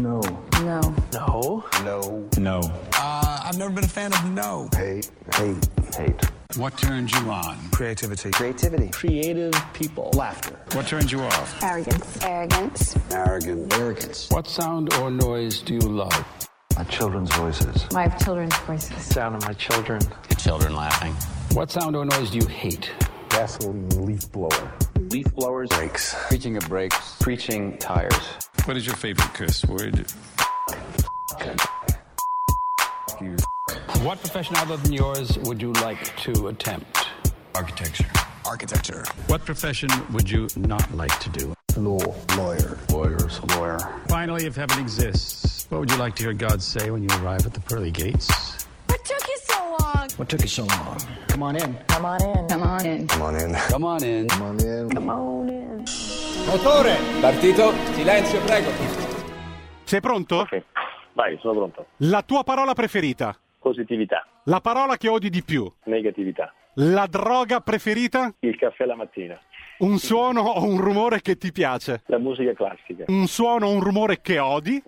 No. 0.00 0.20
No. 0.64 0.94
No. 1.12 1.64
No. 1.84 2.28
No. 2.38 2.60
Uh, 2.98 3.31
I've 3.52 3.58
never 3.58 3.74
been 3.74 3.84
a 3.84 3.88
fan 3.88 4.14
of 4.14 4.30
no. 4.30 4.70
Hate. 4.74 5.10
Hate. 5.34 5.68
Hate. 5.94 6.24
What 6.56 6.74
turns 6.78 7.12
you 7.12 7.30
on? 7.30 7.58
Creativity. 7.70 8.30
Creativity. 8.30 8.88
Creative 8.88 9.52
people. 9.74 10.10
Laughter. 10.14 10.58
What 10.72 10.86
turns 10.86 11.12
you 11.12 11.20
off? 11.20 11.62
Arrogance. 11.62 12.24
Arrogance. 12.24 12.96
Arrogant. 13.10 13.74
Arrogance. 13.74 14.30
What 14.30 14.48
sound 14.48 14.94
or 14.94 15.10
noise 15.10 15.60
do 15.60 15.74
you 15.74 15.80
love? 15.80 16.48
My 16.78 16.84
children's 16.84 17.30
voices. 17.34 17.86
My 17.92 18.08
children's 18.08 18.56
voices. 18.60 18.96
Sound 19.04 19.36
of 19.36 19.42
my 19.42 19.52
children. 19.52 20.00
Your 20.30 20.38
children 20.38 20.74
laughing. 20.74 21.12
What 21.54 21.70
sound 21.70 21.94
or 21.94 22.06
noise 22.06 22.30
do 22.30 22.38
you 22.38 22.46
hate? 22.46 22.90
Gasoline 23.28 24.06
leaf 24.06 24.32
blower. 24.32 24.72
Leaf 25.10 25.26
blowers. 25.34 25.68
Brakes. 25.68 26.16
Preaching 26.28 26.56
of 26.56 26.66
brakes. 26.70 27.16
Preaching 27.20 27.76
tires. 27.76 28.48
What 28.64 28.78
is 28.78 28.86
your 28.86 28.96
favorite 28.96 29.34
curse 29.34 29.62
word? 29.66 30.06
You. 33.22 33.36
What 34.02 34.18
profession 34.20 34.56
other 34.56 34.76
than 34.76 34.92
yours 34.92 35.38
would 35.40 35.62
you 35.62 35.72
like 35.74 36.16
to 36.18 36.48
attempt? 36.48 37.06
Architecture. 37.54 38.06
Architecture. 38.44 39.04
What 39.28 39.44
profession 39.44 39.90
would 40.12 40.28
you 40.28 40.48
not 40.56 40.92
like 40.94 41.16
to 41.20 41.30
do? 41.30 41.54
Law. 41.76 42.14
Lawyer. 42.36 42.78
Lawyers. 42.90 43.40
Lawyer. 43.56 43.78
Finally, 44.08 44.46
if 44.46 44.56
heaven 44.56 44.78
exists, 44.80 45.66
what 45.70 45.80
would 45.80 45.90
you 45.90 45.96
like 45.96 46.16
to 46.16 46.24
hear 46.24 46.32
God 46.32 46.60
say 46.60 46.90
when 46.90 47.02
you 47.02 47.08
arrive 47.22 47.46
at 47.46 47.54
the 47.54 47.60
pearly 47.60 47.90
gates? 47.90 48.66
What 48.86 49.04
took 49.04 49.28
you 49.28 49.38
so 49.44 49.76
long? 49.80 50.08
What 50.16 50.28
took 50.28 50.42
you 50.42 50.48
so 50.48 50.64
long? 50.64 51.00
Come 51.28 51.42
on 51.42 51.56
in. 51.56 51.74
Come 51.88 52.04
on 52.04 52.22
in. 52.22 52.48
Come 52.48 52.62
on 52.62 52.86
in. 52.86 53.06
Come 53.08 53.22
on 53.22 53.36
in. 53.36 53.54
Come 53.54 53.84
on 53.84 54.02
in. 54.04 54.28
Come 54.28 54.42
on 54.42 54.60
in. 54.60 54.90
Come 54.90 55.08
on 55.10 55.48
in. 55.48 55.84
Motore! 56.46 56.96
Partito, 57.20 57.72
silenzio, 57.94 58.40
prego. 58.40 58.70
Sei 59.84 60.00
pronto? 60.00 60.46
Vai, 61.14 61.38
sono 61.40 61.54
pronto. 61.54 61.86
La 61.98 62.22
tua 62.22 62.42
parola 62.42 62.72
preferita? 62.72 63.36
Positività. 63.58 64.26
La 64.44 64.60
parola 64.60 64.96
che 64.96 65.08
odi 65.08 65.30
di 65.30 65.42
più? 65.42 65.70
Negatività. 65.84 66.52
La 66.76 67.06
droga 67.06 67.60
preferita? 67.60 68.32
Il 68.40 68.56
caffè 68.56 68.86
la 68.86 68.96
mattina. 68.96 69.38
Un 69.82 69.98
suono 69.98 70.42
o 70.42 70.64
un 70.64 70.80
rumore 70.80 71.20
che 71.22 71.36
ti 71.36 71.50
piace? 71.50 72.02
La 72.06 72.18
musica 72.18 72.52
classica. 72.52 73.04
Un 73.08 73.26
suono 73.26 73.66
o 73.66 73.72
un 73.72 73.80
rumore 73.80 74.20
che 74.20 74.38
odi? 74.38 74.80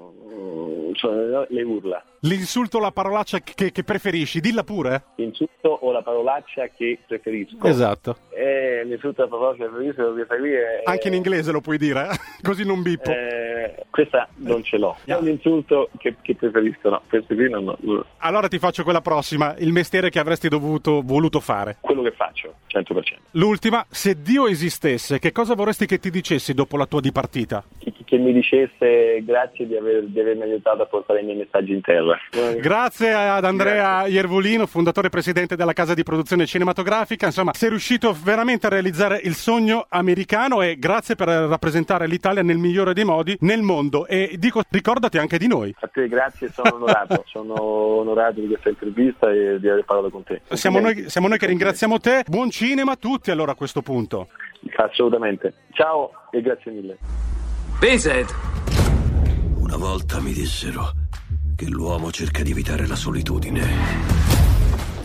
Sono 0.95 1.45
le 1.49 1.63
urla. 1.63 2.01
L'insulto 2.21 2.79
o 2.79 2.81
la 2.81 2.93
parolaccia 2.93 3.41
che, 3.41 3.73
che 3.73 3.83
preferisci? 3.83 4.41
Dilla 4.41 4.63
pure. 4.63 5.03
L'insulto 5.17 5.69
o 5.69 5.91
la 5.91 6.01
parolaccia 6.01 6.69
che 6.69 6.99
preferisco. 7.07 7.67
Esatto. 7.67 8.17
Eh, 8.31 8.83
l'insulto 8.85 9.23
o 9.23 9.25
la 9.25 9.31
parolaccia 9.31 9.65
che 9.65 9.71
preferisco, 9.71 10.13
questa 10.13 10.37
qui 10.37 10.53
è... 10.53 10.81
Anche 10.85 11.09
in 11.09 11.15
inglese 11.15 11.51
lo 11.51 11.61
puoi 11.61 11.77
dire, 11.77 12.09
eh? 12.11 12.17
così 12.41 12.65
non 12.65 12.81
bippo. 12.81 13.11
Eh, 13.11 13.85
questa 13.91 14.29
non 14.37 14.63
ce 14.63 14.79
l'ho. 14.79 14.97
È 15.05 15.13
un 15.15 15.29
insulto 15.29 15.91
che, 15.99 16.15
che 16.23 16.35
preferisco, 16.37 16.89
no. 16.89 17.03
Questo 17.09 17.35
qui 17.35 17.51
non, 17.51 17.65
non- 17.81 18.05
Allora 18.19 18.47
ti 18.49 18.59
faccio 18.59 18.85
quella 18.85 19.03
prossima, 19.03 19.55
il 19.59 19.73
mestiere 19.73 20.09
che 20.09 20.21
avresti 20.21 20.49
dovuto, 20.49 21.03
voluto 21.05 21.41
fare. 21.41 21.79
Quello 21.81 22.03
che 22.03 22.13
faccio, 22.13 22.55
100%. 22.73 23.17
L'ultima, 23.33 23.85
se 23.91 24.23
Dio 24.23 24.47
esistesse, 24.47 24.84
che 24.85 25.33
cosa 25.33 25.55
vorresti 25.55 25.87
che 25.87 25.99
ti 25.99 26.11
dicessi 26.11 26.53
dopo 26.53 26.77
la 26.77 26.85
tua 26.85 27.01
dipartita? 27.01 27.65
Che, 27.79 27.91
che 28.05 28.19
mi 28.19 28.35
dicesse 28.35 29.25
grazie 29.25 29.67
di, 29.67 29.77
aver, 29.77 30.05
di 30.05 30.21
avermi 30.21 30.43
aiutato 30.43 30.83
a 30.83 30.87
portare 30.87 31.23
i 31.23 31.25
miei 31.25 31.39
messaggi 31.39 31.73
in 31.73 31.81
terra. 31.81 32.19
Grazie 32.61 33.15
ad 33.15 33.45
Andrea 33.45 34.07
Iervolino, 34.07 34.67
fondatore 34.67 35.07
e 35.07 35.11
presidente 35.11 35.57
della 35.57 35.73
casa 35.73 35.95
di 35.95 36.03
produzione 36.03 36.45
cinematografica. 36.45 37.25
Insomma, 37.25 37.55
sei 37.55 37.71
riuscito 37.71 38.15
veramente 38.23 38.67
a 38.67 38.69
realizzare 38.69 39.21
il 39.23 39.33
sogno 39.35 39.87
americano 39.89 40.61
e 40.61 40.77
grazie 40.77 41.15
per 41.15 41.29
rappresentare 41.29 42.07
l'Italia 42.07 42.43
nel 42.43 42.59
migliore 42.59 42.93
dei 42.93 43.05
modi 43.05 43.35
nel 43.41 43.63
mondo. 43.63 44.07
E 44.07 44.37
dico, 44.39 44.61
ricordati 44.69 45.17
anche 45.17 45.39
di 45.39 45.47
noi. 45.47 45.75
A 45.81 45.89
te 45.89 46.09
grazie, 46.09 46.51
sono 46.51 46.75
onorato. 46.75 47.25
sono 47.33 47.55
onorato 47.63 48.39
di 48.39 48.49
questa 48.49 48.69
intervista 48.69 49.33
e 49.33 49.59
di 49.59 49.69
aver 49.69 49.85
parlato 49.85 50.11
con 50.11 50.25
te. 50.25 50.43
Siamo 50.51 50.79
noi, 50.79 51.09
siamo 51.09 51.29
noi 51.29 51.39
che 51.39 51.47
ringraziamo 51.47 51.99
te. 51.99 52.23
Buon 52.29 52.51
cinema 52.51 52.93
a 52.93 52.97
tutti 52.97 53.31
allora 53.31 53.53
a 53.53 53.55
questo 53.55 53.81
punto. 53.81 54.29
Assolutamente. 54.77 55.55
Ciao 55.73 56.11
e 56.31 56.41
grazie 56.41 56.73
mille. 56.73 56.99
Vincent! 57.81 58.35
Una 59.57 59.77
volta 59.77 60.21
mi 60.21 60.33
dissero 60.33 60.93
che 61.57 61.65
che 61.65 61.71
l'uomo 61.71 62.11
cerca 62.11 62.43
di 62.43 62.51
evitare 62.51 62.87
la 62.87 62.95
solitudine. 62.95 63.63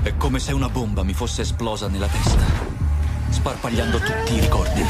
È 0.02 0.18
come 0.18 0.40
se 0.40 0.52
una 0.52 0.68
bomba 0.68 1.04
mi 1.04 1.14
fosse 1.14 1.44
esplosa 1.44 1.88
nella 1.88 2.08
testa, 2.08 2.44
sparpagliando 3.30 3.98
tutti 4.00 4.34
i 4.34 4.40
ricordi. 4.42 4.84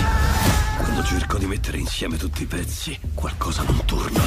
Quando 0.77 1.03
cerco 1.03 1.37
di 1.37 1.45
mettere 1.45 1.77
insieme 1.77 2.17
tutti 2.17 2.43
i 2.43 2.45
pezzi, 2.45 2.99
qualcosa 3.13 3.63
non 3.63 3.85
torna. 3.85 4.21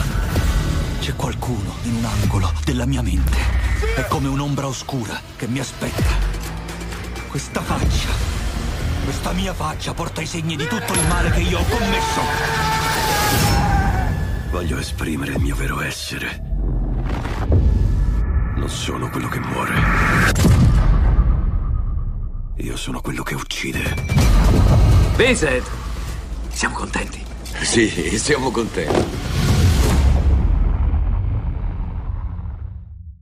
C'è 1.01 1.17
qualcuno 1.17 1.75
in 1.85 1.97
un 1.97 2.05
angolo 2.05 2.53
della 2.65 2.87
mia 2.87 3.03
mente. 3.03 3.39
È 3.97 4.07
come 4.07 4.29
un'ombra 4.29 4.69
oscura 4.69 5.19
che 5.37 5.49
mi 5.49 5.59
aspetta. 5.59 6.11
Questa 7.29 7.61
faccia, 7.61 8.11
questa 9.05 9.33
mia 9.33 9.53
faccia 9.53 9.95
porta 9.95 10.21
i 10.21 10.27
segni 10.27 10.57
di 10.57 10.67
tutto 10.67 10.93
il 10.93 11.07
male 11.09 11.31
che 11.31 11.41
io 11.41 11.59
ho 11.59 11.65
commesso. 11.65 12.21
Voglio 14.51 14.79
esprimere 14.79 15.33
il 15.33 15.41
mio 15.41 15.57
vero 15.57 15.81
essere. 15.81 16.43
Non 18.57 18.69
sono 18.69 19.09
quello 19.11 19.29
che 19.29 19.41
muore. 19.41 19.75
Io 22.57 22.77
sono 22.77 23.01
quello 23.01 23.23
che 23.23 23.35
uccide. 23.35 23.83
Vincent, 25.17 25.69
siamo 26.53 26.75
contenti. 26.77 27.25
Sì, 27.63 28.19
siamo 28.19 28.51
contenti. 28.51 29.32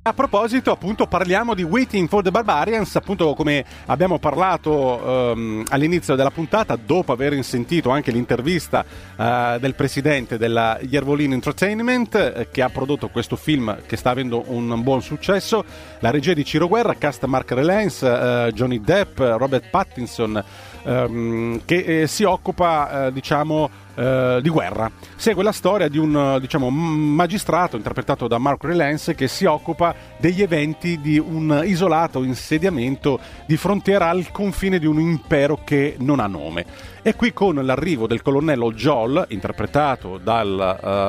A 0.02 0.14
proposito, 0.14 0.72
appunto, 0.72 1.06
parliamo 1.06 1.52
di 1.52 1.62
Waiting 1.62 2.08
for 2.08 2.22
the 2.22 2.30
Barbarians, 2.30 2.96
appunto 2.96 3.34
come 3.34 3.62
abbiamo 3.84 4.18
parlato 4.18 5.32
ehm, 5.32 5.64
all'inizio 5.68 6.14
della 6.14 6.30
puntata, 6.30 6.74
dopo 6.76 7.12
aver 7.12 7.44
sentito 7.44 7.90
anche 7.90 8.10
l'intervista 8.10 8.82
eh, 8.82 9.58
del 9.60 9.74
presidente 9.74 10.38
della 10.38 10.78
Yervolin 10.80 11.34
Entertainment, 11.34 12.14
eh, 12.14 12.48
che 12.50 12.62
ha 12.62 12.70
prodotto 12.70 13.10
questo 13.10 13.36
film 13.36 13.76
che 13.84 13.98
sta 13.98 14.08
avendo 14.08 14.44
un 14.46 14.82
buon 14.82 15.02
successo, 15.02 15.62
la 15.98 16.10
regia 16.10 16.32
di 16.32 16.46
Ciro 16.46 16.66
Guerra, 16.66 16.94
cast 16.94 17.26
Mark 17.26 17.50
Rylance, 17.50 18.06
eh, 18.06 18.52
Johnny 18.54 18.80
Depp, 18.80 19.18
Robert 19.18 19.68
Pattinson, 19.68 20.42
ehm, 20.82 21.62
che 21.64 22.02
eh, 22.02 22.06
si 22.06 22.24
occupa, 22.24 23.06
eh, 23.06 23.12
diciamo, 23.12 23.70
eh, 23.94 24.38
di 24.42 24.48
guerra. 24.48 24.90
Segue 25.16 25.42
la 25.42 25.52
storia 25.52 25.88
di 25.88 25.98
un 25.98 26.16
eh, 26.16 26.40
diciamo, 26.40 26.70
magistrato 26.70 27.76
interpretato 27.76 28.28
da 28.28 28.38
Mark 28.38 28.64
Rylance 28.64 29.14
che 29.14 29.28
si 29.28 29.44
occupa 29.44 29.94
degli 30.16 30.42
eventi 30.42 31.00
di 31.00 31.18
un 31.18 31.62
isolato 31.64 32.22
insediamento 32.22 33.18
di 33.46 33.56
frontiera 33.56 34.08
al 34.08 34.30
confine 34.30 34.78
di 34.78 34.86
un 34.86 35.00
impero 35.00 35.60
che 35.64 35.96
non 35.98 36.20
ha 36.20 36.26
nome. 36.26 36.64
E 37.02 37.14
qui 37.14 37.32
con 37.32 37.54
l'arrivo 37.54 38.06
del 38.06 38.20
colonnello 38.20 38.72
Joel, 38.72 39.24
interpretato 39.28 40.18
dal 40.18 40.58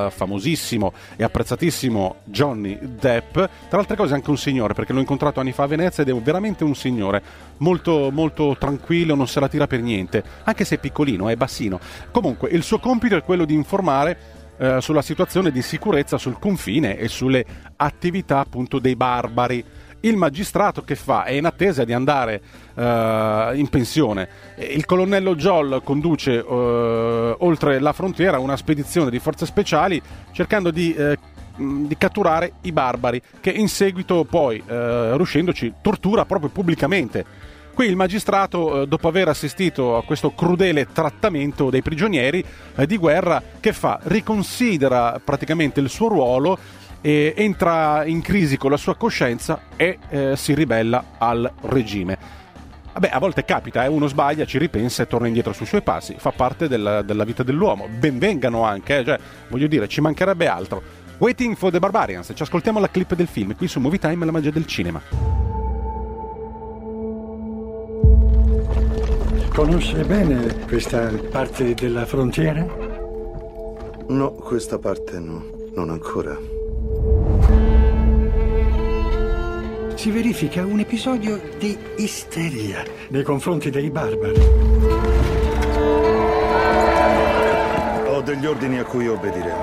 eh, 0.07 0.09
famosissimo 0.09 0.93
e 1.17 1.23
apprezzatissimo 1.25 2.15
Johnny 2.23 2.79
Depp, 2.81 3.33
tra 3.33 3.79
altre 3.79 3.97
cose 3.97 4.13
anche 4.13 4.29
un 4.29 4.37
signore, 4.37 4.73
perché 4.73 4.93
l'ho 4.93 5.01
incontrato 5.01 5.41
anni 5.41 5.51
fa 5.51 5.63
a 5.63 5.67
Venezia 5.67 6.03
ed 6.03 6.09
è 6.09 6.13
veramente 6.15 6.63
un 6.63 6.75
signore, 6.75 7.21
molto, 7.57 8.09
molto 8.09 8.55
tranquillo, 8.57 9.15
non 9.15 9.27
se 9.27 9.41
la 9.41 9.49
tira 9.49 9.67
per 9.67 9.81
niente, 9.81 10.23
anche 10.45 10.63
se 10.63 10.75
è 10.75 10.79
piccolino, 10.79 11.27
è 11.27 11.35
bassino. 11.35 11.77
Comunque, 12.11 12.49
il 12.51 12.63
suo 12.63 12.79
compito 12.79 13.17
è 13.17 13.23
quello 13.23 13.43
di 13.43 13.53
informare 13.53 14.17
eh, 14.59 14.79
sulla 14.79 15.01
situazione 15.01 15.51
di 15.51 15.61
sicurezza 15.61 16.17
sul 16.17 16.39
confine 16.39 16.97
e 16.97 17.09
sulle 17.09 17.43
attività 17.75 18.39
appunto 18.39 18.79
dei 18.79 18.95
barbari. 18.95 19.65
Il 20.03 20.17
magistrato 20.17 20.83
che 20.83 20.95
fa? 20.95 21.25
È 21.25 21.31
in 21.31 21.45
attesa 21.45 21.83
di 21.83 21.93
andare 21.93 22.41
eh, 22.73 23.51
in 23.53 23.67
pensione. 23.69 24.27
Il 24.57 24.85
colonnello 24.85 25.35
Joel 25.35 25.81
conduce 25.83 26.39
eh, 26.39 27.35
oltre 27.37 27.79
la 27.79 27.93
frontiera 27.93 28.39
una 28.39 28.57
spedizione 28.57 29.11
di 29.11 29.19
forze 29.19 29.45
speciali 29.45 30.01
cercando 30.31 30.71
di, 30.71 30.95
mh, 30.97 31.85
di 31.85 31.97
catturare 31.97 32.53
i 32.61 32.71
barbari 32.71 33.21
che 33.39 33.51
in 33.51 33.67
seguito 33.67 34.23
poi, 34.23 34.61
riuscendoci, 34.65 35.73
tortura 35.81 36.25
proprio 36.25 36.49
pubblicamente. 36.49 37.49
Qui 37.73 37.87
il 37.87 37.95
magistrato, 37.95 38.83
dopo 38.83 39.07
aver 39.07 39.29
assistito 39.29 39.95
a 39.95 40.03
questo 40.03 40.33
crudele 40.33 40.87
trattamento 40.91 41.69
dei 41.69 41.81
prigionieri 41.81 42.43
di 42.85 42.97
guerra, 42.97 43.41
che 43.61 43.71
fa? 43.71 43.97
Riconsidera 44.03 45.21
praticamente 45.23 45.79
il 45.79 45.89
suo 45.89 46.09
ruolo, 46.09 46.57
e 47.01 47.33
entra 47.35 48.05
in 48.05 48.21
crisi 48.21 48.57
con 48.57 48.71
la 48.71 48.77
sua 48.77 48.95
coscienza 48.95 49.63
e 49.75 49.97
eh, 50.09 50.35
si 50.35 50.53
ribella 50.53 51.03
al 51.17 51.51
regime. 51.61 52.39
Vabbè, 52.93 53.09
a 53.11 53.19
volte 53.19 53.45
capita, 53.45 53.83
eh, 53.83 53.87
uno 53.87 54.07
sbaglia, 54.07 54.45
ci 54.45 54.57
ripensa 54.57 55.03
e 55.03 55.07
torna 55.07 55.27
indietro 55.27 55.53
sui 55.53 55.65
suoi 55.65 55.81
passi, 55.81 56.15
fa 56.17 56.31
parte 56.31 56.67
della, 56.67 57.01
della 57.01 57.23
vita 57.23 57.41
dell'uomo. 57.41 57.87
Benvengano 57.87 58.63
anche, 58.63 58.99
eh, 58.99 59.05
cioè, 59.05 59.19
voglio 59.47 59.67
dire, 59.67 59.87
ci 59.87 60.01
mancherebbe 60.01 60.47
altro. 60.47 60.81
Waiting 61.17 61.55
for 61.55 61.71
the 61.71 61.79
Barbarians, 61.79 62.31
ci 62.33 62.41
ascoltiamo 62.41 62.79
la 62.79 62.89
clip 62.89 63.15
del 63.15 63.27
film 63.27 63.55
qui 63.55 63.67
su 63.67 63.79
Movie 63.79 63.99
Time, 63.99 64.25
la 64.25 64.31
magia 64.31 64.51
del 64.51 64.65
cinema. 64.65 65.01
Conosce 69.53 70.03
bene 70.03 70.65
questa 70.65 71.11
parte 71.29 71.73
della 71.73 72.05
frontiera? 72.05 72.65
No, 74.07 74.31
questa 74.31 74.79
parte 74.79 75.19
no, 75.19 75.45
non 75.75 75.89
ancora. 75.89 76.60
Si 79.95 80.09
verifica 80.09 80.65
un 80.65 80.79
episodio 80.79 81.39
di 81.59 81.77
isteria 81.97 82.83
nei 83.09 83.21
confronti 83.21 83.69
dei 83.69 83.91
barbari. 83.91 84.39
Ho 88.07 88.21
degli 88.21 88.45
ordini 88.47 88.79
a 88.79 88.83
cui 88.83 89.07
obbedire. 89.07 89.53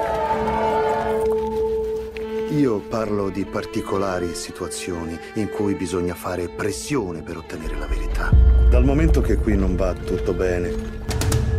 Io 2.51 2.78
parlo 2.78 3.30
di 3.30 3.45
particolari 3.45 4.34
situazioni 4.34 5.18
in 5.34 5.51
cui 5.51 5.74
bisogna 5.74 6.14
fare 6.14 6.49
pressione 6.49 7.22
per 7.22 7.36
ottenere 7.36 7.76
la 7.76 7.86
verità. 7.86 8.30
Dal 8.70 8.84
momento 8.84 9.20
che 9.20 9.36
qui 9.36 9.57
non 9.57 9.76
va 9.76 9.93
tutto 9.93 10.32
bene, 10.32 10.72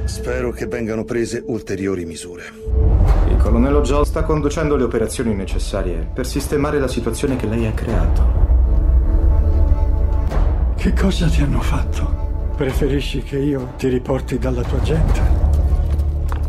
spero 0.06 0.52
che 0.52 0.68
vengano 0.68 1.04
prese 1.04 1.44
ulteriori 1.46 2.06
misure. 2.06 3.29
Il 3.40 3.46
colonnello 3.46 3.80
Joel 3.80 4.06
sta 4.06 4.24
conducendo 4.24 4.76
le 4.76 4.84
operazioni 4.84 5.34
necessarie 5.34 6.06
per 6.14 6.28
sistemare 6.28 6.78
la 6.78 6.90
situazione 6.90 7.38
che 7.38 7.48
lei 7.48 7.66
ha 7.68 7.72
creato. 7.72 8.28
Che 10.76 10.94
cosa 10.94 11.28
ti 11.28 11.42
hanno 11.42 11.62
fatto? 11.62 12.52
Preferisci 12.58 13.24
che 13.24 13.38
io 13.38 13.76
ti 13.78 13.88
riporti 13.88 14.38
dalla 14.38 14.62
tua 14.62 14.82
gente? 14.82 15.22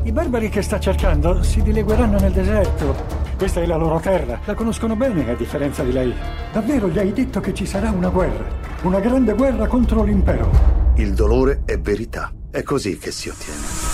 I 0.02 0.10
barbari 0.10 0.48
che 0.48 0.62
sta 0.62 0.80
cercando 0.80 1.44
si 1.44 1.62
dilegueranno 1.62 2.18
nel 2.18 2.32
deserto. 2.32 2.92
Questa 3.38 3.60
è 3.60 3.66
la 3.66 3.76
loro 3.76 4.00
terra. 4.00 4.40
La 4.44 4.54
conoscono 4.54 4.96
bene 4.96 5.30
a 5.30 5.36
differenza 5.36 5.84
di 5.84 5.92
lei. 5.92 6.12
Davvero 6.52 6.88
gli 6.88 6.98
hai 6.98 7.12
detto 7.12 7.38
che 7.38 7.54
ci 7.54 7.66
sarà 7.66 7.92
una 7.92 8.08
guerra. 8.08 8.44
Una 8.82 8.98
grande 8.98 9.34
guerra 9.34 9.68
contro 9.68 10.02
l'impero. 10.02 10.50
Il 10.96 11.14
dolore 11.14 11.62
è 11.66 11.78
verità. 11.78 12.32
È 12.50 12.64
così 12.64 12.98
che 12.98 13.12
si 13.12 13.28
ottiene. 13.28 13.89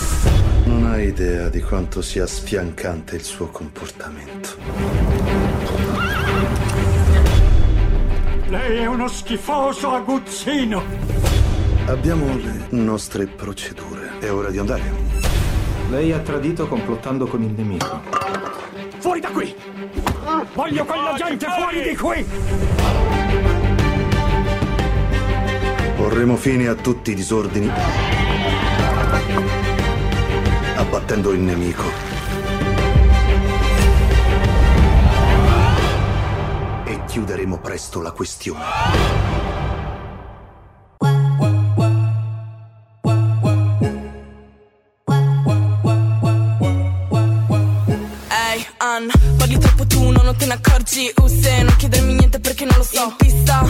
Non 0.87 0.95
hai 0.95 1.07
idea 1.09 1.49
di 1.49 1.61
quanto 1.61 2.01
sia 2.01 2.25
sfiancante 2.25 3.17
il 3.17 3.21
suo 3.21 3.47
comportamento. 3.47 4.51
Lei 8.47 8.77
è 8.77 8.85
uno 8.85 9.09
schifoso 9.09 9.91
aguzzino. 9.91 10.81
Abbiamo 11.87 12.33
le 12.37 12.67
nostre 12.69 13.27
procedure. 13.27 14.11
È 14.19 14.31
ora 14.31 14.49
di 14.49 14.59
andare. 14.59 14.89
Lei 15.89 16.13
ha 16.13 16.19
tradito 16.19 16.69
complottando 16.69 17.27
con 17.27 17.43
il 17.43 17.51
nemico. 17.51 18.01
Fuori 18.99 19.19
da 19.19 19.29
qui! 19.29 19.53
Voglio 20.53 20.85
quella 20.85 21.15
gente 21.17 21.47
fuori 21.47 21.81
di 21.81 21.95
qui! 21.97 22.25
Porremo 25.97 26.37
fine 26.37 26.67
a 26.69 26.75
tutti 26.75 27.11
i 27.11 27.13
disordini. 27.13 28.16
Abbattendo 30.77 31.31
il 31.31 31.39
nemico. 31.39 31.83
E 36.85 36.99
chiuderemo 37.07 37.57
presto 37.57 37.99
la 38.01 38.11
questione. 38.11 38.63
Ehi, 48.29 48.65
Ann, 48.77 49.09
parli 49.37 49.57
troppo 49.57 49.87
tu, 49.87 50.09
no, 50.11 50.21
non 50.21 50.35
te 50.35 50.45
ne 50.45 50.53
accorgi 50.53 51.11
Uh, 51.17 51.27
se 51.27 51.63
non 51.63 51.75
chiedermi 51.75 52.13
niente 52.13 52.39
perché 52.39 52.65
non 52.65 52.77
lo 52.77 52.83
so 52.83 53.03
In 53.03 53.15
pista, 53.17 53.63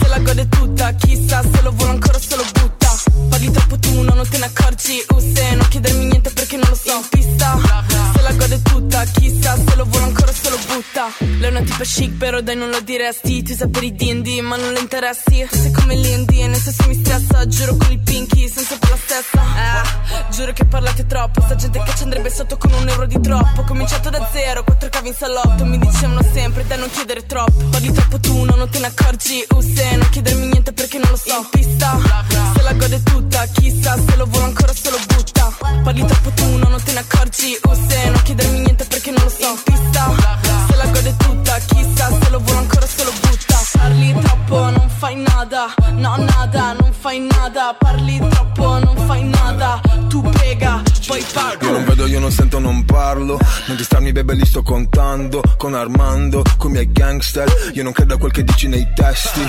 se 0.00 0.08
la 0.08 0.18
gode 0.18 0.48
tutta 0.48 0.92
Chissà, 0.92 1.42
se 1.42 1.62
lo 1.62 1.70
vuole 1.72 1.92
ancora 1.92 2.18
se 2.18 2.36
lo 2.36 2.44
butta 2.52 2.94
Parli 3.28 3.50
troppo 3.50 3.78
tu, 3.78 4.02
no, 4.02 4.14
non 4.14 4.28
te 4.28 4.38
ne 4.38 4.44
accorgi 4.46 4.65
chic 11.86 12.16
però 12.16 12.40
dai 12.40 12.56
non 12.56 12.70
lo 12.70 12.80
diresti. 12.80 13.42
Tu 13.42 13.54
sei 13.54 13.68
per 13.68 13.82
i 13.84 13.94
D&D 13.94 14.40
ma 14.40 14.56
non 14.56 14.72
le 14.72 14.80
interessi. 14.80 15.46
Tu 15.48 15.56
sei 15.56 15.70
come 15.70 15.94
l'I&D 15.94 16.30
e 16.30 16.46
nel 16.48 16.60
senso 16.60 16.84
mi 16.88 16.94
stressa. 16.94 17.46
Giuro 17.46 17.76
con 17.76 17.90
il 17.92 18.00
pinky 18.00 18.48
sono 18.48 18.66
sempre 18.66 18.90
la 18.90 18.96
stessa. 18.96 19.40
Eh, 19.40 20.32
Giuro 20.32 20.52
che 20.52 20.64
parlate 20.64 21.06
troppo. 21.06 21.40
Sta 21.40 21.54
gente 21.54 21.80
che 21.82 21.94
ci 21.96 22.02
andrebbe 22.02 22.30
sotto 22.30 22.56
con 22.56 22.72
un 22.72 22.88
euro 22.88 23.06
di 23.06 23.20
troppo. 23.20 23.62
Cominciato 23.62 24.10
da 24.10 24.28
zero, 24.32 24.64
quattro 24.64 24.88
cavi 24.88 25.08
in 25.08 25.14
salotto. 25.14 25.64
Mi 25.64 25.78
dicevano 25.78 26.22
sempre 26.32 26.66
dai 26.66 26.78
non 26.78 26.90
chiedere 26.90 27.24
troppo. 27.24 27.64
Parli 27.70 27.92
troppo 27.92 28.18
tu, 28.18 28.42
no, 28.44 28.56
non 28.56 28.68
te 28.68 28.78
ne 28.80 28.86
accorgi. 28.86 29.44
Uh 29.50 29.60
se 29.60 29.96
non 29.96 30.08
chiedermi 30.10 30.46
niente 30.46 30.72
perché 30.72 30.98
non 30.98 31.10
lo 31.10 31.16
so. 31.16 31.38
In 31.38 31.48
pista, 31.50 31.98
se 32.54 32.62
la 32.62 32.72
gode 32.72 33.02
tutta 33.02 33.46
Chissà 33.46 33.96
se 33.96 34.16
lo 34.16 34.26
vuole 34.26 34.46
ancora 34.46 34.72
se 34.74 34.90
lo 34.90 34.98
butta. 35.06 35.54
Parli 35.84 36.04
troppo 36.04 36.30
tu, 36.30 36.56
no, 36.56 36.68
non 36.68 36.82
te 36.82 36.92
ne 36.92 36.98
accorgi. 36.98 37.56
Uh 37.62 37.74
se 37.88 38.10
non 38.10 38.22
chiedermi 38.22 38.58
niente 38.60 38.84
perché 38.84 39.10
non 39.12 39.22
lo 39.22 39.30
so. 39.30 39.50
In 39.50 39.62
pista, 39.62 40.14
se 40.68 40.76
la 40.76 40.86
gode 40.86 41.16
tutta 41.16 41.58
Chissà 41.58 41.75
se 41.84 42.30
lo 42.30 42.38
vuole 42.40 42.58
ancora 42.58 42.86
se 42.86 43.04
lo 43.04 43.12
butta. 43.20 43.60
Parli 43.72 44.14
troppo, 44.20 44.70
non 44.70 44.88
fai 44.88 45.16
nada. 45.16 45.74
No, 45.92 46.16
nada, 46.16 46.72
non 46.78 46.92
fai 46.98 47.20
nada. 47.20 47.76
Parli 47.78 48.18
troppo, 48.18 48.78
non 48.78 48.96
fai 49.06 49.24
nada. 49.24 49.80
Tu 50.08 50.20
pega, 50.22 50.82
poi 51.06 51.24
pago. 51.32 51.64
Io 51.64 51.72
non 51.72 51.84
vedo, 51.84 52.06
io 52.06 52.20
non 52.20 52.30
sento, 52.30 52.58
non 52.58 52.84
parlo. 52.84 53.38
Non 53.66 53.76
distrarmi 53.76 54.12
bebe 54.12 54.34
li 54.34 54.46
sto 54.46 54.62
contando. 54.62 55.42
Con 55.56 55.74
Armando, 55.74 56.42
con 56.56 56.70
i 56.70 56.72
miei 56.74 56.92
gangster. 56.92 57.46
Io 57.74 57.82
non 57.82 57.92
credo 57.92 58.14
a 58.14 58.18
quel 58.18 58.32
che 58.32 58.44
dici 58.44 58.68
nei 58.68 58.86
testi. 58.94 59.48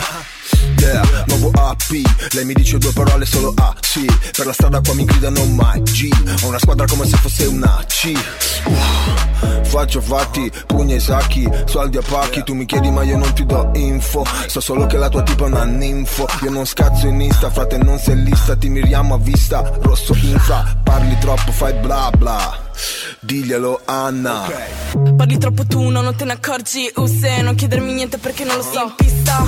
Yeah, 0.79 1.03
nuovo 1.27 1.51
AP 1.55 1.91
Lei 2.31 2.45
mi 2.45 2.53
dice 2.53 2.77
due 2.77 2.91
parole 2.93 3.25
solo 3.25 3.53
A, 3.57 3.75
sì 3.81 4.05
Per 4.35 4.45
la 4.45 4.53
strada 4.53 4.79
qua 4.79 4.93
mi 4.93 5.03
gridano 5.03 5.43
mai 5.45 5.81
G 5.81 6.09
Ho 6.43 6.47
una 6.47 6.57
squadra 6.59 6.85
come 6.85 7.05
se 7.05 7.17
fosse 7.17 7.45
una 7.45 7.83
C. 7.85 8.13
Uh, 8.63 9.56
Faccio 9.67 10.01
fatti, 10.01 10.51
pugni 10.65 10.93
ai 10.93 10.99
sacchi 10.99 11.47
Soldi 11.65 11.97
a 11.97 12.01
pacchi, 12.01 12.43
tu 12.43 12.53
mi 12.53 12.65
chiedi 12.65 12.89
ma 12.89 13.03
io 13.03 13.17
non 13.17 13.33
ti 13.33 13.45
do 13.45 13.69
info. 13.75 14.25
So 14.47 14.59
solo 14.59 14.85
che 14.85 14.97
la 14.97 15.09
tua 15.09 15.23
tipa 15.23 15.45
è 15.45 15.47
una 15.47 15.65
ninfo. 15.65 16.25
Io 16.43 16.49
non 16.49 16.65
scazzo 16.65 17.07
in 17.07 17.21
Insta, 17.21 17.49
frate 17.49 17.77
non 17.77 17.99
sei 17.99 18.23
lista 18.23 18.55
Ti 18.55 18.69
miriamo 18.69 19.15
a 19.15 19.17
vista, 19.17 19.61
rosso 19.81 20.13
infra 20.15 20.79
Parli 20.83 21.17
troppo, 21.19 21.51
fai 21.51 21.73
bla 21.73 22.09
bla. 22.17 22.65
Diglielo 23.19 23.81
Anna. 23.85 24.49
Parli 25.15 25.37
troppo 25.37 25.65
tu, 25.65 25.89
no, 25.89 26.01
non 26.01 26.15
te 26.15 26.25
ne 26.25 26.33
accorgi. 26.33 26.91
Uh 26.95 27.05
se 27.07 27.41
non 27.41 27.55
chiedermi 27.55 27.91
niente 27.93 28.17
perché 28.17 28.43
non 28.43 28.55
lo 28.55 28.61
so. 28.61 28.81
In 28.83 28.93
pista, 28.95 29.43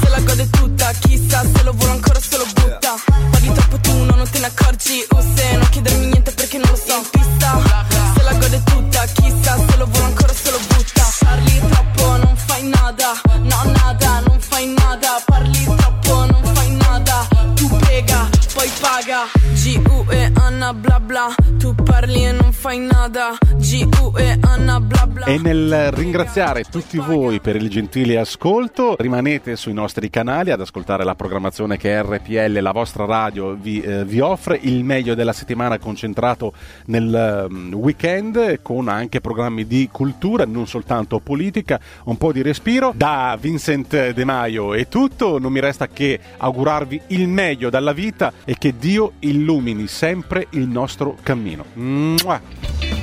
se 0.00 0.08
la 0.08 0.20
gode 0.20 0.48
tutta 0.50 0.90
Chissà 1.00 1.42
se 1.42 1.62
lo 1.62 1.72
vuole 1.72 1.92
ancora 1.92 2.20
se 2.20 2.36
lo 2.36 2.44
butta. 2.46 2.94
Parli 3.30 3.52
troppo 3.52 3.78
tu, 3.78 3.92
no, 3.92 4.14
non 4.14 4.28
te 4.30 4.38
ne 4.38 4.46
accorgi. 4.46 5.04
Uh 5.10 5.34
se 5.34 5.56
non 5.56 5.68
chiedermi 5.68 6.06
niente 6.06 6.30
perché 6.32 6.58
non 6.58 6.70
lo 6.70 6.76
so. 6.76 6.96
In 6.96 7.10
pista, 7.10 8.07
la 8.28 8.38
gode 8.38 8.62
tutta 8.64 9.04
Chissà 9.06 9.56
se 9.68 9.76
lo 9.76 9.86
vuole 9.86 10.06
ancora 10.06 10.32
se 10.32 10.50
lo 10.50 10.58
butta. 10.68 11.08
Parli 11.20 11.60
troppo, 11.70 12.16
non 12.16 12.36
fai 12.36 12.62
nada 12.68 13.20
No, 13.42 13.62
nada, 13.72 14.20
non 14.26 14.40
fai 14.40 14.66
nada. 14.76 15.22
Parli 15.24 15.64
troppo, 15.64 16.26
non 16.26 16.54
fai 16.54 16.70
nada. 16.72 17.26
Tu 17.54 17.68
pega, 17.76 18.28
poi 18.54 18.70
paga 18.80 19.47
G-U-E 19.58 20.30
Anna 20.34 20.72
bla 20.72 21.00
bla 21.00 21.34
Tu 21.58 21.74
parli 21.74 22.24
e 22.24 22.30
non 22.30 22.52
fai 22.52 22.78
nada 22.78 23.36
G-U-E 23.56 24.38
Anna 24.40 24.78
bla 24.78 25.04
bla 25.08 25.24
E 25.24 25.36
nel 25.38 25.90
ringraziare 25.90 26.62
tutti 26.62 26.96
voi 26.98 27.40
per 27.40 27.56
il 27.56 27.68
gentile 27.68 28.18
ascolto, 28.18 28.94
rimanete 28.98 29.56
sui 29.56 29.72
nostri 29.72 30.10
canali 30.10 30.52
ad 30.52 30.60
ascoltare 30.60 31.02
la 31.02 31.16
programmazione 31.16 31.76
che 31.76 32.00
RPL, 32.00 32.60
la 32.60 32.70
vostra 32.70 33.04
radio, 33.04 33.54
vi, 33.54 33.80
eh, 33.80 34.04
vi 34.04 34.20
offre. 34.20 34.58
Il 34.62 34.84
meglio 34.84 35.14
della 35.14 35.32
settimana 35.32 35.78
concentrato 35.78 36.52
nel 36.86 37.46
um, 37.50 37.74
weekend, 37.74 38.62
con 38.62 38.88
anche 38.88 39.20
programmi 39.20 39.66
di 39.66 39.88
cultura, 39.90 40.44
non 40.44 40.66
soltanto 40.66 41.18
politica, 41.18 41.80
un 42.04 42.16
po' 42.16 42.32
di 42.32 42.42
respiro. 42.42 42.92
Da 42.94 43.36
Vincent 43.40 44.10
De 44.10 44.24
Maio 44.24 44.74
è 44.74 44.86
tutto, 44.88 45.38
non 45.38 45.50
mi 45.50 45.60
resta 45.60 45.88
che 45.88 46.18
augurarvi 46.36 47.00
il 47.08 47.26
meglio 47.26 47.70
dalla 47.70 47.92
vita 47.92 48.32
e 48.44 48.54
che 48.56 48.74
Dio 48.78 49.14
illumini 49.48 49.86
sempre 49.86 50.46
il 50.50 50.68
nostro 50.68 51.16
cammino. 51.22 51.64
Mua! 51.74 52.38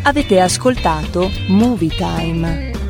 Avete 0.04 0.39
ascoltato 0.39 1.32
Movie 1.48 1.89
Time. 1.89 2.84